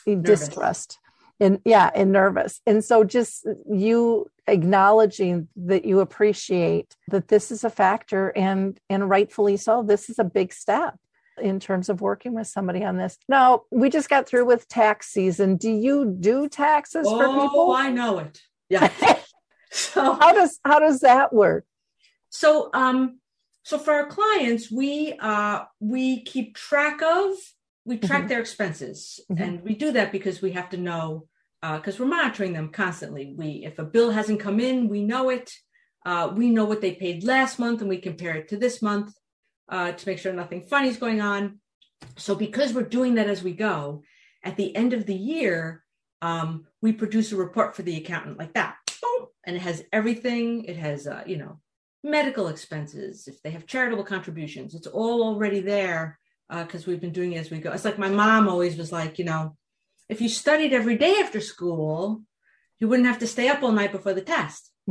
Nervous. 0.05 0.47
distrust 0.47 0.97
and 1.41 1.60
yeah 1.65 1.89
and 1.93 2.12
nervous. 2.13 2.62
And 2.65 2.86
so 2.86 3.04
just 3.04 3.45
you 3.69 4.27
acknowledging 4.47 5.47
that 5.56 5.84
you 5.84 5.99
appreciate 5.99 6.95
that 7.10 7.27
this 7.27 7.51
is 7.51 7.63
a 7.63 7.69
factor 7.69 8.30
and 8.30 8.80
and 8.89 9.09
rightfully 9.09 9.57
so 9.57 9.84
this 9.84 10.09
is 10.09 10.20
a 10.20 10.24
big 10.24 10.53
step 10.53 10.95
in 11.41 11.59
terms 11.59 11.89
of 11.89 12.01
working 12.01 12.34
with 12.34 12.47
somebody 12.47 12.84
on 12.84 12.97
this. 12.97 13.18
Now 13.28 13.63
we 13.72 13.89
just 13.89 14.09
got 14.09 14.28
through 14.28 14.45
with 14.45 14.68
tax 14.68 15.07
season. 15.07 15.57
Do 15.57 15.72
you 15.72 16.15
do 16.20 16.47
taxes 16.47 17.07
oh, 17.09 17.18
for 17.18 17.41
people? 17.41 17.72
I 17.72 17.89
know 17.89 18.20
it. 18.20 18.41
Yeah. 18.70 18.89
So 19.74 20.15
how 20.15 20.34
does 20.34 20.59
how 20.65 20.80
does 20.80 20.99
that 20.99 21.32
work? 21.32 21.63
So 22.30 22.70
um 22.74 23.20
so 23.63 23.78
for 23.78 23.93
our 23.93 24.07
clients 24.07 24.70
we 24.70 25.15
uh 25.18 25.63
we 25.80 26.24
keep 26.24 26.55
track 26.55 27.01
of 27.01 27.36
we 27.86 27.97
track 27.97 28.20
mm-hmm. 28.20 28.28
their 28.28 28.41
expenses. 28.41 29.22
Mm-hmm. 29.32 29.41
and 29.41 29.63
we 29.63 29.76
do 29.76 29.93
that 29.93 30.11
because 30.11 30.41
we 30.41 30.51
have 30.51 30.70
to 30.72 30.78
know 30.78 31.28
because 31.62 31.99
uh, 31.99 32.03
we're 32.03 32.09
monitoring 32.09 32.53
them 32.53 32.70
constantly. 32.70 33.36
We, 33.38 33.64
if 33.66 33.78
a 33.78 33.84
bill 33.84 34.12
hasn't 34.12 34.39
come 34.39 34.59
in, 34.59 34.88
we 34.88 35.03
know 35.03 35.30
it. 35.30 35.51
Uh, 36.03 36.32
we 36.34 36.49
know 36.49 36.66
what 36.66 36.82
they 36.82 36.93
paid 36.93 37.24
last 37.24 37.59
month, 37.59 37.82
and 37.82 37.89
we 37.89 37.99
compare 37.99 38.36
it 38.36 38.47
to 38.49 38.57
this 38.57 38.82
month 38.82 39.14
uh, 39.70 39.91
to 39.91 40.09
make 40.09 40.18
sure 40.18 40.34
nothing 40.34 40.64
funny 40.64 40.89
is 40.89 40.97
going 40.97 41.22
on. 41.22 41.59
So, 42.18 42.34
because 42.34 42.74
we're 42.74 42.84
doing 42.84 43.16
that 43.16 43.28
as 43.28 43.43
we 43.43 43.53
go, 43.53 44.01
at 44.43 44.57
the 44.57 44.76
end 44.76 44.93
of 44.93 45.05
the 45.05 45.16
year, 45.16 45.84
um, 46.24 46.66
we 46.82 46.93
produce 46.93 47.32
a 47.32 47.36
report 47.36 47.76
for 47.76 47.84
the 47.84 47.97
accountant 47.97 48.39
like 48.39 48.53
that, 48.55 48.78
boom, 48.99 49.28
and 49.45 49.55
it 49.55 49.62
has 49.62 49.84
everything. 49.93 50.66
It 50.66 50.78
has, 50.78 51.05
uh, 51.05 51.22
you 51.28 51.38
know, 51.38 51.59
medical 52.03 52.47
expenses, 52.47 53.28
if 53.28 53.41
they 53.43 53.51
have 53.51 53.68
charitable 53.68 54.03
contributions, 54.03 54.74
it's 54.74 54.88
all 54.88 55.24
already 55.24 55.62
there 55.62 56.18
because 56.49 56.88
uh, 56.88 56.91
we've 56.91 56.99
been 57.01 57.14
doing 57.14 57.34
it 57.34 57.38
as 57.39 57.51
we 57.51 57.59
go. 57.59 57.72
It's 57.72 57.86
like 57.86 57.99
my 57.99 58.09
mom 58.09 58.49
always 58.49 58.78
was 58.78 58.91
like, 58.91 59.20
you 59.20 59.26
know, 59.26 59.55
if 60.12 60.20
you 60.20 60.28
studied 60.28 60.74
every 60.74 60.97
day 60.97 61.16
after 61.20 61.39
school, 61.39 62.22
you 62.80 62.88
wouldn't 62.89 63.07
have 63.07 63.20
to 63.20 63.28
stay 63.28 63.47
up 63.47 63.64
all 63.64 63.72
night 63.72 63.93
before 63.93 64.14
the 64.14 64.22
test. 64.22 64.70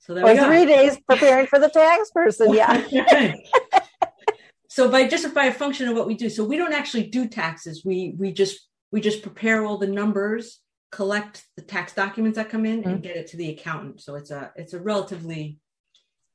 so 0.00 0.12
there 0.12 0.26
or 0.26 0.46
three 0.48 0.66
days 0.66 0.98
preparing 1.08 1.46
for 1.46 1.60
the 1.60 1.68
tax 1.68 2.10
person. 2.10 2.52
Yeah. 2.54 3.34
so 4.68 4.90
by 4.90 5.06
just 5.06 5.32
by 5.32 5.44
a 5.44 5.52
function 5.52 5.88
of 5.88 5.96
what 5.96 6.08
we 6.08 6.14
do, 6.14 6.28
so 6.28 6.44
we 6.44 6.56
don't 6.56 6.72
actually 6.72 7.06
do 7.06 7.28
taxes. 7.28 7.84
We 7.84 8.14
we 8.18 8.32
just 8.32 8.58
we 8.90 9.00
just 9.00 9.22
prepare 9.22 9.64
all 9.64 9.78
the 9.78 9.86
numbers 9.86 10.60
collect 10.90 11.44
the 11.56 11.62
tax 11.62 11.94
documents 11.94 12.36
that 12.36 12.50
come 12.50 12.66
in 12.66 12.80
mm-hmm. 12.80 12.90
and 12.90 13.02
get 13.02 13.16
it 13.16 13.28
to 13.28 13.36
the 13.36 13.50
accountant. 13.50 14.00
So 14.00 14.16
it's 14.16 14.32
a 14.32 14.50
it's 14.56 14.74
a 14.74 14.80
relatively, 14.80 15.58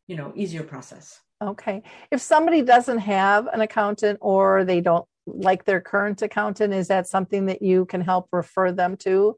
you 0.08 0.16
know, 0.16 0.32
easier 0.36 0.64
process. 0.64 1.20
Okay. 1.42 1.84
If 2.12 2.22
somebody 2.22 2.62
doesn't 2.62 3.00
have 3.00 3.48
an 3.48 3.60
accountant 3.60 4.20
or 4.22 4.64
they 4.64 4.80
don't 4.80 5.06
like 5.26 5.66
their 5.66 5.82
current 5.82 6.22
accountant, 6.22 6.74
is 6.74 6.88
that 6.88 7.08
something 7.08 7.48
that 7.48 7.62
you 7.62 7.86
can 7.86 8.02
help 8.02 8.28
refer 8.32 8.72
them 8.72 8.98
to 8.98 9.38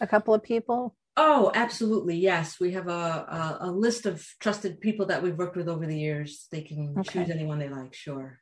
a 0.00 0.06
couple 0.06 0.34
of 0.34 0.42
people? 0.42 0.94
Oh, 1.16 1.50
absolutely. 1.54 2.16
Yes. 2.16 2.60
We 2.60 2.72
have 2.72 2.86
a, 2.88 2.90
a, 2.90 3.58
a 3.62 3.70
list 3.70 4.06
of 4.06 4.24
trusted 4.38 4.80
people 4.80 5.06
that 5.06 5.22
we've 5.22 5.36
worked 5.36 5.56
with 5.56 5.68
over 5.68 5.84
the 5.84 5.98
years. 5.98 6.46
They 6.52 6.62
can 6.62 6.94
okay. 6.98 7.24
choose 7.24 7.30
anyone 7.30 7.58
they 7.58 7.68
like. 7.68 7.92
Sure. 7.92 8.38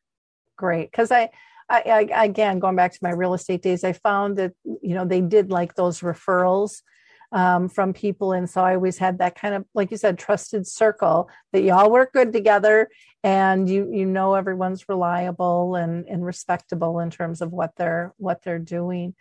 Great. 0.57 0.91
Because 0.91 1.11
I, 1.11 1.31
I, 1.69 2.09
I, 2.15 2.25
again, 2.25 2.59
going 2.59 2.77
back 2.77 2.93
to 2.93 2.99
my 3.03 3.11
real 3.11 3.35
estate 3.35 3.63
days, 3.63 3.83
I 3.83 3.93
found 3.93 4.37
that 4.39 4.53
you 4.65 4.95
know 4.95 5.05
they 5.05 5.21
did 5.21 5.51
like 5.51 5.75
those 5.75 6.01
referrals 6.01 6.83
um, 7.33 7.69
from 7.69 7.93
people, 7.93 8.33
and 8.33 8.49
so 8.49 8.61
I 8.63 8.77
always 8.77 8.99
had 8.99 9.19
that 9.19 9.35
kind 9.35 9.55
of, 9.55 9.65
like 9.75 9.91
you 9.91 9.97
said, 9.97 10.19
trusted 10.19 10.67
circle 10.67 11.29
that 11.53 11.63
you 11.63 11.73
all 11.73 11.91
work 11.91 12.13
good 12.13 12.33
together, 12.33 12.89
and 13.27 13.69
you 13.69 13.91
you 13.93 14.07
know 14.07 14.35
everyone's 14.35 14.89
reliable 14.89 15.75
and 15.75 16.07
and 16.07 16.25
respectable 16.25 17.01
in 17.01 17.11
terms 17.11 17.41
of 17.41 17.51
what 17.53 17.75
they're 17.77 18.15
what 18.19 18.43
they're 18.43 18.61
doing. 18.61 19.17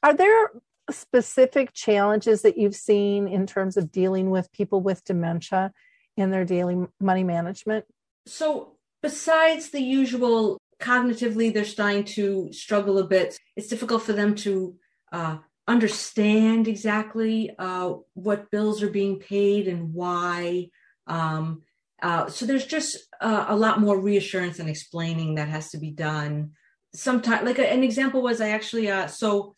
Are 0.00 0.14
there 0.14 0.52
specific 0.90 1.72
challenges 1.74 2.42
that 2.42 2.56
you've 2.56 2.76
seen 2.76 3.26
in 3.26 3.48
terms 3.48 3.76
of 3.76 3.90
dealing 3.90 4.30
with 4.30 4.52
people 4.52 4.80
with 4.80 5.04
dementia 5.04 5.72
in 6.16 6.30
their 6.30 6.44
daily 6.44 6.86
money 7.00 7.24
management? 7.24 7.84
So 8.26 8.76
besides 9.02 9.70
the 9.70 9.82
usual 9.82 10.56
cognitively 10.80 11.52
they're 11.52 11.64
starting 11.64 12.04
to 12.04 12.52
struggle 12.52 12.98
a 12.98 13.04
bit 13.04 13.36
it's 13.56 13.66
difficult 13.66 14.00
for 14.00 14.12
them 14.12 14.36
to 14.36 14.76
uh, 15.10 15.38
understand 15.66 16.68
exactly 16.68 17.50
uh, 17.58 17.94
what 18.14 18.52
bills 18.52 18.84
are 18.84 18.90
being 18.90 19.18
paid 19.18 19.66
and 19.66 19.92
why 19.92 20.68
um, 21.08 21.62
uh, 22.02 22.28
so 22.28 22.46
there's 22.46 22.66
just 22.66 22.98
uh, 23.20 23.46
a 23.48 23.56
lot 23.56 23.80
more 23.80 23.98
reassurance 23.98 24.58
and 24.58 24.68
explaining 24.68 25.34
that 25.34 25.48
has 25.48 25.70
to 25.70 25.78
be 25.78 25.90
done 25.90 26.52
sometimes 26.94 27.44
like 27.44 27.58
a, 27.58 27.72
an 27.72 27.82
example 27.82 28.22
was 28.22 28.40
i 28.40 28.50
actually 28.50 28.90
uh, 28.90 29.06
so 29.06 29.54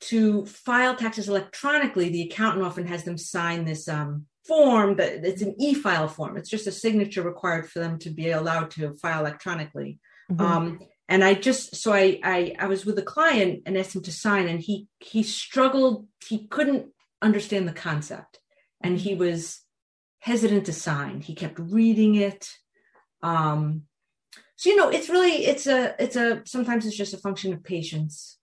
to 0.00 0.44
file 0.46 0.96
taxes 0.96 1.28
electronically 1.28 2.08
the 2.08 2.22
accountant 2.22 2.64
often 2.64 2.86
has 2.86 3.04
them 3.04 3.18
sign 3.18 3.64
this 3.64 3.88
um, 3.88 4.26
form 4.46 4.96
that 4.96 5.24
it's 5.24 5.42
an 5.42 5.54
e-file 5.60 6.08
form 6.08 6.36
it's 6.36 6.50
just 6.50 6.66
a 6.66 6.72
signature 6.72 7.22
required 7.22 7.68
for 7.68 7.78
them 7.78 7.98
to 7.98 8.10
be 8.10 8.30
allowed 8.30 8.70
to 8.70 8.94
file 8.94 9.20
electronically 9.20 9.98
Mm-hmm. 10.32 10.40
Um, 10.40 10.80
and 11.08 11.22
I 11.22 11.34
just 11.34 11.76
so 11.76 11.92
I, 11.92 12.18
I 12.22 12.54
I 12.58 12.66
was 12.66 12.86
with 12.86 12.98
a 12.98 13.02
client 13.02 13.62
and 13.66 13.76
asked 13.76 13.94
him 13.94 14.02
to 14.02 14.12
sign, 14.12 14.48
and 14.48 14.60
he 14.60 14.88
he 15.00 15.22
struggled. 15.22 16.06
He 16.26 16.46
couldn't 16.46 16.86
understand 17.20 17.68
the 17.68 17.72
concept, 17.72 18.38
and 18.80 18.98
he 18.98 19.14
was 19.14 19.60
hesitant 20.22 20.66
to 20.66 20.72
sign. 20.72 21.20
He 21.20 21.34
kept 21.34 21.58
reading 21.58 22.14
it. 22.14 22.48
Um, 23.22 23.82
so 24.54 24.70
you 24.70 24.76
know, 24.76 24.88
it's 24.88 25.08
really 25.08 25.44
it's 25.46 25.66
a 25.66 25.96
it's 25.98 26.14
a 26.14 26.42
sometimes 26.44 26.86
it's 26.86 26.96
just 26.96 27.14
a 27.14 27.18
function 27.18 27.52
of 27.52 27.64
patience. 27.64 28.38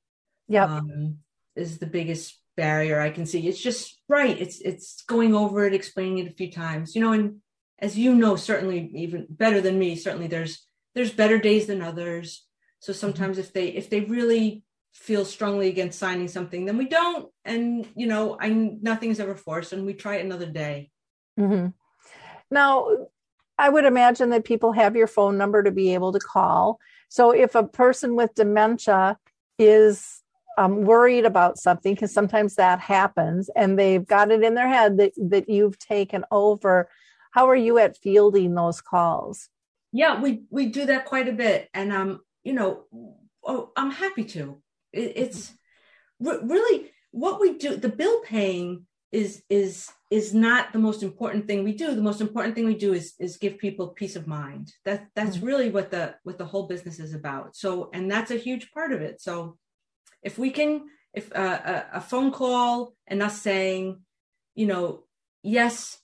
Yeah, 0.49 0.65
um, 0.65 1.19
is 1.55 1.77
the 1.77 1.86
biggest 1.86 2.38
barrier 2.57 2.99
I 2.99 3.11
can 3.11 3.25
see. 3.25 3.47
It's 3.47 3.61
just 3.61 4.01
right. 4.09 4.38
It's 4.38 4.59
it's 4.59 5.03
going 5.03 5.34
over 5.34 5.65
it, 5.65 5.73
explaining 5.73 6.17
it 6.17 6.32
a 6.32 6.36
few 6.36 6.51
times. 6.51 6.95
You 6.95 7.01
know, 7.01 7.13
and 7.13 7.38
as 7.80 7.97
you 7.97 8.13
know, 8.13 8.36
certainly 8.36 8.91
even 8.95 9.27
better 9.30 9.61
than 9.61 9.80
me, 9.80 9.95
certainly 9.95 10.27
there's 10.27 10.67
there's 10.95 11.13
better 11.13 11.38
days 11.38 11.67
than 11.67 11.82
others. 11.82 12.45
So 12.80 12.91
mm-hmm. 12.91 12.99
sometimes 12.99 13.38
if 13.38 13.53
they 13.53 13.69
if 13.69 13.89
they 13.89 14.01
really 14.01 14.63
feel 14.93 15.23
strongly 15.23 15.69
against 15.69 15.99
signing 15.99 16.27
something, 16.27 16.65
then 16.65 16.77
we 16.77 16.89
don't. 16.89 17.32
And 17.45 17.88
you 17.95 18.07
know, 18.07 18.38
I 18.38 18.49
nothing's 18.49 19.21
ever 19.21 19.36
forced, 19.36 19.71
and 19.71 19.86
we 19.86 19.93
try 19.93 20.17
it 20.17 20.25
another 20.25 20.47
day. 20.47 20.91
Mm-hmm. 21.39 21.67
Now, 22.51 22.87
I 23.57 23.69
would 23.69 23.85
imagine 23.85 24.29
that 24.29 24.43
people 24.43 24.71
have 24.73 24.95
your 24.95 25.07
phone 25.07 25.37
number 25.37 25.63
to 25.63 25.71
be 25.71 25.93
able 25.93 26.11
to 26.13 26.19
call. 26.19 26.79
So 27.09 27.31
if 27.31 27.55
a 27.55 27.63
person 27.63 28.15
with 28.15 28.35
dementia 28.35 29.17
is 29.57 30.21
um, 30.57 30.83
worried 30.83 31.25
about 31.25 31.57
something, 31.57 31.93
because 31.93 32.13
sometimes 32.13 32.55
that 32.55 32.79
happens, 32.79 33.49
and 33.55 33.77
they've 33.77 34.05
got 34.05 34.31
it 34.31 34.43
in 34.43 34.55
their 34.55 34.67
head 34.67 34.97
that 34.97 35.13
that 35.17 35.49
you've 35.49 35.79
taken 35.79 36.25
over, 36.31 36.89
how 37.31 37.47
are 37.49 37.55
you 37.55 37.77
at 37.77 37.97
fielding 37.97 38.55
those 38.55 38.81
calls? 38.81 39.49
yeah 39.91 40.19
we 40.21 40.43
we 40.49 40.67
do 40.67 40.85
that 40.85 41.05
quite 41.05 41.27
a 41.27 41.33
bit 41.33 41.69
and 41.73 41.91
um 41.91 42.21
you 42.43 42.53
know 42.53 42.85
oh, 43.43 43.71
i'm 43.75 43.91
happy 43.91 44.23
to 44.23 44.61
it, 44.93 45.13
it's 45.15 45.53
re- 46.19 46.39
really 46.43 46.91
what 47.11 47.39
we 47.39 47.57
do 47.57 47.75
the 47.75 47.89
bill 47.89 48.21
paying 48.21 48.85
is 49.12 49.43
is 49.49 49.89
is 50.12 50.34
not 50.34 50.72
the 50.72 50.80
most 50.80 51.03
important 51.03 51.47
thing 51.47 51.64
we 51.64 51.74
do. 51.74 51.95
The 51.95 52.01
most 52.01 52.22
important 52.22 52.55
thing 52.55 52.66
we 52.66 52.76
do 52.76 52.93
is 52.93 53.14
is 53.20 53.38
give 53.38 53.57
people 53.57 53.89
peace 53.89 54.16
of 54.16 54.28
mind. 54.28 54.72
That 54.86 55.07
that's 55.16 55.38
mm-hmm. 55.38 55.45
really 55.45 55.70
what 55.70 55.91
the 55.91 56.16
what 56.24 56.38
the 56.38 56.45
whole 56.45 56.68
business 56.68 56.99
is 56.99 57.14
about. 57.14 57.55
So 57.55 57.89
and 57.93 58.10
that's 58.10 58.32
a 58.32 58.36
huge 58.36 58.72
part 58.72 58.91
of 58.91 59.01
it. 59.01 59.22
So 59.22 59.57
if 60.22 60.38
we 60.38 60.51
can 60.51 60.84
if 61.14 61.32
uh, 61.36 61.60
a, 61.93 61.97
a 61.97 62.01
phone 62.01 62.32
call 62.32 62.93
and 63.07 63.24
us 63.24 63.41
saying 63.41 64.01
you 64.53 64.68
know 64.68 65.03
yes 65.41 65.97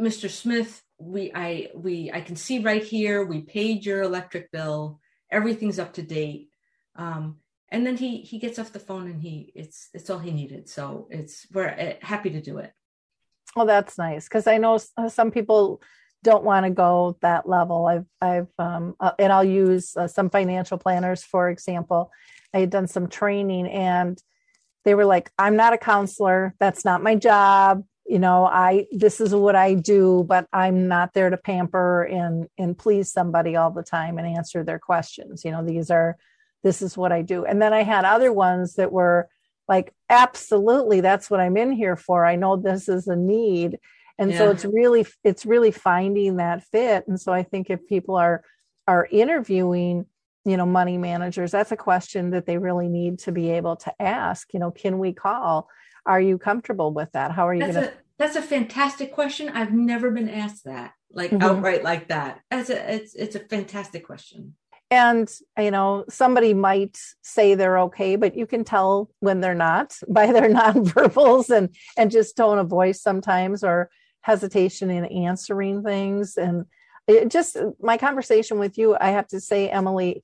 mr 0.00 0.28
smith 0.28 0.82
we 0.98 1.32
i 1.34 1.68
we 1.74 2.10
i 2.12 2.20
can 2.20 2.36
see 2.36 2.58
right 2.58 2.82
here 2.84 3.24
we 3.24 3.40
paid 3.40 3.84
your 3.84 4.02
electric 4.02 4.50
bill. 4.52 5.00
Everything's 5.30 5.78
up 5.78 5.92
to 5.94 6.02
date. 6.02 6.48
Um 6.96 7.36
and 7.70 7.86
then 7.86 7.96
he 7.96 8.18
he 8.18 8.38
gets 8.38 8.58
off 8.58 8.72
the 8.72 8.80
phone 8.80 9.06
and 9.08 9.22
he 9.22 9.52
it's 9.54 9.90
it's 9.94 10.10
all 10.10 10.18
he 10.18 10.32
needed. 10.32 10.68
So 10.68 11.06
it's 11.10 11.46
we're 11.52 11.68
uh, 11.68 12.04
happy 12.04 12.30
to 12.30 12.40
do 12.40 12.58
it. 12.58 12.72
Well 13.54 13.66
that's 13.66 13.98
nice. 13.98 14.24
Because 14.24 14.46
i 14.46 14.58
know 14.58 14.80
some 15.08 15.30
people 15.30 15.80
don't 16.22 16.44
want 16.44 16.66
to 16.66 16.70
go 16.70 17.16
that 17.22 17.48
level. 17.48 17.86
I've 17.86 18.06
i've 18.20 18.48
um 18.58 18.94
uh, 19.00 19.12
and 19.18 19.32
i'll 19.32 19.44
use 19.44 19.96
uh, 19.96 20.08
some 20.08 20.30
financial 20.30 20.78
planners 20.78 21.22
for 21.22 21.48
example. 21.48 22.10
I 22.52 22.60
had 22.60 22.70
done 22.70 22.88
some 22.88 23.08
training 23.08 23.68
and 23.68 24.20
they 24.84 24.94
were 24.94 25.06
like 25.06 25.30
i'm 25.38 25.56
not 25.56 25.72
a 25.72 25.78
counselor. 25.78 26.54
That's 26.58 26.84
not 26.84 27.02
my 27.02 27.14
job. 27.14 27.84
You 28.06 28.18
know 28.18 28.46
i 28.46 28.86
this 28.90 29.20
is 29.20 29.32
what 29.32 29.54
i 29.54 29.74
do 29.74 30.24
but 30.26 30.48
i'm 30.52 30.88
not 30.88 31.14
there 31.14 31.30
to 31.30 31.36
pamper 31.36 32.02
and 32.02 32.48
and 32.58 32.76
please 32.76 33.12
somebody 33.12 33.54
all 33.54 33.70
the 33.70 33.84
time 33.84 34.18
and 34.18 34.26
answer 34.26 34.64
their 34.64 34.80
questions. 34.80 35.44
You 35.44 35.52
know 35.52 35.64
these 35.64 35.92
are 35.92 36.16
this 36.62 36.82
is 36.82 36.96
what 36.96 37.12
i 37.12 37.22
do 37.22 37.44
and 37.44 37.60
then 37.60 37.72
i 37.72 37.82
had 37.82 38.04
other 38.04 38.32
ones 38.32 38.74
that 38.74 38.92
were 38.92 39.28
like 39.68 39.92
absolutely 40.08 41.00
that's 41.00 41.30
what 41.30 41.40
i'm 41.40 41.56
in 41.56 41.72
here 41.72 41.96
for 41.96 42.24
i 42.24 42.36
know 42.36 42.56
this 42.56 42.88
is 42.88 43.06
a 43.08 43.16
need 43.16 43.78
and 44.18 44.30
yeah. 44.30 44.38
so 44.38 44.50
it's 44.50 44.64
really 44.64 45.06
it's 45.24 45.46
really 45.46 45.70
finding 45.70 46.36
that 46.36 46.62
fit 46.64 47.06
and 47.08 47.20
so 47.20 47.32
i 47.32 47.42
think 47.42 47.70
if 47.70 47.86
people 47.86 48.16
are 48.16 48.42
are 48.86 49.08
interviewing 49.10 50.06
you 50.44 50.56
know 50.56 50.66
money 50.66 50.98
managers 50.98 51.50
that's 51.50 51.72
a 51.72 51.76
question 51.76 52.30
that 52.30 52.46
they 52.46 52.58
really 52.58 52.88
need 52.88 53.18
to 53.18 53.32
be 53.32 53.50
able 53.50 53.76
to 53.76 53.92
ask 54.00 54.52
you 54.52 54.60
know 54.60 54.70
can 54.70 54.98
we 54.98 55.12
call 55.12 55.68
are 56.06 56.20
you 56.20 56.38
comfortable 56.38 56.92
with 56.92 57.12
that? 57.12 57.32
How 57.32 57.46
are 57.46 57.54
you 57.54 57.60
going 57.60 57.74
to? 57.74 57.92
That's 58.18 58.36
a 58.36 58.42
fantastic 58.42 59.12
question. 59.12 59.48
I've 59.48 59.72
never 59.72 60.10
been 60.10 60.28
asked 60.28 60.64
that, 60.64 60.92
like 61.10 61.30
mm-hmm. 61.30 61.42
outright 61.42 61.82
like 61.82 62.08
that. 62.08 62.40
That's 62.50 62.68
a 62.68 62.94
it's 62.94 63.14
it's 63.14 63.36
a 63.36 63.40
fantastic 63.40 64.04
question. 64.04 64.56
And 64.90 65.30
you 65.58 65.70
know, 65.70 66.04
somebody 66.08 66.52
might 66.52 66.98
say 67.22 67.54
they're 67.54 67.78
okay, 67.80 68.16
but 68.16 68.36
you 68.36 68.46
can 68.46 68.64
tell 68.64 69.10
when 69.20 69.40
they're 69.40 69.54
not 69.54 69.96
by 70.08 70.32
their 70.32 70.48
nonverbals 70.60 71.50
and 71.50 71.74
and 71.96 72.10
just 72.10 72.36
tone 72.36 72.58
of 72.58 72.68
voice 72.68 73.00
sometimes 73.00 73.62
or 73.64 73.90
hesitation 74.22 74.90
in 74.90 75.04
answering 75.04 75.82
things. 75.82 76.36
And 76.36 76.66
it 77.06 77.30
just 77.30 77.56
my 77.80 77.96
conversation 77.96 78.58
with 78.58 78.78
you, 78.78 78.96
I 79.00 79.10
have 79.10 79.28
to 79.28 79.40
say, 79.40 79.68
Emily, 79.68 80.22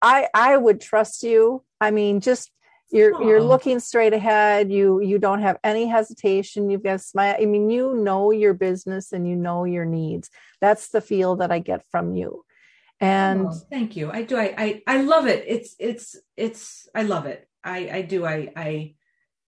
I 0.00 0.28
I 0.34 0.56
would 0.56 0.80
trust 0.80 1.22
you. 1.22 1.62
I 1.80 1.90
mean, 1.90 2.20
just 2.20 2.50
you're 2.90 3.14
Aww. 3.14 3.26
you're 3.26 3.42
looking 3.42 3.80
straight 3.80 4.12
ahead 4.12 4.70
you 4.70 5.00
you 5.00 5.18
don't 5.18 5.40
have 5.40 5.58
any 5.64 5.86
hesitation 5.86 6.70
you've 6.70 6.82
got 6.82 6.96
a 6.96 6.98
smile 6.98 7.34
i 7.40 7.44
mean 7.44 7.70
you 7.70 7.94
know 7.94 8.30
your 8.30 8.54
business 8.54 9.12
and 9.12 9.26
you 9.26 9.34
know 9.34 9.64
your 9.64 9.84
needs 9.84 10.30
that's 10.60 10.88
the 10.90 11.00
feel 11.00 11.36
that 11.36 11.50
i 11.50 11.58
get 11.58 11.82
from 11.90 12.14
you 12.14 12.44
and 13.00 13.46
oh, 13.46 13.52
thank 13.70 13.96
you 13.96 14.10
i 14.10 14.22
do 14.22 14.36
I, 14.36 14.54
I 14.56 14.82
i 14.86 15.02
love 15.02 15.26
it 15.26 15.44
it's 15.46 15.74
it's 15.78 16.16
it's 16.36 16.88
i 16.94 17.02
love 17.02 17.26
it 17.26 17.48
i 17.62 17.88
i 17.90 18.02
do 18.02 18.24
i 18.24 18.52
i 18.56 18.94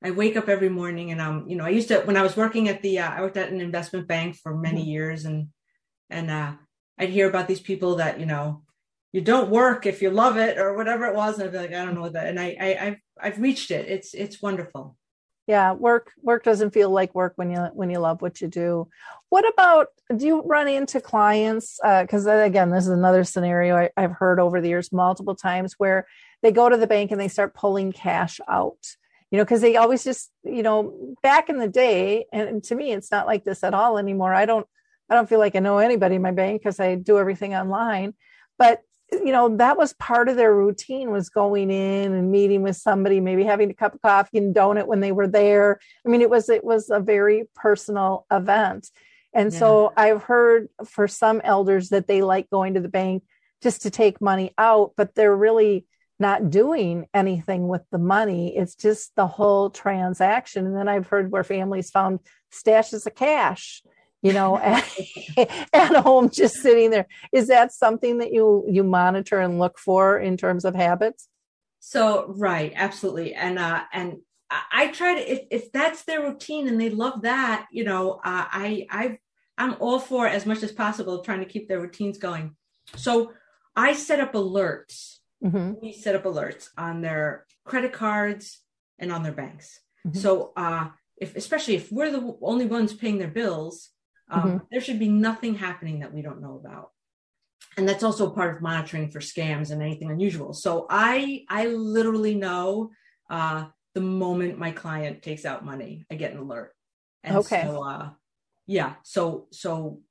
I 0.06 0.12
wake 0.12 0.36
up 0.36 0.50
every 0.50 0.70
morning 0.70 1.12
and 1.12 1.22
i'm 1.22 1.48
you 1.48 1.56
know, 1.56 1.64
I 1.64 1.70
used 1.70 1.88
to 1.88 2.02
when 2.02 2.18
I 2.18 2.24
was 2.24 2.36
working 2.36 2.68
at 2.68 2.82
the 2.82 3.00
uh, 3.00 3.10
I 3.10 3.22
worked 3.22 3.38
at 3.38 3.52
an 3.52 3.62
investment 3.62 4.06
bank 4.06 4.36
for 4.36 4.54
many 4.54 4.82
mm-hmm. 4.82 4.89
years 4.89 5.24
and 5.24 5.48
and 6.10 6.30
uh, 6.30 6.54
I'd 6.98 7.10
hear 7.10 7.28
about 7.28 7.48
these 7.48 7.62
people 7.62 7.96
that 7.96 8.20
you 8.20 8.26
know 8.26 8.64
you 9.14 9.22
don't 9.22 9.50
work 9.50 9.86
if 9.86 10.02
you 10.02 10.10
love 10.10 10.38
it 10.38 10.58
or 10.58 10.76
whatever 10.76 11.06
it 11.06 11.16
was, 11.16 11.38
and 11.38 11.44
I'd 11.44 11.52
be 11.52 11.58
like, 11.58 11.74
I 11.74 11.86
don't 11.86 11.96
know 11.96 12.10
that, 12.10 12.28
and 12.28 12.39
I, 12.39 12.58
I 12.60 12.78
I've 12.86 12.98
I've 13.22 13.39
reached 13.39 13.72
it. 13.72 13.88
It's 13.88 14.14
it's 14.14 14.41
wonderful. 14.41 14.98
Yeah, 15.46 15.74
work 15.74 16.12
work 16.22 16.44
doesn't 16.44 16.72
feel 16.72 16.89
like 16.89 17.14
work 17.14 17.34
when 17.36 17.52
you 17.52 17.60
when 17.74 17.89
you 17.89 18.00
love 18.00 18.22
what 18.22 18.39
you 18.39 18.48
do. 18.48 18.88
What 19.30 19.48
about 19.52 19.88
do 20.16 20.26
you 20.26 20.41
run 20.41 20.70
into 20.70 21.02
clients? 21.02 21.80
Because 21.84 22.28
uh, 22.28 22.38
again, 22.38 22.70
this 22.70 22.86
is 22.86 22.91
another 22.91 23.24
scenario 23.26 23.76
I, 23.76 23.89
I've 23.98 24.14
heard 24.14 24.39
over 24.39 24.62
the 24.62 24.70
years 24.70 24.91
multiple 24.94 25.36
times 25.36 25.74
where 25.78 26.08
they 26.41 26.52
go 26.52 26.70
to 26.70 26.78
the 26.78 26.88
bank 26.88 27.12
and 27.12 27.20
they 27.20 27.28
start 27.28 27.56
pulling 27.56 27.91
cash 27.91 28.39
out 28.48 28.78
you 29.34 29.38
know 29.38 29.44
because 29.44 29.62
they 29.62 29.76
always 29.76 30.04
just 30.04 30.32
you 30.44 30.62
know 30.62 31.16
back 31.24 31.50
in 31.50 31.58
the 31.58 31.68
day 31.68 32.26
and 32.32 32.64
to 32.64 32.76
me 32.76 32.94
it's 32.94 33.12
not 33.12 33.26
like 33.26 33.44
this 33.44 33.64
at 33.64 33.74
all 33.74 33.98
anymore 33.98 34.32
i 34.32 34.46
don't 34.46 34.68
i 35.10 35.16
don't 35.16 35.28
feel 35.28 35.39
like 35.39 35.56
i 35.56 35.60
know 35.60 35.80
anybody 35.80 36.16
in 36.16 36.22
my 36.22 36.32
bank 36.32 36.62
because 36.62 36.80
i 36.80 36.94
do 36.94 37.18
everything 37.18 37.56
online 37.56 38.14
but 38.60 38.82
you 39.12 39.32
know 39.32 39.56
that 39.58 39.78
was 39.78 39.93
part 39.93 40.30
of 40.30 40.36
their 40.36 40.56
routine 40.56 41.12
was 41.12 41.30
going 41.30 41.70
in 41.70 42.14
and 42.14 42.32
meeting 42.32 42.62
with 42.62 42.76
somebody 42.76 43.20
maybe 43.20 43.43
having 43.43 43.70
a 43.70 43.74
cup 43.74 43.93
of 43.93 44.01
coffee 44.01 44.38
and 44.38 44.56
donut 44.56 44.88
when 44.88 44.99
they 44.99 45.12
were 45.12 45.28
there 45.28 45.80
i 46.06 46.10
mean 46.10 46.22
it 46.22 46.30
was 46.30 46.49
it 46.49 46.64
was 46.64 46.89
a 46.89 46.99
very 46.99 47.43
personal 47.56 48.26
event 48.32 48.89
and 49.34 49.54
yeah. 49.54 49.60
so 49.60 49.93
i've 49.97 50.24
heard 50.24 50.68
for 50.86 51.08
some 51.08 51.41
elders 51.43 51.89
that 51.89 52.08
they 52.08 52.22
like 52.22 52.49
going 52.49 52.74
to 52.74 52.80
the 52.80 52.89
bank 52.89 53.24
just 53.62 53.84
to 53.84 53.89
take 53.89 54.20
money 54.22 54.51
out 54.58 54.93
but 54.97 55.14
they're 55.16 55.36
really 55.36 55.86
not 56.20 56.49
doing 56.49 57.08
anything 57.14 57.68
with 57.68 57.82
the 57.91 57.97
money. 57.97 58.56
It's 58.56 58.76
just 58.76 59.16
the 59.16 59.28
whole 59.28 59.70
transaction. 59.70 60.66
And 60.66 60.76
then 60.76 60.88
I've 60.88 61.08
heard 61.08 61.32
where 61.32 61.43
families 61.43 61.89
found 61.89 62.20
stashes 62.51 63.06
of 63.06 63.16
cash, 63.16 63.84
you 64.24 64.34
know, 64.34 64.57
at, 64.59 64.84
at 65.74 65.95
home 65.97 66.30
just 66.30 66.55
sitting 66.55 66.89
there. 66.89 67.07
Is 67.32 67.47
that 67.47 67.71
something 67.71 68.17
that 68.17 68.34
you 68.34 68.65
you 68.67 68.84
monitor 68.84 69.39
and 69.39 69.59
look 69.59 69.78
for 69.78 70.17
in 70.17 70.38
terms 70.38 70.65
of 70.65 70.74
habits? 70.76 71.28
So 71.80 72.34
right, 72.36 72.74
absolutely. 72.76 73.34
And 73.36 73.59
uh 73.59 73.84
and 73.93 74.17
I 74.71 74.88
try 74.88 75.15
to 75.15 75.32
if 75.32 75.41
if 75.51 75.71
that's 75.71 76.03
their 76.03 76.21
routine 76.21 76.67
and 76.67 76.80
they 76.80 76.89
love 76.89 77.24
that, 77.24 77.67
you 77.71 77.84
know, 77.84 78.13
uh, 78.13 78.45
I 78.51 78.88
I 78.89 79.17
I'm 79.57 79.76
all 79.80 79.99
for 79.99 80.28
as 80.28 80.45
much 80.45 80.63
as 80.63 80.71
possible 80.71 81.24
trying 81.24 81.39
to 81.39 81.45
keep 81.45 81.67
their 81.67 81.82
routines 81.82 82.17
going. 82.17 82.55
So 82.95 83.34
I 83.76 83.93
set 83.93 84.19
up 84.19 84.34
alerts 84.34 85.19
mm-hmm. 85.43 85.74
we 85.82 85.91
set 85.91 86.15
up 86.15 86.24
alerts 86.24 86.69
on 86.78 87.01
their 87.01 87.45
credit 87.65 87.93
cards 87.93 88.59
and 88.97 89.11
on 89.11 89.24
their 89.24 89.34
banks. 89.34 89.80
Mm-hmm. 90.07 90.17
So, 90.17 90.53
uh, 90.55 90.89
if 91.17 91.36
especially 91.36 91.76
if 91.76 91.91
we're 91.91 92.11
the 92.11 92.38
only 92.41 92.65
ones 92.65 92.93
paying 92.93 93.17
their 93.17 93.28
bills, 93.28 93.89
um, 94.30 94.41
mm-hmm. 94.41 94.57
there 94.71 94.82
should 94.82 94.99
be 94.99 95.09
nothing 95.09 95.55
happening 95.55 95.99
that 95.99 96.13
we 96.13 96.21
don't 96.21 96.41
know 96.41 96.61
about. 96.63 96.91
And 97.78 97.88
that's 97.88 98.03
also 98.03 98.30
part 98.30 98.55
of 98.55 98.61
monitoring 98.61 99.09
for 99.09 99.19
scams 99.19 99.71
and 99.71 99.82
anything 99.82 100.11
unusual. 100.11 100.53
So 100.53 100.86
I 100.89 101.45
I 101.49 101.67
literally 101.67 102.36
know 102.36 102.91
uh, 103.30 103.65
the 103.95 104.01
moment 104.01 104.59
my 104.59 104.71
client 104.71 105.24
takes 105.24 105.45
out 105.45 105.65
money, 105.65 106.05
I 106.11 106.15
get 106.15 106.34
an 106.34 106.39
alert. 106.39 106.74
And 107.24 107.38
okay. 107.38 107.63
So, 107.63 107.84
uh, 107.84 108.09
yeah. 108.67 108.93
So 109.03 109.47
so 109.51 110.01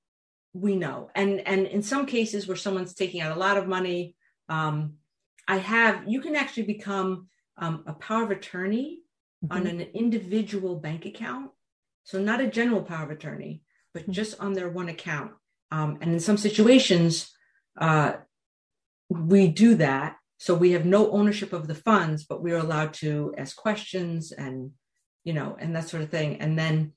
we 0.53 0.77
know. 0.77 1.11
And 1.15 1.47
and 1.47 1.67
in 1.67 1.83
some 1.83 2.07
cases 2.07 2.49
where 2.49 2.57
someone's 2.57 2.95
taking 2.95 3.21
out 3.21 3.37
a 3.37 3.41
lot 3.41 3.57
of 3.57 3.69
money, 3.69 4.17
um, 4.49 4.95
I 5.49 5.57
have, 5.57 6.05
you 6.07 6.21
can 6.21 6.37
actually 6.37 6.65
become 6.65 7.29
um, 7.57 7.85
a 7.87 7.93
power 7.93 8.23
of 8.25 8.31
attorney 8.31 9.01
mm-hmm. 9.45 9.57
on 9.57 9.67
an 9.67 9.81
individual 9.81 10.77
bank 10.77 11.05
account. 11.07 11.51
So, 12.05 12.19
not 12.21 12.41
a 12.41 12.49
general 12.49 12.83
power 12.83 13.05
of 13.05 13.11
attorney, 13.11 13.63
but 13.95 14.09
just 14.11 14.41
on 14.41 14.53
their 14.53 14.69
one 14.69 14.89
account. 14.89 15.33
Um, 15.71 15.99
and 16.01 16.13
in 16.13 16.21
some 16.21 16.37
situations, 16.37 17.31
uh, 17.79 18.15
we 19.09 19.49
do 19.49 19.75
that. 19.77 20.17
So, 20.39 20.55
we 20.55 20.73
have 20.73 20.85
no 20.85 21.11
ownership 21.13 21.53
of 21.53 21.69
the 21.69 21.75
funds, 21.75 22.25
but 22.25 22.43
we 22.43 22.53
are 22.53 22.59
allowed 22.59 22.95
to 22.95 23.35
ask 23.39 23.57
questions 23.57 24.33
and, 24.33 24.73
you 25.25 25.33
know, 25.33 25.57
and 25.59 25.75
that 25.77 25.89
sort 25.89 26.03
of 26.03 26.11
thing. 26.11 26.41
And 26.41 26.59
then 26.59 26.93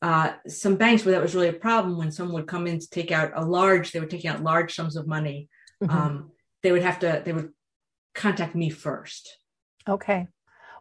uh, 0.00 0.32
some 0.46 0.76
banks 0.76 1.04
where 1.04 1.12
that 1.12 1.22
was 1.22 1.34
really 1.34 1.48
a 1.48 1.52
problem 1.52 1.98
when 1.98 2.12
someone 2.12 2.34
would 2.34 2.46
come 2.46 2.66
in 2.66 2.78
to 2.78 2.88
take 2.88 3.12
out 3.12 3.32
a 3.34 3.44
large, 3.44 3.92
they 3.92 4.00
were 4.00 4.06
taking 4.06 4.30
out 4.30 4.42
large 4.42 4.74
sums 4.74 4.96
of 4.96 5.06
money. 5.06 5.48
Mm-hmm. 5.82 5.96
Um, 5.96 6.30
they 6.62 6.72
would 6.72 6.82
have 6.82 7.00
to, 7.00 7.22
they 7.24 7.32
would 7.32 7.50
contact 8.14 8.54
me 8.54 8.70
first. 8.70 9.36
Okay. 9.88 10.26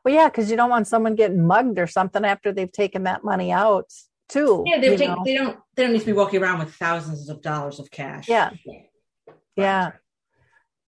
Well, 0.04 0.14
yeah, 0.14 0.30
because 0.30 0.50
you 0.50 0.58
don't 0.58 0.70
want 0.70 0.88
someone 0.88 1.16
getting 1.16 1.46
mugged 1.46 1.80
or 1.80 1.88
something 1.88 2.24
after 2.24 2.54
they've 2.54 2.72
taken 2.72 3.04
that 3.04 3.24
money 3.24 3.52
out 3.52 3.92
too. 4.30 4.64
Yeah, 4.66 4.80
they, 4.80 4.96
take, 4.96 5.12
they 5.26 5.34
don't 5.34 5.60
they 5.76 5.84
don't 5.84 5.94
need 5.94 6.00
to 6.00 6.06
be 6.06 6.14
walking 6.14 6.42
around 6.42 6.60
with 6.60 6.74
thousands 6.74 7.30
of 7.30 7.42
dollars 7.42 7.80
of 7.80 7.90
cash. 7.92 8.28
Yeah. 8.28 8.52
Yeah. 9.56 9.92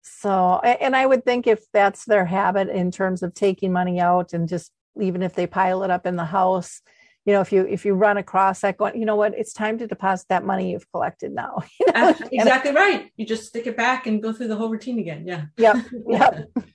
So, 0.03 0.59
and 0.59 0.97
I 0.97 1.07
would 1.07 1.25
think 1.25 1.47
if 1.47 1.65
that's 1.73 2.05
their 2.05 2.25
habit 2.25 2.69
in 2.69 2.91
terms 2.91 3.23
of 3.23 3.35
taking 3.35 3.73
money 3.73 4.01
out 4.01 4.33
and 4.33 4.49
just 4.49 4.73
even 5.01 5.23
if 5.23 5.35
they 5.35 5.47
pile 5.47 5.85
it 5.85 5.91
up 5.91 6.07
in 6.07 6.17
the 6.17 6.25
house, 6.25 6.83
you 7.25 7.33
know 7.33 7.41
if 7.41 7.53
you 7.53 7.67
if 7.67 7.85
you 7.85 7.95
run 7.95 8.17
across 8.17 8.61
that 8.61 8.77
going 8.77 8.99
you 8.99 9.07
know 9.07 9.17
what 9.17 9.35
it's 9.37 9.53
time 9.53 9.79
to 9.79 9.87
deposit 9.87 10.27
that 10.29 10.45
money 10.45 10.73
you've 10.73 10.91
collected 10.91 11.33
now 11.33 11.63
you 11.81 11.87
know? 11.93 12.15
exactly 12.33 12.73
right. 12.73 13.11
You 13.17 13.27
just 13.27 13.47
stick 13.47 13.67
it 13.67 13.77
back 13.77 14.07
and 14.07 14.23
go 14.23 14.33
through 14.33 14.49
the 14.49 14.57
whole 14.57 14.71
routine 14.71 14.99
again. 14.99 15.25
Yeah. 15.27 15.45
Yep 15.57 15.77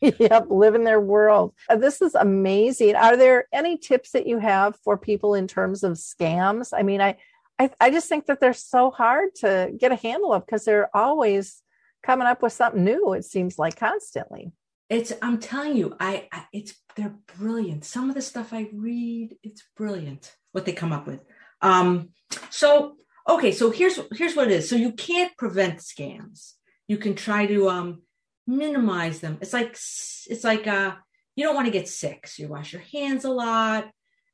yep 0.01 0.19
yep 0.19 0.45
live 0.49 0.75
in 0.75 0.83
their 0.83 1.01
world. 1.01 1.53
Uh, 1.69 1.75
this 1.75 2.01
is 2.01 2.15
amazing. 2.15 2.95
Are 2.95 3.17
there 3.17 3.47
any 3.53 3.77
tips 3.77 4.11
that 4.11 4.27
you 4.27 4.39
have 4.39 4.75
for 4.83 4.97
people 4.97 5.33
in 5.33 5.47
terms 5.47 5.83
of 5.83 5.93
scams? 5.93 6.69
I 6.73 6.83
mean 6.83 7.01
i 7.01 7.17
i, 7.59 7.69
I 7.79 7.91
just 7.91 8.07
think 8.07 8.27
that 8.27 8.39
they're 8.39 8.53
so 8.53 8.91
hard 8.91 9.35
to 9.37 9.71
get 9.77 9.91
a 9.91 9.95
handle 9.95 10.33
of 10.33 10.45
because 10.45 10.65
they're 10.65 10.95
always 10.95 11.61
coming 12.03 12.27
up 12.27 12.41
with 12.41 12.53
something 12.53 12.83
new 12.83 13.13
it 13.13 13.25
seems 13.25 13.59
like 13.59 13.75
constantly. 13.75 14.51
It's 14.89 15.11
i'm 15.21 15.39
telling 15.39 15.75
you 15.75 15.95
I, 15.99 16.29
I, 16.31 16.45
it's 16.53 16.73
they're 16.95 17.15
brilliant. 17.37 17.85
Some 17.85 18.09
of 18.09 18.15
the 18.15 18.21
stuff 18.21 18.53
i 18.53 18.69
read 18.73 19.35
it's 19.43 19.63
brilliant 19.75 20.36
what 20.51 20.65
they 20.65 20.73
come 20.73 20.93
up 20.93 21.07
with. 21.07 21.19
Um 21.61 22.09
so 22.49 22.97
okay 23.27 23.51
so 23.51 23.71
here's 23.71 23.99
here's 24.13 24.35
what 24.35 24.49
it 24.49 24.53
is. 24.53 24.69
So 24.69 24.75
you 24.75 24.91
can't 24.91 25.35
prevent 25.37 25.79
scams. 25.79 26.53
You 26.87 26.97
can 26.97 27.15
try 27.15 27.45
to 27.45 27.69
um 27.69 28.01
minimize 28.45 29.19
them. 29.19 29.37
It's 29.41 29.53
like 29.53 29.71
it's 29.71 30.43
like 30.43 30.67
uh 30.67 30.95
you 31.35 31.43
don't 31.43 31.55
want 31.55 31.67
to 31.67 31.71
get 31.71 31.87
sick 31.87 32.27
so 32.27 32.43
you 32.43 32.49
wash 32.49 32.73
your 32.73 32.81
hands 32.81 33.25
a 33.25 33.31
lot. 33.31 33.89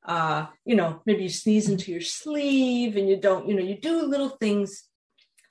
Uh 0.06 0.48
you 0.66 0.76
know 0.76 1.02
maybe 1.06 1.24
you 1.24 1.30
sneeze 1.30 1.70
into 1.70 1.92
your 1.92 2.02
sleeve 2.02 2.96
and 2.98 3.10
you 3.10 3.18
don't 3.18 3.48
you 3.48 3.56
know 3.56 3.64
you 3.64 3.78
do 3.80 4.06
little 4.06 4.30
things 4.30 4.84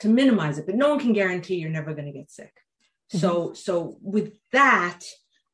to 0.00 0.08
minimize 0.08 0.58
it 0.58 0.66
but 0.66 0.74
no 0.74 0.90
one 0.90 0.98
can 0.98 1.12
guarantee 1.12 1.56
you're 1.56 1.70
never 1.70 1.94
going 1.94 2.06
to 2.06 2.18
get 2.18 2.30
sick. 2.30 2.52
So 3.08 3.48
mm-hmm. 3.48 3.54
so 3.54 3.98
with 4.00 4.32
that, 4.52 5.00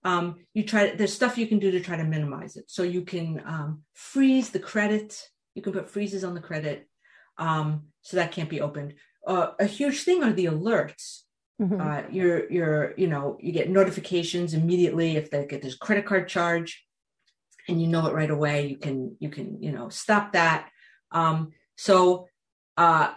um, 0.04 0.36
you 0.54 0.62
try 0.62 0.94
there's 0.94 1.12
stuff 1.12 1.38
you 1.38 1.46
can 1.46 1.58
do 1.58 1.70
to 1.70 1.80
try 1.80 1.96
to 1.96 2.04
minimize 2.04 2.56
it. 2.56 2.64
So 2.68 2.82
you 2.82 3.02
can 3.02 3.42
um, 3.44 3.82
freeze 3.94 4.50
the 4.50 4.58
credit. 4.58 5.20
You 5.54 5.62
can 5.62 5.72
put 5.72 5.90
freezes 5.90 6.24
on 6.24 6.34
the 6.34 6.40
credit, 6.40 6.88
um, 7.36 7.84
so 8.02 8.16
that 8.16 8.32
can't 8.32 8.50
be 8.50 8.60
opened. 8.60 8.94
Uh, 9.26 9.50
a 9.58 9.66
huge 9.66 10.02
thing 10.02 10.22
are 10.22 10.32
the 10.32 10.46
alerts. 10.46 11.22
Mm-hmm. 11.60 11.80
Uh, 11.80 12.02
you're 12.10 12.50
you're 12.50 12.94
you 12.96 13.08
know 13.08 13.36
you 13.40 13.52
get 13.52 13.68
notifications 13.68 14.54
immediately 14.54 15.16
if 15.16 15.30
they 15.30 15.44
get 15.46 15.62
this 15.62 15.74
credit 15.74 16.06
card 16.06 16.28
charge, 16.28 16.84
and 17.66 17.82
you 17.82 17.88
know 17.88 18.06
it 18.06 18.14
right 18.14 18.30
away. 18.30 18.66
You 18.68 18.76
can 18.76 19.16
you 19.18 19.28
can 19.28 19.60
you 19.62 19.72
know 19.72 19.88
stop 19.88 20.32
that. 20.32 20.70
Um, 21.10 21.50
so 21.76 22.28
uh, 22.76 23.12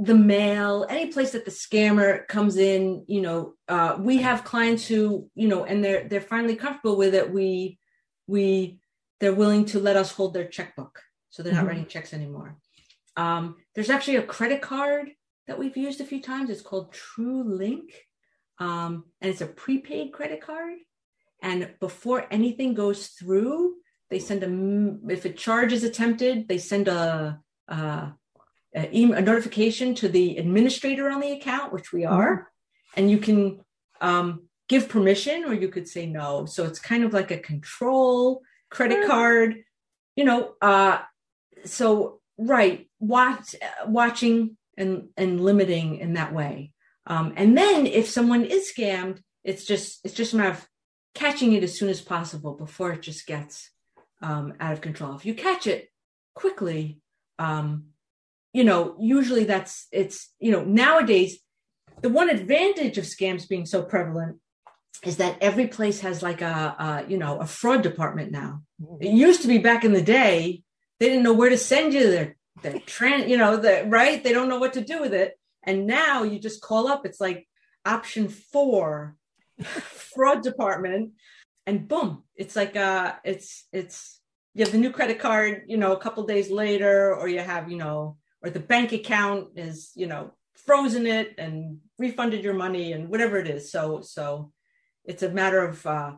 the 0.00 0.14
mail, 0.14 0.86
any 0.88 1.06
place 1.06 1.32
that 1.32 1.44
the 1.44 1.50
scammer 1.50 2.26
comes 2.28 2.56
in, 2.56 3.04
you 3.08 3.20
know, 3.20 3.54
uh, 3.68 3.96
we 3.98 4.18
have 4.18 4.44
clients 4.44 4.86
who, 4.86 5.28
you 5.34 5.48
know, 5.48 5.64
and 5.64 5.84
they're 5.84 6.08
they're 6.08 6.20
finally 6.20 6.56
comfortable 6.56 6.96
with 6.96 7.14
it. 7.14 7.32
We 7.32 7.78
we 8.26 8.80
they're 9.20 9.34
willing 9.34 9.64
to 9.66 9.80
let 9.80 9.96
us 9.96 10.12
hold 10.12 10.34
their 10.34 10.46
checkbook, 10.46 11.02
so 11.30 11.42
they're 11.42 11.52
not 11.52 11.60
mm-hmm. 11.60 11.68
writing 11.68 11.86
checks 11.86 12.12
anymore. 12.12 12.56
Um, 13.16 13.56
there's 13.74 13.90
actually 13.90 14.16
a 14.16 14.22
credit 14.22 14.62
card 14.62 15.10
that 15.46 15.58
we've 15.58 15.76
used 15.76 16.00
a 16.00 16.04
few 16.04 16.22
times. 16.22 16.50
It's 16.50 16.62
called 16.62 16.94
TrueLink, 16.94 17.90
um, 18.58 19.04
and 19.20 19.30
it's 19.30 19.40
a 19.40 19.46
prepaid 19.46 20.12
credit 20.12 20.40
card. 20.40 20.78
And 21.42 21.74
before 21.80 22.26
anything 22.30 22.74
goes 22.74 23.08
through, 23.08 23.74
they 24.10 24.18
send 24.18 24.44
a 24.44 25.12
if 25.12 25.24
a 25.24 25.32
charge 25.32 25.72
is 25.72 25.84
attempted, 25.84 26.48
they 26.48 26.58
send 26.58 26.88
a, 26.88 27.40
a 27.68 28.12
a, 28.78 29.12
a 29.12 29.20
notification 29.20 29.94
to 29.96 30.08
the 30.08 30.36
administrator 30.36 31.10
on 31.10 31.20
the 31.20 31.32
account, 31.32 31.72
which 31.72 31.92
we 31.92 32.04
are, 32.04 32.34
mm-hmm. 32.34 33.00
and 33.00 33.10
you 33.10 33.18
can 33.18 33.60
um, 34.00 34.48
give 34.68 34.88
permission 34.88 35.44
or 35.44 35.54
you 35.54 35.68
could 35.68 35.88
say 35.88 36.06
no. 36.06 36.46
So 36.46 36.64
it's 36.64 36.78
kind 36.78 37.04
of 37.04 37.12
like 37.12 37.30
a 37.30 37.38
control 37.38 38.42
credit 38.70 39.06
card, 39.06 39.56
you 40.14 40.24
know. 40.24 40.54
Uh, 40.60 40.98
so 41.64 42.20
right, 42.36 42.88
watch, 43.00 43.54
watching 43.86 44.56
and 44.76 45.08
and 45.16 45.40
limiting 45.40 45.98
in 45.98 46.14
that 46.14 46.32
way. 46.32 46.72
Um, 47.06 47.32
and 47.36 47.56
then 47.56 47.86
if 47.86 48.08
someone 48.08 48.44
is 48.44 48.70
scammed, 48.76 49.20
it's 49.42 49.64
just 49.64 50.00
it's 50.04 50.14
just 50.14 50.34
a 50.34 50.36
matter 50.36 50.50
of 50.50 50.68
catching 51.14 51.52
it 51.54 51.64
as 51.64 51.78
soon 51.78 51.88
as 51.88 52.00
possible 52.00 52.54
before 52.54 52.92
it 52.92 53.02
just 53.02 53.26
gets 53.26 53.70
um, 54.22 54.54
out 54.60 54.72
of 54.72 54.80
control. 54.80 55.16
If 55.16 55.24
you 55.24 55.34
catch 55.34 55.66
it 55.66 55.88
quickly, 56.34 57.00
um, 57.38 57.86
you 58.52 58.64
know, 58.64 58.96
usually 59.00 59.44
that's 59.44 59.86
it's 59.92 60.32
you 60.38 60.52
know 60.52 60.64
nowadays 60.64 61.38
the 62.00 62.08
one 62.08 62.30
advantage 62.30 62.98
of 62.98 63.04
scams 63.04 63.48
being 63.48 63.66
so 63.66 63.82
prevalent 63.82 64.38
is 65.04 65.18
that 65.18 65.38
every 65.40 65.66
place 65.66 66.00
has 66.00 66.22
like 66.22 66.40
a, 66.42 66.74
a 66.78 67.04
you 67.08 67.18
know 67.18 67.38
a 67.38 67.46
fraud 67.46 67.82
department 67.82 68.32
now. 68.32 68.62
It 69.00 69.12
used 69.12 69.42
to 69.42 69.48
be 69.48 69.58
back 69.58 69.84
in 69.84 69.92
the 69.92 70.02
day 70.02 70.62
they 70.98 71.08
didn't 71.08 71.22
know 71.22 71.34
where 71.34 71.50
to 71.50 71.58
send 71.58 71.94
you 71.94 72.10
their 72.10 72.36
their 72.62 72.80
trans 72.80 73.30
you 73.30 73.36
know 73.36 73.56
the 73.56 73.84
right? 73.86 74.22
They 74.22 74.32
don't 74.32 74.48
know 74.48 74.58
what 74.58 74.74
to 74.74 74.80
do 74.80 75.00
with 75.00 75.14
it. 75.14 75.38
And 75.62 75.86
now 75.86 76.22
you 76.22 76.38
just 76.38 76.62
call 76.62 76.88
up 76.88 77.04
it's 77.04 77.20
like 77.20 77.46
option 77.84 78.28
four 78.28 79.16
fraud 79.62 80.42
department 80.42 81.12
and 81.66 81.86
boom 81.88 82.22
it's 82.34 82.56
like 82.56 82.76
uh 82.76 83.14
it's 83.24 83.66
it's 83.72 84.20
you 84.54 84.64
have 84.64 84.72
the 84.72 84.78
new 84.78 84.90
credit 84.90 85.18
card 85.18 85.62
you 85.68 85.76
know 85.76 85.92
a 85.92 86.00
couple 86.00 86.24
days 86.24 86.50
later 86.50 87.14
or 87.14 87.28
you 87.28 87.40
have 87.40 87.70
you 87.70 87.76
know 87.76 88.16
or 88.42 88.50
the 88.50 88.60
bank 88.60 88.92
account 88.92 89.48
is 89.56 89.92
you 89.94 90.06
know 90.06 90.32
frozen 90.54 91.06
it 91.06 91.34
and 91.38 91.78
refunded 91.98 92.42
your 92.42 92.54
money 92.54 92.92
and 92.92 93.08
whatever 93.08 93.38
it 93.38 93.48
is 93.48 93.70
so 93.70 94.00
so 94.00 94.52
it's 95.04 95.22
a 95.22 95.30
matter 95.30 95.64
of 95.64 95.84
uh 95.86 96.12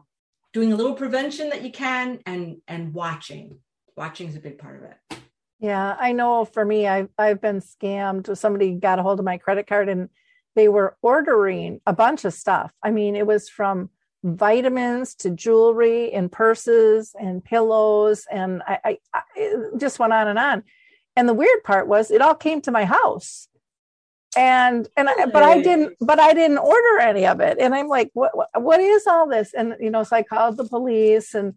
doing 0.53 0.73
a 0.73 0.77
little 0.77 0.95
prevention 0.95 1.51
that 1.51 1.63
you 1.63 1.71
can 1.71 2.19
and 2.27 2.57
and 2.67 2.95
watching 2.95 3.59
watching 3.97 4.29
is 4.29 4.37
a 4.37 4.41
big 4.41 4.59
part 4.59 4.77
of 4.77 4.91
it 4.91 5.21
Yeah, 5.61 5.95
I 6.01 6.13
know 6.13 6.47
for 6.47 6.65
me, 6.65 6.87
I've 6.87 7.11
I've 7.19 7.41
been 7.41 7.61
scammed. 7.61 8.35
Somebody 8.35 8.73
got 8.73 8.99
a 8.99 9.03
hold 9.03 9.19
of 9.19 9.27
my 9.27 9.37
credit 9.37 9.67
card 9.67 9.91
and 9.91 10.09
they 10.57 10.69
were 10.69 10.97
ordering 11.03 11.81
a 11.87 11.93
bunch 11.93 12.25
of 12.25 12.33
stuff. 12.33 12.73
I 12.83 12.91
mean, 12.91 13.15
it 13.15 13.27
was 13.27 13.49
from 13.49 13.91
vitamins 14.25 15.15
to 15.17 15.31
jewelry 15.31 16.13
and 16.13 16.33
purses 16.33 17.15
and 17.19 17.45
pillows, 17.45 18.27
and 18.31 18.63
I, 18.67 18.79
I, 18.85 18.99
I 19.15 19.23
just 19.77 19.99
went 19.99 20.13
on 20.13 20.29
and 20.29 20.39
on. 20.39 20.63
And 21.17 21.29
the 21.29 21.35
weird 21.35 21.65
part 21.65 21.89
was, 21.89 22.11
it 22.11 22.23
all 22.23 22.35
came 22.35 22.61
to 22.63 22.71
my 22.71 22.85
house, 22.85 23.49
and 24.37 24.89
and 24.97 25.09
I, 25.09 25.27
but 25.27 25.43
I 25.43 25.61
didn't, 25.61 25.97
but 26.01 26.21
I 26.21 26.33
didn't 26.33 26.59
order 26.59 26.99
any 27.01 27.27
of 27.27 27.41
it. 27.41 27.59
And 27.61 27.75
I'm 27.75 27.89
like, 27.89 28.11
what 28.15 28.37
what, 28.37 28.49
what 28.61 28.81
is 28.81 29.07
all 29.07 29.29
this? 29.29 29.53
And 29.53 29.77
you 29.81 29.91
know, 29.91 30.05
so 30.05 30.17
I 30.17 30.23
called 30.23 30.57
the 30.57 30.65
police 30.65 31.35
and 31.35 31.55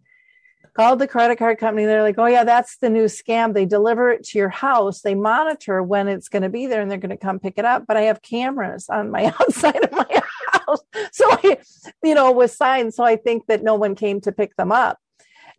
called 0.74 0.98
the 0.98 1.08
credit 1.08 1.38
card 1.38 1.58
company. 1.58 1.86
They're 1.86 2.02
like, 2.02 2.18
oh, 2.18 2.26
yeah, 2.26 2.44
that's 2.44 2.76
the 2.78 2.90
new 2.90 3.04
scam. 3.04 3.54
They 3.54 3.64
deliver 3.64 4.10
it 4.10 4.24
to 4.24 4.38
your 4.38 4.48
house. 4.48 5.00
They 5.00 5.14
monitor 5.14 5.82
when 5.82 6.08
it's 6.08 6.28
going 6.28 6.42
to 6.42 6.48
be 6.48 6.66
there 6.66 6.82
and 6.82 6.90
they're 6.90 6.98
going 6.98 7.10
to 7.10 7.16
come 7.16 7.38
pick 7.38 7.54
it 7.56 7.64
up. 7.64 7.86
But 7.86 7.96
I 7.96 8.02
have 8.02 8.22
cameras 8.22 8.88
on 8.88 9.10
my 9.10 9.26
outside 9.40 9.82
of 9.84 9.92
my 9.92 10.22
house. 10.52 10.82
So, 11.12 11.26
I, 11.30 11.58
you 12.02 12.14
know, 12.14 12.32
with 12.32 12.50
signs. 12.50 12.96
So 12.96 13.04
I 13.04 13.16
think 13.16 13.46
that 13.46 13.62
no 13.62 13.76
one 13.76 13.94
came 13.94 14.20
to 14.22 14.32
pick 14.32 14.56
them 14.56 14.72
up. 14.72 14.98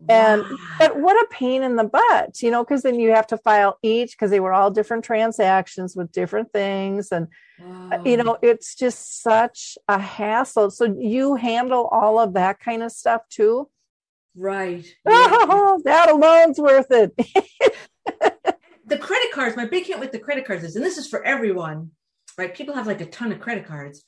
And 0.08 0.44
Wow. 0.44 0.58
but 0.80 1.00
what 1.00 1.16
a 1.16 1.28
pain 1.32 1.64
in 1.64 1.76
the 1.76 1.84
butt, 1.84 2.42
you 2.42 2.52
know, 2.52 2.64
because 2.64 2.84
then 2.84 3.00
you 3.00 3.12
have 3.12 3.28
to 3.28 3.38
file 3.38 3.78
each 3.82 4.12
because 4.12 4.30
they 4.30 4.40
were 4.40 4.54
all 4.54 4.70
different 4.70 5.04
transactions 5.04 5.96
with 5.96 6.12
different 6.12 6.52
things. 6.52 7.12
And, 7.12 7.28
uh, 7.92 7.98
you 8.06 8.18
know, 8.18 8.38
it's 8.42 8.76
just 8.76 9.22
such 9.22 9.78
a 9.88 10.00
hassle. 10.00 10.70
So 10.72 10.86
you 11.00 11.36
handle 11.36 11.86
all 11.86 12.20
of 12.20 12.34
that 12.34 12.60
kind 12.60 12.84
of 12.84 12.92
stuff 12.92 13.22
too. 13.30 13.70
right 14.36 14.86
Oh, 15.08 15.82
that 15.86 16.10
alone's 16.10 16.60
worth 16.60 16.92
it. 16.92 17.14
the 18.86 18.98
credit 18.98 19.32
cards, 19.32 19.56
my 19.56 19.66
big 19.66 19.86
hit 19.86 20.00
with 20.00 20.12
the 20.12 20.20
credit 20.20 20.46
cards 20.46 20.64
is, 20.64 20.76
and 20.76 20.86
this 20.86 20.98
is 20.98 21.08
for 21.08 21.24
everyone, 21.24 21.92
right? 22.38 22.54
People 22.54 22.76
have 22.76 22.88
like 22.88 23.02
a 23.02 23.06
ton 23.06 23.32
of 23.32 23.40
credit 23.40 23.66
cards. 23.66 24.04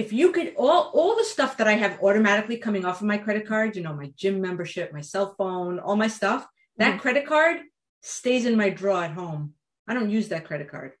If 0.00 0.14
you 0.14 0.32
could 0.32 0.54
all 0.56 0.90
all 0.94 1.14
the 1.14 1.24
stuff 1.24 1.58
that 1.58 1.68
I 1.68 1.74
have 1.74 2.02
automatically 2.02 2.56
coming 2.56 2.86
off 2.86 3.02
of 3.02 3.06
my 3.06 3.18
credit 3.18 3.46
card, 3.46 3.76
you 3.76 3.82
know, 3.82 3.92
my 3.92 4.10
gym 4.16 4.40
membership, 4.40 4.94
my 4.94 5.02
cell 5.02 5.34
phone, 5.36 5.78
all 5.78 5.94
my 5.94 6.08
stuff, 6.08 6.46
that 6.78 6.94
Mhm. 6.94 7.00
credit 7.02 7.26
card 7.26 7.56
stays 8.00 8.46
in 8.46 8.56
my 8.56 8.70
drawer 8.70 9.04
at 9.04 9.10
home. 9.10 9.42
I 9.86 9.92
don't 9.92 10.08
use 10.08 10.28
that 10.30 10.46
credit 10.46 10.70
card. 10.70 10.92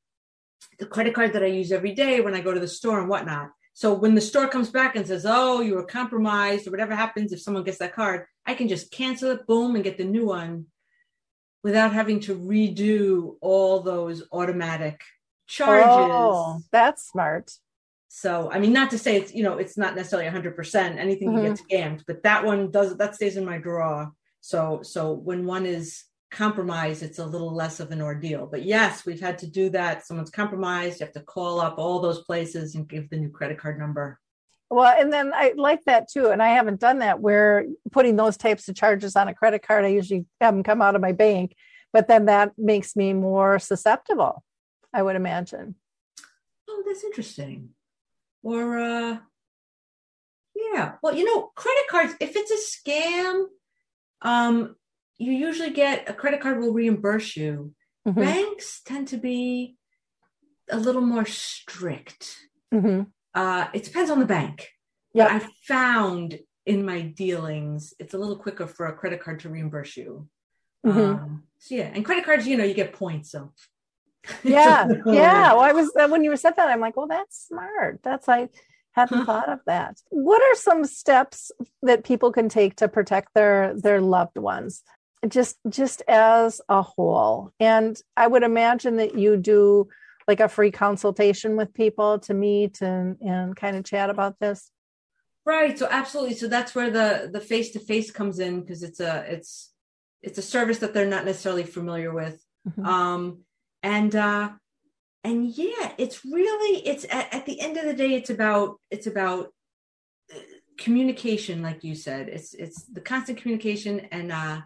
The 0.78 0.84
credit 0.84 1.14
card 1.14 1.32
that 1.32 1.42
I 1.42 1.46
use 1.46 1.72
every 1.72 1.94
day 1.94 2.20
when 2.20 2.34
I 2.34 2.42
go 2.42 2.52
to 2.52 2.60
the 2.60 2.68
store 2.68 3.00
and 3.00 3.08
whatnot. 3.08 3.52
So 3.72 3.94
when 3.94 4.14
the 4.14 4.20
store 4.30 4.48
comes 4.48 4.68
back 4.68 4.96
and 4.96 5.06
says, 5.06 5.24
"Oh, 5.26 5.62
you 5.62 5.76
were 5.76 5.86
compromised," 5.98 6.66
or 6.66 6.70
whatever 6.70 6.94
happens 6.94 7.32
if 7.32 7.40
someone 7.40 7.64
gets 7.64 7.78
that 7.78 7.94
card, 7.94 8.26
I 8.44 8.52
can 8.54 8.68
just 8.68 8.90
cancel 8.90 9.30
it, 9.30 9.46
boom, 9.46 9.76
and 9.76 9.84
get 9.88 9.96
the 9.96 10.04
new 10.04 10.26
one 10.26 10.66
without 11.62 11.94
having 11.94 12.20
to 12.26 12.36
redo 12.36 13.38
all 13.40 13.80
those 13.80 14.18
automatic 14.30 15.00
charges. 15.46 16.06
Oh, 16.06 16.60
that's 16.70 17.08
smart. 17.08 17.56
So, 18.12 18.50
I 18.50 18.58
mean, 18.58 18.72
not 18.72 18.90
to 18.90 18.98
say 18.98 19.14
it's, 19.14 19.32
you 19.32 19.44
know, 19.44 19.58
it's 19.58 19.78
not 19.78 19.94
necessarily 19.94 20.28
100% 20.28 20.98
anything 20.98 21.32
you 21.32 21.42
get 21.42 21.52
mm-hmm. 21.52 21.72
scammed, 21.72 22.02
but 22.08 22.24
that 22.24 22.44
one 22.44 22.72
does, 22.72 22.96
that 22.96 23.14
stays 23.14 23.36
in 23.36 23.44
my 23.44 23.56
drawer. 23.56 24.10
So, 24.40 24.80
so 24.82 25.12
when 25.12 25.46
one 25.46 25.64
is 25.64 26.02
compromised, 26.32 27.04
it's 27.04 27.20
a 27.20 27.24
little 27.24 27.54
less 27.54 27.78
of 27.78 27.92
an 27.92 28.02
ordeal. 28.02 28.48
But 28.50 28.64
yes, 28.64 29.06
we've 29.06 29.20
had 29.20 29.38
to 29.38 29.46
do 29.46 29.70
that. 29.70 30.04
Someone's 30.04 30.30
compromised. 30.30 30.98
You 30.98 31.06
have 31.06 31.14
to 31.14 31.20
call 31.20 31.60
up 31.60 31.78
all 31.78 32.00
those 32.00 32.24
places 32.24 32.74
and 32.74 32.88
give 32.88 33.08
the 33.10 33.16
new 33.16 33.28
credit 33.28 33.58
card 33.58 33.78
number. 33.78 34.18
Well, 34.70 34.92
and 34.98 35.12
then 35.12 35.30
I 35.32 35.54
like 35.56 35.84
that 35.84 36.10
too. 36.10 36.30
And 36.30 36.42
I 36.42 36.48
haven't 36.48 36.80
done 36.80 36.98
that 36.98 37.20
where 37.20 37.64
putting 37.92 38.16
those 38.16 38.36
types 38.36 38.68
of 38.68 38.74
charges 38.74 39.14
on 39.14 39.28
a 39.28 39.34
credit 39.34 39.62
card, 39.64 39.84
I 39.84 39.88
usually 39.88 40.26
have 40.40 40.52
them 40.52 40.64
come 40.64 40.82
out 40.82 40.96
of 40.96 41.00
my 41.00 41.12
bank, 41.12 41.54
but 41.92 42.08
then 42.08 42.24
that 42.24 42.54
makes 42.58 42.96
me 42.96 43.12
more 43.12 43.60
susceptible, 43.60 44.42
I 44.92 45.00
would 45.00 45.14
imagine. 45.14 45.76
Oh, 46.68 46.82
that's 46.84 47.04
interesting. 47.04 47.70
Or, 48.42 48.78
uh, 48.78 49.18
yeah. 50.54 50.96
Well, 51.02 51.14
you 51.14 51.24
know, 51.24 51.50
credit 51.54 51.84
cards, 51.88 52.14
if 52.20 52.36
it's 52.36 52.50
a 52.50 52.90
scam, 52.90 53.46
um, 54.22 54.76
you 55.18 55.32
usually 55.32 55.70
get 55.70 56.08
a 56.08 56.14
credit 56.14 56.40
card 56.40 56.58
will 56.58 56.72
reimburse 56.72 57.36
you. 57.36 57.74
Mhm. 58.06 58.14
Banks 58.14 58.80
tend 58.84 59.08
to 59.08 59.18
be 59.18 59.76
a 60.70 60.78
little 60.78 61.02
more 61.02 61.26
strict. 61.26 62.48
Mhm. 62.72 63.12
Uh, 63.34 63.68
it 63.74 63.84
depends 63.84 64.10
on 64.10 64.18
the 64.18 64.26
bank. 64.26 64.68
Yeah. 65.12 65.26
I 65.26 65.46
found 65.66 66.38
in 66.64 66.84
my 66.84 67.02
dealings, 67.02 67.94
it's 67.98 68.14
a 68.14 68.18
little 68.18 68.38
quicker 68.38 68.66
for 68.66 68.86
a 68.86 68.96
credit 68.96 69.20
card 69.22 69.40
to 69.40 69.48
reimburse 69.50 69.96
you. 69.96 70.28
Mhm. 70.86 71.20
Um, 71.20 71.48
so 71.58 71.74
yeah, 71.74 71.90
and 71.94 72.04
credit 72.04 72.24
cards, 72.24 72.46
you 72.46 72.56
know, 72.56 72.64
you 72.64 72.74
get 72.74 72.92
points. 72.92 73.30
So 73.30 73.52
Yeah. 74.42 74.86
yeah. 75.06 75.52
Well, 75.52 75.60
I 75.60 75.72
was, 75.72 75.90
uh, 75.98 76.08
when 76.08 76.24
you 76.24 76.36
said 76.36 76.54
that, 76.56 76.68
I'm 76.68 76.80
like, 76.80 76.96
well, 76.96 77.06
that's 77.06 77.46
smart. 77.46 78.00
That's, 78.02 78.28
I 78.28 78.48
hadn't 78.92 79.24
thought 79.26 79.48
of 79.48 79.60
that. 79.66 79.98
What 80.10 80.42
are 80.42 80.56
some 80.56 80.84
steps 80.84 81.52
that 81.82 82.04
people 82.04 82.32
can 82.32 82.48
take 82.48 82.76
to 82.76 82.88
protect 82.88 83.34
their, 83.34 83.74
their 83.74 84.00
loved 84.00 84.36
ones? 84.36 84.82
Just, 85.28 85.58
just 85.68 86.02
as 86.08 86.60
a 86.68 86.82
whole. 86.82 87.52
And 87.60 88.00
I 88.16 88.26
would 88.26 88.42
imagine 88.42 88.96
that 88.96 89.16
you 89.16 89.36
do 89.36 89.88
like 90.26 90.40
a 90.40 90.48
free 90.48 90.70
consultation 90.70 91.56
with 91.56 91.74
people 91.74 92.18
to 92.20 92.34
meet 92.34 92.80
and, 92.80 93.16
and 93.20 93.56
kind 93.56 93.76
of 93.76 93.84
chat 93.84 94.10
about 94.10 94.38
this. 94.38 94.70
Right. 95.44 95.78
So 95.78 95.88
absolutely. 95.90 96.34
So 96.36 96.48
that's 96.48 96.74
where 96.74 96.90
the 96.90 97.30
the 97.32 97.40
face 97.40 97.70
to 97.72 97.80
face 97.80 98.10
comes 98.10 98.38
in 98.38 98.60
because 98.60 98.82
it's 98.82 99.00
a 99.00 99.24
it's 99.26 99.72
it's 100.22 100.38
a 100.38 100.42
service 100.42 100.78
that 100.78 100.92
they're 100.94 101.06
not 101.06 101.24
necessarily 101.24 101.64
familiar 101.64 102.12
with. 102.12 102.44
Mhm. 102.68 102.86
Um 102.86 103.38
and 103.82 104.14
uh 104.14 104.50
and 105.22 105.46
yeah, 105.50 105.92
it's 105.98 106.24
really 106.24 106.86
it's 106.86 107.04
at, 107.10 107.32
at 107.34 107.46
the 107.46 107.60
end 107.60 107.76
of 107.76 107.84
the 107.84 107.94
day 107.94 108.14
it's 108.14 108.30
about 108.30 108.80
it's 108.90 109.06
about 109.06 109.52
uh, 110.34 110.38
communication 110.78 111.62
like 111.62 111.84
you 111.84 111.94
said. 111.94 112.28
It's 112.28 112.54
it's 112.54 112.84
the 112.84 113.00
constant 113.00 113.38
communication 113.38 114.00
and 114.10 114.32
uh 114.32 114.60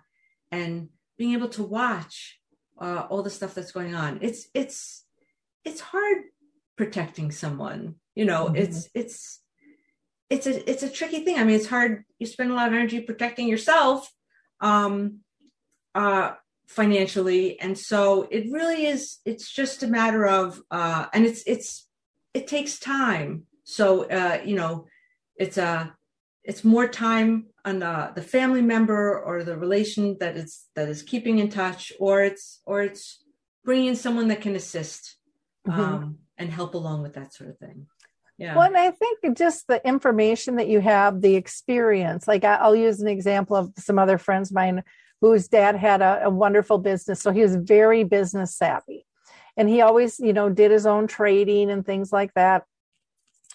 and 0.52 0.88
being 1.18 1.32
able 1.32 1.48
to 1.50 1.62
watch 1.62 2.38
uh 2.80 3.06
all 3.08 3.22
the 3.22 3.30
stuff 3.30 3.54
that's 3.54 3.72
going 3.72 3.94
on. 3.94 4.18
It's 4.22 4.48
it's 4.54 5.04
it's 5.64 5.80
hard 5.80 6.18
protecting 6.76 7.30
someone. 7.32 7.96
You 8.14 8.24
know, 8.26 8.46
Mhm. 8.46 8.56
it's 8.58 8.88
it's 8.94 9.40
it's 10.30 10.46
a 10.46 10.70
it's 10.70 10.82
a 10.82 10.88
tricky 10.90 11.24
thing. 11.24 11.38
I 11.38 11.44
mean, 11.44 11.56
it's 11.56 11.66
hard. 11.66 12.04
You 12.18 12.26
spend 12.26 12.50
a 12.50 12.54
lot 12.54 12.68
of 12.68 12.74
energy 12.74 13.00
protecting 13.00 13.48
yourself, 13.48 14.10
um, 14.60 15.20
uh, 15.94 16.34
financially, 16.66 17.58
and 17.60 17.76
so 17.78 18.28
it 18.30 18.44
really 18.50 18.86
is. 18.86 19.18
It's 19.24 19.50
just 19.50 19.82
a 19.82 19.86
matter 19.86 20.26
of, 20.26 20.60
uh, 20.70 21.06
and 21.12 21.24
it's 21.26 21.42
it's 21.46 21.88
it 22.32 22.46
takes 22.46 22.78
time. 22.78 23.44
So 23.64 24.04
uh, 24.04 24.40
you 24.44 24.56
know, 24.56 24.86
it's 25.36 25.56
a 25.58 25.94
it's 26.42 26.64
more 26.64 26.88
time 26.88 27.46
on 27.64 27.82
uh, 27.82 28.12
the 28.14 28.22
family 28.22 28.62
member 28.62 29.18
or 29.18 29.42
the 29.44 29.56
relation 29.56 30.16
that 30.20 30.36
is 30.36 30.64
that 30.74 30.88
is 30.88 31.02
keeping 31.02 31.38
in 31.38 31.48
touch, 31.48 31.92
or 31.98 32.22
it's 32.22 32.60
or 32.66 32.82
it's 32.82 33.22
bringing 33.64 33.88
in 33.88 33.96
someone 33.96 34.28
that 34.28 34.42
can 34.42 34.54
assist 34.56 35.16
Mhm. 35.66 35.78
um, 35.78 36.18
and 36.36 36.50
help 36.50 36.74
along 36.74 37.00
with 37.02 37.14
that 37.14 37.32
sort 37.32 37.48
of 37.48 37.56
thing. 37.58 37.86
Yeah. 38.36 38.54
Well, 38.54 38.66
and 38.66 38.76
I 38.76 38.90
think 38.90 39.20
just 39.34 39.66
the 39.66 39.80
information 39.86 40.56
that 40.56 40.68
you 40.68 40.80
have, 40.80 41.22
the 41.22 41.36
experience. 41.36 42.28
Like 42.28 42.44
I- 42.44 42.56
I'll 42.56 42.74
use 42.76 43.00
an 43.00 43.08
example 43.08 43.56
of 43.56 43.72
some 43.78 43.98
other 43.98 44.18
friends 44.18 44.50
of 44.50 44.56
mine 44.56 44.82
whose 45.24 45.48
dad 45.48 45.74
had 45.74 46.02
a, 46.02 46.24
a 46.24 46.30
wonderful 46.30 46.76
business, 46.76 47.20
so 47.20 47.30
he 47.30 47.40
was 47.40 47.56
very 47.56 48.04
business 48.04 48.54
savvy, 48.54 49.06
and 49.56 49.70
he 49.70 49.80
always, 49.80 50.20
you 50.20 50.34
know, 50.34 50.50
did 50.50 50.70
his 50.70 50.84
own 50.84 51.06
trading 51.06 51.70
and 51.70 51.86
things 51.86 52.12
like 52.12 52.34
that. 52.34 52.64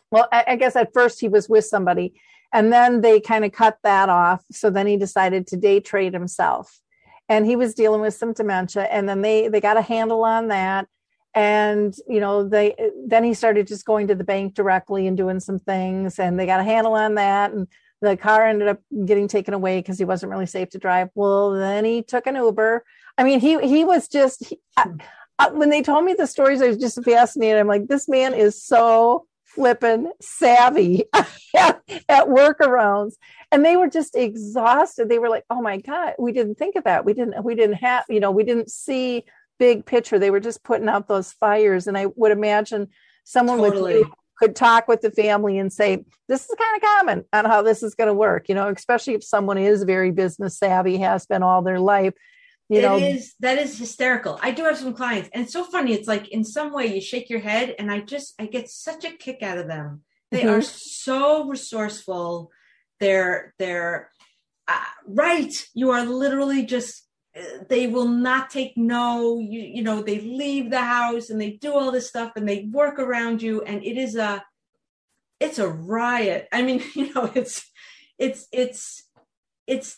Well, 0.10 0.28
I, 0.32 0.44
I 0.48 0.56
guess 0.56 0.76
at 0.76 0.94
first 0.94 1.22
he 1.22 1.28
was 1.28 1.48
with 1.48 1.66
somebody, 1.66 2.20
and 2.52 2.74
then 2.74 3.02
they 3.02 3.20
kind 3.20 3.46
of 3.46 3.52
cut 3.52 3.78
that 3.84 4.10
off. 4.10 4.44
So 4.52 4.72
then 4.72 4.88
he 4.88 4.98
decided 4.98 5.46
to 5.48 5.58
day 5.58 5.80
trade 5.80 6.14
himself, 6.14 6.80
and 7.28 7.46
he 7.46 7.56
was 7.56 7.76
dealing 7.76 8.02
with 8.02 8.16
some 8.16 8.34
dementia, 8.34 8.84
and 8.84 9.08
then 9.08 9.22
they 9.22 9.48
they 9.48 9.62
got 9.62 9.78
a 9.78 9.84
handle 9.84 10.24
on 10.24 10.48
that. 10.48 10.88
And 11.36 11.94
you 12.08 12.20
know 12.20 12.50
they 12.50 12.76
then 13.06 13.24
he 13.24 13.36
started 13.36 13.68
just 13.68 13.86
going 13.86 14.08
to 14.08 14.16
the 14.16 14.24
bank 14.24 14.56
directly 14.56 15.06
and 15.06 15.16
doing 15.16 15.40
some 15.40 15.60
things 15.60 16.18
and 16.18 16.40
they 16.40 16.48
got 16.48 16.60
a 16.60 16.64
handle 16.64 16.96
on 16.96 17.14
that. 17.16 17.52
And 17.52 17.68
the 18.02 18.18
car 18.18 18.48
ended 18.48 18.68
up 18.68 18.80
getting 19.06 19.28
taken 19.28 19.54
away 19.54 19.80
because 19.80 19.98
he 19.98 20.06
wasn't 20.06 20.32
really 20.32 20.46
safe 20.46 20.70
to 20.70 20.78
drive. 20.78 21.10
Well 21.16 21.52
then 21.52 21.86
he 21.86 22.02
took 22.02 22.28
an 22.28 22.36
uber. 22.36 22.84
I 23.18 23.24
mean 23.24 23.40
he 23.40 23.60
he 23.68 23.84
was 23.84 24.08
just 24.08 24.46
he, 24.46 24.60
I, 24.78 24.84
hmm. 24.84 24.98
I, 25.38 25.50
when 25.52 25.70
they 25.70 25.82
told 25.82 26.04
me 26.04 26.14
the 26.14 26.28
stories 26.28 26.62
i 26.62 26.68
was 26.68 26.78
just 26.78 27.04
fascinated. 27.04 27.58
I'm 27.58 27.68
like 27.68 27.88
this 27.88 28.08
man 28.08 28.34
is 28.34 28.62
so 28.62 29.26
flippin' 29.46 30.12
savvy 30.22 31.06
at, 31.14 31.82
at 32.08 32.28
workarounds. 32.28 33.14
And 33.52 33.66
they 33.66 33.78
were 33.78 33.90
just 33.90 34.16
exhausted. 34.16 35.10
They 35.10 35.20
were 35.20 35.30
like 35.30 35.46
oh 35.50 35.62
my 35.62 35.78
god 35.78 36.14
we 36.20 36.32
didn't 36.32 36.56
think 36.56 36.76
of 36.76 36.86
that. 36.86 37.06
We 37.06 37.14
didn't 37.14 37.44
we 37.44 37.56
didn't 37.56 37.78
have 37.78 38.06
you 38.10 38.20
know 38.20 38.32
we 38.32 38.44
didn't 38.44 38.72
see 38.72 39.26
big 39.60 39.86
picture. 39.86 40.18
They 40.18 40.32
were 40.32 40.40
just 40.40 40.64
putting 40.64 40.90
out 40.90 41.08
those 41.08 41.34
fires. 41.34 41.86
And 41.86 41.98
I 41.98 42.08
would 42.16 42.32
imagine 42.32 42.88
someone 43.26 43.60
Totally. 43.60 44.00
would 44.00 44.08
could 44.40 44.56
talk 44.56 44.88
with 44.88 45.02
the 45.02 45.12
family 45.12 45.58
and 45.58 45.72
say, 45.72 46.06
this 46.28 46.50
is 46.50 46.56
kind 46.58 46.76
of 46.76 46.82
common 46.82 47.26
on 47.34 47.46
how 47.46 47.62
this 47.62 47.84
is 47.84 47.96
going 47.96 48.08
to 48.08 48.14
work, 48.14 48.48
you 48.50 48.56
know, 48.56 48.70
especially 48.70 49.14
if 49.14 49.24
someone 49.24 49.58
is 49.58 49.84
very 49.84 50.12
business 50.12 50.58
savvy, 50.58 50.98
has 50.98 51.26
been 51.26 51.44
all 51.44 51.62
their 51.62 51.80
life, 51.80 52.14
you 52.70 52.80
It 52.80 52.82
know. 52.84 52.98
is 52.98 53.34
that 53.42 53.58
is 53.58 53.78
hysterical. 53.78 54.40
I 54.42 54.52
do 54.52 54.64
have 54.64 54.78
some 54.78 54.94
clients, 54.94 55.30
and 55.34 55.44
it's 55.44 55.54
so 55.54 55.64
funny. 55.64 55.94
It's 55.94 56.08
like 56.08 56.30
in 56.30 56.44
some 56.44 56.72
way 56.72 56.94
you 56.94 57.02
shake 57.02 57.30
your 57.30 57.40
head, 57.42 57.76
and 57.80 57.92
I 57.92 58.00
just 58.00 58.34
I 58.40 58.46
get 58.46 58.70
such 58.70 59.04
a 59.06 59.12
kick 59.12 59.44
out 59.44 59.58
of 59.58 59.68
them. 59.68 60.04
They 60.32 60.44
Mhm. 60.44 60.58
are 60.58 60.62
so 60.62 61.48
resourceful. 61.48 62.52
They're 63.00 63.54
they're 63.58 64.12
uh, 64.68 64.86
right. 65.08 65.54
You 65.74 65.92
are 65.92 66.06
literally 66.06 66.64
just. 66.66 67.09
They 67.68 67.88
will 67.88 68.08
not 68.08 68.50
take 68.50 68.76
no. 68.76 69.40
You 69.40 69.62
you 69.62 69.84
know 69.84 70.02
they 70.02 70.20
leave 70.20 70.70
the 70.70 70.82
house 70.82 71.30
and 71.30 71.40
they 71.40 71.52
do 71.52 71.74
all 71.74 71.92
this 71.92 72.10
stuff 72.10 72.34
and 72.36 72.48
they 72.48 72.68
work 72.72 73.00
around 73.00 73.42
you, 73.42 73.62
and 73.64 73.84
it 73.84 73.98
is 73.98 74.16
a. 74.16 74.44
It's 75.40 75.60
a 75.60 75.70
riot. 75.70 76.50
I 76.52 76.62
mean, 76.64 76.84
you 76.96 77.14
know, 77.14 77.32
it's 77.34 77.70
it's 78.18 78.48
it's 78.52 79.04
it's 79.68 79.98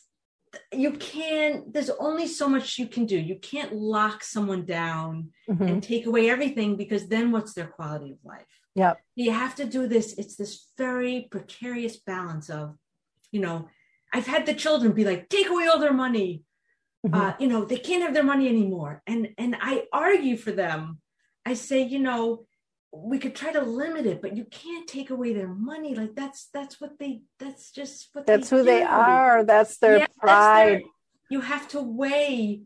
you 0.74 0.92
can't 0.92 1.74
there's 1.74 1.90
only 1.92 2.28
so 2.28 2.48
much 2.48 2.78
you 2.78 2.86
can 2.86 3.06
do 3.06 3.18
you 3.18 3.38
can't 3.38 3.74
lock 3.74 4.22
someone 4.24 4.66
down 4.66 5.30
Mhm. 5.50 5.68
and 5.70 5.84
take 5.84 6.06
away 6.06 6.30
everything 6.30 6.76
because 6.76 7.08
then 7.08 7.32
what's 7.32 7.54
their 7.54 7.68
quality 7.68 8.12
of 8.12 8.18
life 8.26 8.52
yeah 8.76 8.96
you 9.16 9.32
have 9.32 9.56
to 9.56 9.66
do 9.66 9.88
this 9.88 10.14
it's 10.18 10.36
this 10.36 10.68
very 10.78 11.28
precarious 11.32 11.96
balance 11.98 12.50
of 12.50 12.76
you 13.32 13.40
know 13.40 13.70
i've 14.14 14.28
had 14.28 14.46
the 14.46 14.54
children 14.54 14.92
be 14.92 15.06
like 15.06 15.30
take 15.30 15.50
away 15.50 15.68
all 15.68 15.80
their 15.80 15.94
money 15.94 16.44
Mhm. 17.06 17.16
uh, 17.20 17.34
you 17.40 17.48
know 17.48 17.66
they 17.66 17.78
can't 17.78 18.04
have 18.04 18.14
their 18.14 18.24
money 18.24 18.48
anymore 18.48 19.02
and 19.08 19.30
and 19.40 19.56
i 19.60 19.88
argue 19.92 20.38
for 20.38 20.52
them 20.52 21.00
i 21.48 21.54
say 21.56 21.82
you 21.82 21.98
know 21.98 22.46
we 22.94 23.18
could 23.18 23.36
try 23.36 23.52
to 23.52 23.62
limit 23.62 24.06
it 24.06 24.22
but 24.22 24.36
you 24.38 24.46
can't 24.46 24.88
take 24.88 25.10
away 25.10 25.34
their 25.34 25.48
money 25.48 25.96
like 25.96 26.14
that's 26.14 26.50
that's 26.54 26.80
what 26.80 27.00
they 27.00 27.24
that's 27.40 27.72
just 27.72 28.10
what 28.14 28.28
That's 28.28 28.50
who 28.52 28.62
they 28.64 28.84
are. 28.84 29.44
That's 29.44 29.78
their 29.80 29.98
Yeah, 30.00 30.06
that's 30.08 30.20
pride. 30.20 30.68
their- 30.68 30.82
you 31.30 31.40
have 31.42 31.66
to 31.70 31.82
weigh. 31.82 32.64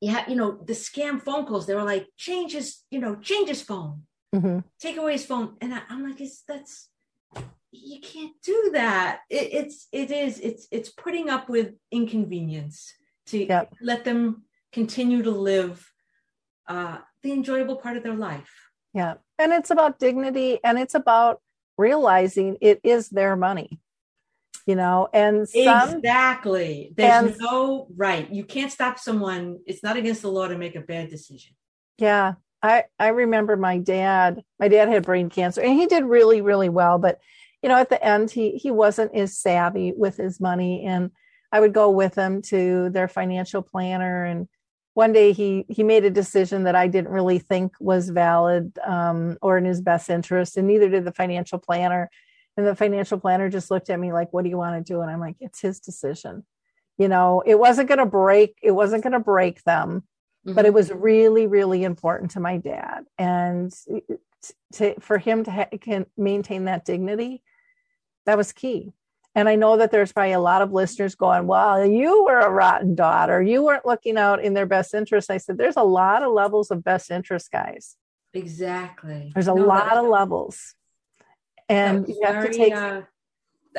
Yeah, 0.00 0.28
you 0.30 0.36
know 0.36 0.50
the 0.70 0.74
scam 0.74 1.20
phone 1.20 1.44
calls. 1.46 1.66
They 1.66 1.74
were 1.74 1.82
like, 1.94 2.06
change 2.16 2.52
his, 2.52 2.84
you 2.90 3.00
know, 3.00 3.16
change 3.16 3.48
his 3.48 3.62
phone, 3.62 4.06
Mhm. 4.34 4.62
take 4.78 4.96
away 4.96 5.12
his 5.18 5.26
phone, 5.26 5.56
and 5.60 5.74
I, 5.74 5.80
I'm 5.90 6.02
like, 6.08 6.20
it's 6.20 6.42
that's 6.42 6.88
you 7.74 8.00
can't 8.00 8.32
do 8.42 8.70
that. 8.74 9.20
It, 9.28 9.52
it's 9.52 9.88
it 9.92 10.10
is 10.10 10.38
it's 10.40 10.66
it's 10.70 10.90
putting 10.90 11.28
up 11.28 11.48
with 11.48 11.74
inconvenience 11.90 12.92
to 13.26 13.44
Yep. 13.46 13.74
let 13.80 14.04
them 14.04 14.42
continue 14.72 15.22
to 15.22 15.30
live 15.30 15.90
uh, 16.68 16.98
the 17.22 17.32
enjoyable 17.32 17.76
part 17.76 17.96
of 17.96 18.02
their 18.02 18.14
life. 18.14 18.50
Yeah. 18.92 19.14
And 19.38 19.52
it's 19.52 19.70
about 19.70 19.98
dignity 19.98 20.60
and 20.62 20.78
it's 20.78 20.94
about 20.94 21.40
realizing 21.76 22.58
it 22.60 22.80
is 22.84 23.08
their 23.08 23.34
money, 23.34 23.80
you 24.66 24.76
know, 24.76 25.08
and 25.12 25.48
some, 25.48 25.96
exactly. 25.96 26.92
There's 26.96 27.32
and- 27.32 27.38
no 27.40 27.88
right. 27.96 28.30
You 28.30 28.44
can't 28.44 28.70
stop 28.70 28.98
someone. 28.98 29.58
It's 29.66 29.82
not 29.82 29.96
against 29.96 30.22
the 30.22 30.30
law 30.30 30.46
to 30.46 30.56
make 30.56 30.76
a 30.76 30.80
bad 30.80 31.10
decision. 31.10 31.54
Yeah. 31.98 32.34
I, 32.62 32.84
I 32.98 33.08
remember 33.08 33.56
my 33.56 33.78
dad, 33.78 34.42
my 34.58 34.68
dad 34.68 34.88
had 34.88 35.02
brain 35.02 35.28
cancer 35.28 35.60
and 35.60 35.78
he 35.78 35.86
did 35.86 36.04
really, 36.04 36.40
really 36.40 36.68
well. 36.70 36.98
But, 36.98 37.20
you 37.64 37.68
know, 37.68 37.78
at 37.78 37.88
the 37.88 38.04
end, 38.04 38.30
he, 38.30 38.58
he 38.58 38.70
wasn't 38.70 39.14
as 39.14 39.38
savvy 39.38 39.94
with 39.96 40.18
his 40.18 40.38
money. 40.38 40.84
And 40.84 41.10
I 41.50 41.60
would 41.60 41.72
go 41.72 41.90
with 41.90 42.14
him 42.14 42.42
to 42.42 42.90
their 42.90 43.08
financial 43.08 43.62
planner. 43.62 44.26
And 44.26 44.48
one 44.92 45.14
day 45.14 45.32
he, 45.32 45.64
he 45.70 45.82
made 45.82 46.04
a 46.04 46.10
decision 46.10 46.64
that 46.64 46.76
I 46.76 46.88
didn't 46.88 47.10
really 47.10 47.38
think 47.38 47.72
was 47.80 48.10
valid 48.10 48.78
um, 48.84 49.38
or 49.40 49.56
in 49.56 49.64
his 49.64 49.80
best 49.80 50.10
interest. 50.10 50.58
And 50.58 50.66
neither 50.66 50.90
did 50.90 51.06
the 51.06 51.12
financial 51.12 51.58
planner. 51.58 52.10
And 52.58 52.66
the 52.66 52.76
financial 52.76 53.18
planner 53.18 53.48
just 53.48 53.70
looked 53.70 53.88
at 53.88 53.98
me 53.98 54.12
like, 54.12 54.30
what 54.34 54.44
do 54.44 54.50
you 54.50 54.58
want 54.58 54.86
to 54.86 54.92
do? 54.92 55.00
And 55.00 55.10
I'm 55.10 55.20
like, 55.20 55.36
it's 55.40 55.62
his 55.62 55.80
decision. 55.80 56.44
You 56.98 57.08
know, 57.08 57.42
it 57.46 57.58
wasn't 57.58 57.88
going 57.88 57.96
to 57.96 58.04
break, 58.04 58.58
it 58.62 58.72
wasn't 58.72 59.04
going 59.04 59.14
to 59.14 59.20
break 59.20 59.64
them 59.64 60.04
but 60.46 60.66
it 60.66 60.74
was 60.74 60.92
really 60.92 61.46
really 61.46 61.84
important 61.84 62.32
to 62.32 62.38
my 62.38 62.58
dad 62.58 63.06
and 63.16 63.72
to, 64.74 64.94
for 65.00 65.16
him 65.16 65.44
to 65.44 65.50
ha- 65.50 65.78
can 65.80 66.04
maintain 66.18 66.66
that 66.66 66.84
dignity 66.84 67.42
that 68.26 68.36
was 68.36 68.52
key 68.52 68.92
and 69.34 69.48
i 69.48 69.54
know 69.54 69.76
that 69.76 69.90
there's 69.90 70.12
probably 70.12 70.32
a 70.32 70.40
lot 70.40 70.62
of 70.62 70.72
listeners 70.72 71.14
going 71.14 71.46
well 71.46 71.84
you 71.84 72.24
were 72.24 72.40
a 72.40 72.50
rotten 72.50 72.94
daughter 72.94 73.42
you 73.42 73.62
weren't 73.64 73.86
looking 73.86 74.16
out 74.16 74.42
in 74.42 74.54
their 74.54 74.66
best 74.66 74.94
interest 74.94 75.30
i 75.30 75.36
said 75.38 75.58
there's 75.58 75.76
a 75.76 75.82
lot 75.82 76.22
of 76.22 76.32
levels 76.32 76.70
of 76.70 76.82
best 76.84 77.10
interest 77.10 77.50
guys 77.50 77.96
exactly. 78.32 79.30
there's 79.34 79.48
a 79.48 79.54
No, 79.54 79.66
lot 79.66 79.90
that- 79.90 79.98
of 79.98 80.06
levels 80.08 80.74
and 81.68 82.06
you 82.08 82.20
have 82.24 82.44
to 82.44 82.52
take 82.52 82.74
uh, 82.74 83.02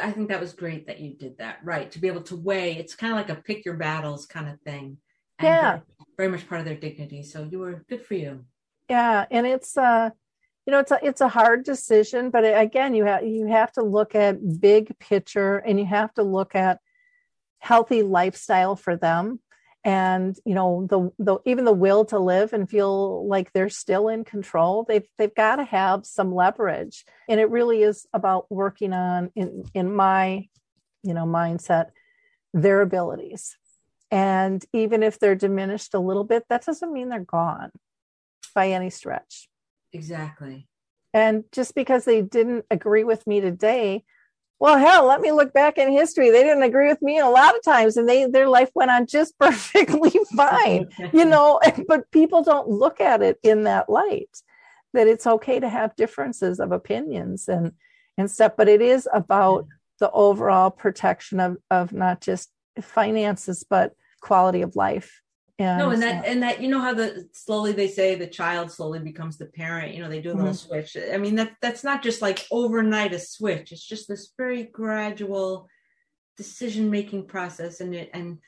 I 0.01 0.11
think 0.11 0.27
that 0.27 0.41
was 0.41 0.51
great 0.51 0.87
that 0.87 0.99
you 0.99 1.13
did 1.13 1.37
that. 1.37 1.59
Right 1.63 1.89
to 1.91 1.99
be 1.99 2.09
able 2.09 2.23
to 2.23 2.35
weigh. 2.35 2.73
It's 2.75 2.95
kind 2.95 3.13
of 3.13 3.17
like 3.17 3.29
a 3.29 3.41
pick 3.41 3.63
your 3.63 3.75
battles 3.75 4.25
kind 4.25 4.49
of 4.49 4.59
thing. 4.59 4.97
And 5.39 5.47
Yeah. 5.47 5.71
very, 5.71 5.81
very 6.17 6.29
much 6.29 6.49
part 6.49 6.59
of 6.59 6.65
their 6.65 6.75
dignity. 6.75 7.23
So 7.23 7.47
you 7.49 7.59
were 7.59 7.85
good 7.87 8.01
for 8.05 8.15
you. 8.15 8.43
yeah 8.89 9.25
and 9.31 9.47
it's 9.47 9.77
uh 9.77 10.09
you 10.65 10.71
know 10.71 10.79
it's 10.79 10.91
a 10.91 10.99
it's 11.03 11.21
a 11.21 11.27
hard 11.29 11.63
decision 11.63 12.29
but 12.29 12.41
again 12.41 12.93
you 12.93 13.05
have 13.05 13.25
you 13.25 13.47
have 13.47 13.71
to 13.71 13.83
look 13.83 14.15
at 14.15 14.59
big 14.59 14.97
picture 14.99 15.57
and 15.57 15.79
you 15.79 15.85
have 15.85 16.13
to 16.13 16.23
look 16.23 16.55
at 16.55 16.79
healthy 17.65 18.03
lifestyle 18.03 18.75
for 18.75 18.95
them. 18.95 19.39
And 19.83 20.35
you 20.45 20.55
know 20.55 20.87
the 20.89 21.11
the 21.19 21.37
even 21.45 21.63
the 21.63 21.71
will 21.71 22.05
to 22.05 22.17
live 22.17 22.53
and 22.53 22.67
feel 22.67 23.27
like 23.27 23.51
they're 23.51 23.69
still 23.69 24.07
in 24.07 24.23
control 24.23 24.83
they've 24.83 25.07
they've 25.19 25.35
got 25.35 25.57
to 25.57 25.63
have 25.63 26.07
some 26.07 26.33
leverage. 26.33 27.05
And 27.29 27.39
it 27.39 27.51
really 27.51 27.83
is 27.83 28.07
about 28.11 28.49
working 28.49 28.93
on 28.93 29.31
in 29.35 29.63
in 29.75 29.93
my 29.93 30.47
you 31.03 31.13
know 31.13 31.25
mindset 31.25 31.89
their 32.51 32.81
abilities. 32.81 33.57
And 34.09 34.63
even 34.73 35.03
if 35.03 35.19
they're 35.19 35.35
diminished 35.35 35.93
a 35.93 35.99
little 35.99 36.23
bit 36.23 36.45
that 36.49 36.65
doesn't 36.65 36.91
mean 36.91 37.09
they're 37.09 37.19
gone 37.19 37.69
by 38.55 38.71
any 38.71 38.89
stretch 38.89 39.47
Exactly. 39.95 40.67
and 41.13 41.45
just 41.51 41.73
because 41.73 42.05
they 42.05 42.21
didn't 42.21 42.65
agree 42.69 43.03
with 43.03 43.25
me 43.25 43.39
today, 43.41 44.03
well, 44.59 44.77
hell, 44.77 45.05
let 45.05 45.21
me 45.21 45.31
look 45.31 45.53
back 45.53 45.77
in 45.77 45.91
history. 45.91 46.29
They 46.29 46.43
didn't 46.43 46.63
agree 46.63 46.87
with 46.87 47.01
me 47.01 47.19
a 47.19 47.27
lot 47.27 47.55
of 47.55 47.63
times, 47.63 47.97
and 47.97 48.07
they 48.07 48.25
their 48.25 48.47
life 48.47 48.69
went 48.73 48.91
on 48.91 49.05
just 49.05 49.37
perfectly 49.39 50.13
fine, 50.35 50.87
you 51.13 51.25
know. 51.33 51.59
But 51.87 52.09
people 52.11 52.43
don't 52.43 52.69
look 52.69 53.01
at 53.01 53.21
it 53.21 53.37
in 53.43 53.63
that 53.63 53.89
light. 53.89 54.29
That 54.93 55.07
it's 55.07 55.27
okay 55.27 55.59
to 55.59 55.67
have 55.67 55.95
differences 55.95 56.59
of 56.59 56.71
opinions 56.71 57.49
and 57.49 57.73
and 58.17 58.31
stuff, 58.31 58.53
but 58.57 58.69
it 58.69 58.81
is 58.81 59.09
about 59.13 59.67
the 59.99 60.09
overall 60.11 60.71
protection 60.71 61.39
of 61.39 61.57
of 61.69 61.91
not 61.91 62.21
just 62.21 62.49
finances 62.81 63.65
but 63.69 63.93
quality 64.21 64.61
of 64.61 64.75
life. 64.75 65.21
And, 65.57 65.77
no, 65.77 65.89
and 65.91 66.01
that 66.01 66.25
and 66.25 66.43
that 66.43 66.61
you 66.61 66.67
know 66.67 66.81
how 66.81 66.93
the 66.93 67.29
slowly 67.31 67.71
they 67.71 67.87
say 67.87 68.15
the 68.15 68.27
child 68.27 68.71
slowly 68.71 68.99
becomes 68.99 69.37
the 69.37 69.45
parent. 69.45 69.93
You 69.93 70.01
know 70.01 70.09
they 70.09 70.21
do 70.21 70.31
a 70.31 70.35
little 70.35 70.51
Mm-hmm. 70.51 70.53
switch. 70.53 70.97
I 71.13 71.17
mean 71.17 71.35
that 71.35 71.53
that's 71.61 71.83
not 71.83 72.03
just 72.03 72.21
like 72.21 72.45
overnight 72.51 73.13
a 73.13 73.19
switch. 73.19 73.71
It's 73.71 73.85
just 73.85 74.07
this 74.07 74.33
very 74.37 74.63
gradual 74.63 75.69
decision 76.35 76.89
making 76.89 77.27
process, 77.27 77.79
and 77.79 77.95
it 77.95 78.09
and 78.13 78.39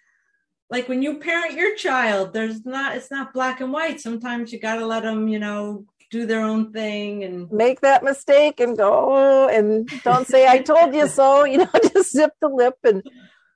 like 0.69 0.89
when 0.89 1.01
you 1.01 1.19
parent 1.19 1.53
your 1.53 1.75
child, 1.75 2.33
there's 2.33 2.65
not 2.65 2.97
it's 2.97 3.09
not 3.11 3.33
black 3.33 3.61
and 3.61 3.71
white. 3.71 4.01
Sometimes 4.01 4.51
you 4.51 4.59
got 4.59 4.75
to 4.75 4.85
let 4.85 5.03
them 5.03 5.29
you 5.29 5.39
know 5.39 5.85
do 6.11 6.25
their 6.25 6.41
own 6.41 6.71
thing 6.73 7.23
and 7.23 7.49
make 7.51 7.81
that 7.81 8.03
mistake 8.03 8.59
and 8.59 8.77
go 8.77 8.91
"Oh," 9.13 9.47
and 9.49 9.89
don't 10.03 10.27
say 10.27 10.47
I 10.47 10.59
told 10.59 10.93
you 10.93 11.07
so. 11.07 11.45
You 11.51 11.59
know, 11.59 11.69
just 11.93 12.11
zip 12.11 12.31
the 12.41 12.49
lip 12.49 12.75
and 12.83 13.01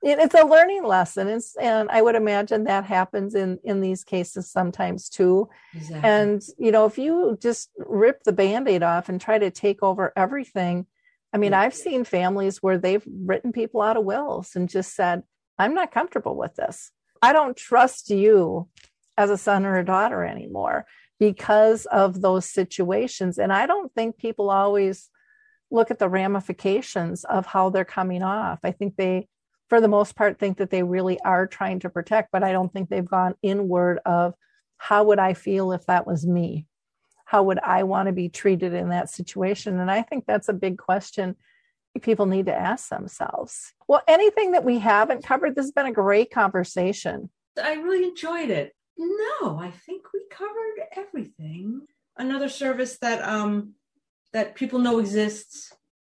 it's 0.02 0.34
a 0.34 0.44
learning 0.44 0.84
lesson. 0.84 1.28
It's, 1.28 1.56
and 1.56 1.90
I 1.90 2.02
would 2.02 2.14
imagine 2.14 2.64
that 2.64 2.84
happens 2.84 3.34
in 3.34 3.58
in 3.64 3.80
these 3.80 4.04
cases 4.04 4.50
sometimes 4.50 5.08
too. 5.08 5.48
exactly. 5.74 6.08
And 6.08 6.42
you 6.58 6.72
know, 6.72 6.86
if 6.86 6.98
you 6.98 7.38
just 7.40 7.70
rip 7.76 8.22
the 8.24 8.32
band-aid 8.32 8.82
off 8.82 9.08
and 9.08 9.20
try 9.20 9.38
to 9.38 9.50
take 9.50 9.82
over 9.82 10.12
everything, 10.16 10.86
I 11.32 11.38
mean, 11.38 11.54
I've 11.54 11.74
seen 11.74 12.04
families 12.04 12.62
where 12.62 12.78
they've 12.78 13.04
written 13.06 13.52
people 13.52 13.80
out 13.80 13.96
of 13.96 14.04
wills 14.04 14.56
and 14.56 14.68
just 14.68 14.94
said, 14.94 15.22
"I'm 15.58 15.74
not 15.74 15.92
comfortable 15.92 16.36
with 16.36 16.56
this. 16.56 16.90
I 17.22 17.32
don't 17.32 17.56
trust 17.56 18.10
you 18.10 18.68
as 19.16 19.30
a 19.30 19.38
son 19.38 19.64
or 19.64 19.78
a 19.78 19.84
daughter 19.84 20.24
anymore." 20.24 20.86
because 21.22 21.86
of 21.86 22.20
those 22.20 22.44
situations. 22.44 23.38
And 23.38 23.52
I 23.52 23.66
don't 23.66 23.94
think 23.94 24.18
people 24.18 24.50
always 24.50 25.08
look 25.70 25.92
at 25.92 26.00
the 26.00 26.08
ramifications 26.08 27.22
of 27.22 27.46
how 27.46 27.70
they're 27.70 27.84
coming 27.84 28.24
off. 28.24 28.58
I 28.64 28.72
think 28.72 28.96
they, 28.96 29.28
for 29.72 29.80
the 29.80 29.88
most 29.88 30.16
part, 30.16 30.38
think 30.38 30.58
that 30.58 30.68
they 30.68 30.82
really 30.82 31.18
are 31.20 31.46
trying 31.46 31.78
to 31.78 31.88
protect, 31.88 32.30
but 32.30 32.42
I 32.42 32.52
don't 32.52 32.70
think 32.70 32.90
they've 32.90 33.02
gone 33.02 33.36
inward 33.40 34.00
of 34.04 34.34
how 34.76 35.04
would 35.04 35.18
I 35.18 35.32
feel 35.32 35.72
if 35.72 35.86
that 35.86 36.06
was 36.06 36.26
me? 36.26 36.66
How 37.24 37.44
would 37.44 37.58
I 37.58 37.84
want 37.84 38.08
to 38.08 38.12
be 38.12 38.28
treated 38.28 38.74
in 38.74 38.90
that 38.90 39.08
situation? 39.08 39.80
And 39.80 39.90
I 39.90 40.02
think 40.02 40.26
that's 40.26 40.50
a 40.50 40.52
big 40.52 40.76
question 40.76 41.36
people 42.02 42.26
need 42.26 42.44
to 42.46 42.54
ask 42.54 42.90
themselves. 42.90 43.72
Well, 43.88 44.02
anything 44.06 44.52
that 44.52 44.62
we 44.62 44.78
haven't 44.78 45.24
covered, 45.24 45.54
this 45.54 45.64
has 45.64 45.72
been 45.72 45.86
a 45.86 45.92
great 45.92 46.30
conversation. 46.30 47.30
I 47.56 47.72
really 47.76 48.04
enjoyed 48.04 48.50
it. 48.50 48.74
No, 48.98 49.58
I 49.58 49.72
think 49.86 50.02
we 50.12 50.20
covered 50.30 50.86
everything. 50.94 51.86
Another 52.18 52.50
service 52.50 52.98
that 52.98 53.26
um 53.26 53.72
that 54.34 54.54
people 54.54 54.80
know 54.80 54.98
exists, 54.98 55.72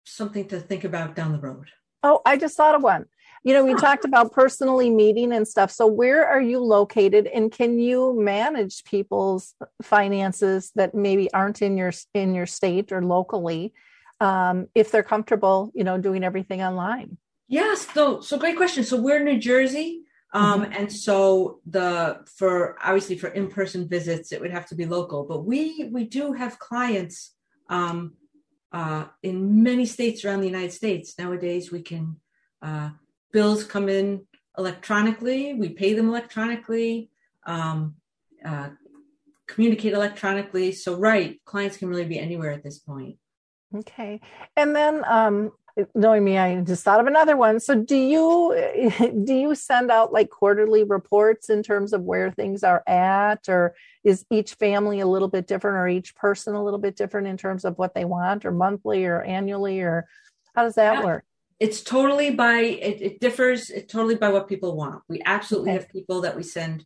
something 0.05 0.47
to 0.47 0.59
think 0.59 0.83
about 0.83 1.15
down 1.15 1.33
the 1.33 1.39
road. 1.39 1.69
Oh, 2.01 2.19
I 2.25 2.37
just 2.37 2.57
thought 2.57 2.73
of 2.73 2.81
one. 2.81 3.05
You 3.43 3.53
know, 3.53 3.65
we 3.65 3.75
talked 3.75 4.05
about 4.05 4.31
personally 4.31 4.89
meeting 4.89 5.33
and 5.33 5.45
stuff. 5.45 5.69
So, 5.69 5.85
where 5.85 6.25
are 6.25 6.41
you 6.41 6.59
located, 6.59 7.27
and 7.27 7.51
can 7.51 7.77
you 7.77 8.17
manage 8.17 8.85
people's 8.85 9.53
finances 9.81 10.71
that 10.75 10.95
maybe 10.95 11.31
aren't 11.33 11.61
in 11.61 11.77
your 11.77 11.91
in 12.13 12.35
your 12.35 12.45
state 12.45 12.93
or 12.93 13.01
locally, 13.01 13.73
um, 14.21 14.67
if 14.73 14.91
they're 14.91 15.03
comfortable, 15.03 15.71
you 15.75 15.83
know, 15.83 15.97
doing 15.97 16.23
everything 16.23 16.63
online? 16.63 17.17
Yes. 17.49 17.85
So, 17.93 18.21
so 18.21 18.37
great 18.37 18.55
question. 18.55 18.85
So, 18.85 18.95
we're 18.95 19.17
in 19.17 19.25
New 19.25 19.39
Jersey. 19.39 20.03
Um, 20.35 20.63
mm-hmm. 20.63 20.73
and 20.73 20.91
so 20.91 21.59
the 21.67 22.25
for 22.25 22.75
obviously 22.83 23.17
for 23.19 23.27
in-person 23.27 23.87
visits 23.87 24.31
it 24.31 24.41
would 24.41 24.49
have 24.49 24.65
to 24.69 24.73
be 24.73 24.87
local 24.87 25.25
but 25.25 25.45
we 25.45 25.87
we 25.91 26.05
do 26.05 26.33
have 26.33 26.57
clients 26.57 27.35
um, 27.69 28.13
uh, 28.71 29.05
in 29.21 29.61
many 29.61 29.85
states 29.85 30.25
around 30.25 30.41
the 30.41 30.47
united 30.47 30.71
states 30.71 31.13
nowadays 31.19 31.71
we 31.71 31.83
can 31.83 32.15
uh, 32.63 32.89
bills 33.33 33.65
come 33.65 33.89
in 33.89 34.25
electronically. 34.57 35.53
We 35.53 35.69
pay 35.69 35.93
them 35.93 36.07
electronically 36.07 37.09
um, 37.45 37.95
uh, 38.45 38.69
communicate 39.47 39.93
electronically. 39.93 40.71
So 40.71 40.95
right 40.95 41.39
clients 41.45 41.77
can 41.77 41.89
really 41.89 42.05
be 42.05 42.19
anywhere 42.19 42.51
at 42.51 42.63
this 42.63 42.79
point. 42.79 43.17
Okay. 43.75 44.21
And 44.55 44.75
then 44.75 45.03
um, 45.07 45.51
knowing 45.95 46.23
me, 46.23 46.37
I 46.37 46.61
just 46.61 46.83
thought 46.83 46.99
of 46.99 47.07
another 47.07 47.35
one. 47.35 47.59
So 47.59 47.75
do 47.75 47.95
you 47.95 48.55
do 49.25 49.33
you 49.33 49.55
send 49.55 49.91
out 49.91 50.13
like 50.13 50.29
quarterly 50.29 50.83
reports 50.83 51.49
in 51.49 51.63
terms 51.63 51.93
of 51.93 52.01
where 52.01 52.31
things 52.31 52.63
are 52.63 52.83
at, 52.87 53.49
or 53.49 53.75
is 54.03 54.25
each 54.29 54.53
family 54.55 54.99
a 54.99 55.07
little 55.07 55.27
bit 55.27 55.47
different, 55.47 55.77
or 55.77 55.87
each 55.87 56.15
person 56.15 56.55
a 56.55 56.63
little 56.63 56.79
bit 56.79 56.95
different 56.95 57.27
in 57.27 57.37
terms 57.37 57.65
of 57.65 57.77
what 57.77 57.95
they 57.95 58.05
want, 58.05 58.45
or 58.45 58.51
monthly 58.51 59.05
or 59.05 59.21
annually, 59.23 59.81
or 59.81 60.05
how 60.55 60.63
does 60.63 60.75
that 60.75 60.99
yeah. 60.99 61.03
work? 61.03 61.25
It's 61.59 61.81
totally 61.81 62.31
by 62.31 62.59
it, 62.61 63.01
it 63.01 63.19
differs 63.19 63.69
it 63.69 63.89
totally 63.89 64.15
by 64.15 64.29
what 64.29 64.47
people 64.47 64.75
want. 64.75 65.01
We 65.07 65.21
absolutely 65.25 65.71
okay. 65.71 65.79
have 65.79 65.89
people 65.89 66.21
that 66.21 66.35
we 66.35 66.43
send. 66.43 66.85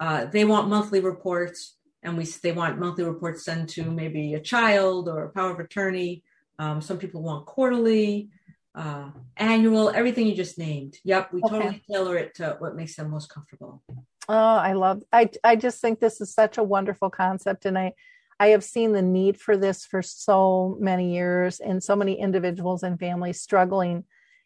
Uh, 0.00 0.26
they 0.26 0.44
want 0.44 0.68
monthly 0.68 1.00
reports, 1.00 1.76
and 2.02 2.16
we 2.16 2.24
they 2.24 2.52
want 2.52 2.78
monthly 2.78 3.04
reports 3.04 3.44
sent 3.44 3.70
to 3.70 3.90
maybe 3.90 4.34
a 4.34 4.40
child 4.40 5.08
or 5.08 5.24
a 5.24 5.30
power 5.30 5.52
of 5.52 5.60
attorney 5.60 6.22
um, 6.58 6.80
some 6.80 6.98
people 6.98 7.22
want 7.22 7.46
quarterly, 7.46 8.30
uh, 8.74 9.10
annual, 9.36 9.90
everything 9.90 10.26
you 10.26 10.34
just 10.34 10.58
named. 10.58 10.96
Yep, 11.04 11.32
we 11.32 11.42
okay. 11.42 11.56
totally 11.56 11.82
tailor 11.90 12.16
it 12.16 12.34
to 12.36 12.56
what 12.58 12.76
makes 12.76 12.96
them 12.96 13.10
most 13.10 13.28
comfortable. 13.30 13.82
Oh, 14.28 14.34
I 14.34 14.72
love. 14.74 15.02
I 15.12 15.30
I 15.42 15.56
just 15.56 15.80
think 15.80 16.00
this 16.00 16.20
is 16.20 16.34
such 16.34 16.58
a 16.58 16.62
wonderful 16.62 17.10
concept, 17.10 17.64
and 17.64 17.78
I 17.78 17.92
I 18.40 18.48
have 18.48 18.62
seen 18.62 18.92
the 18.92 19.02
need 19.02 19.40
for 19.40 19.56
this 19.56 19.84
for 19.84 20.02
so 20.02 20.76
many 20.80 21.14
years, 21.14 21.60
and 21.60 21.82
so 21.82 21.96
many 21.96 22.18
individuals 22.20 22.82
and 22.82 22.98
families 22.98 23.40
struggling, 23.40 24.04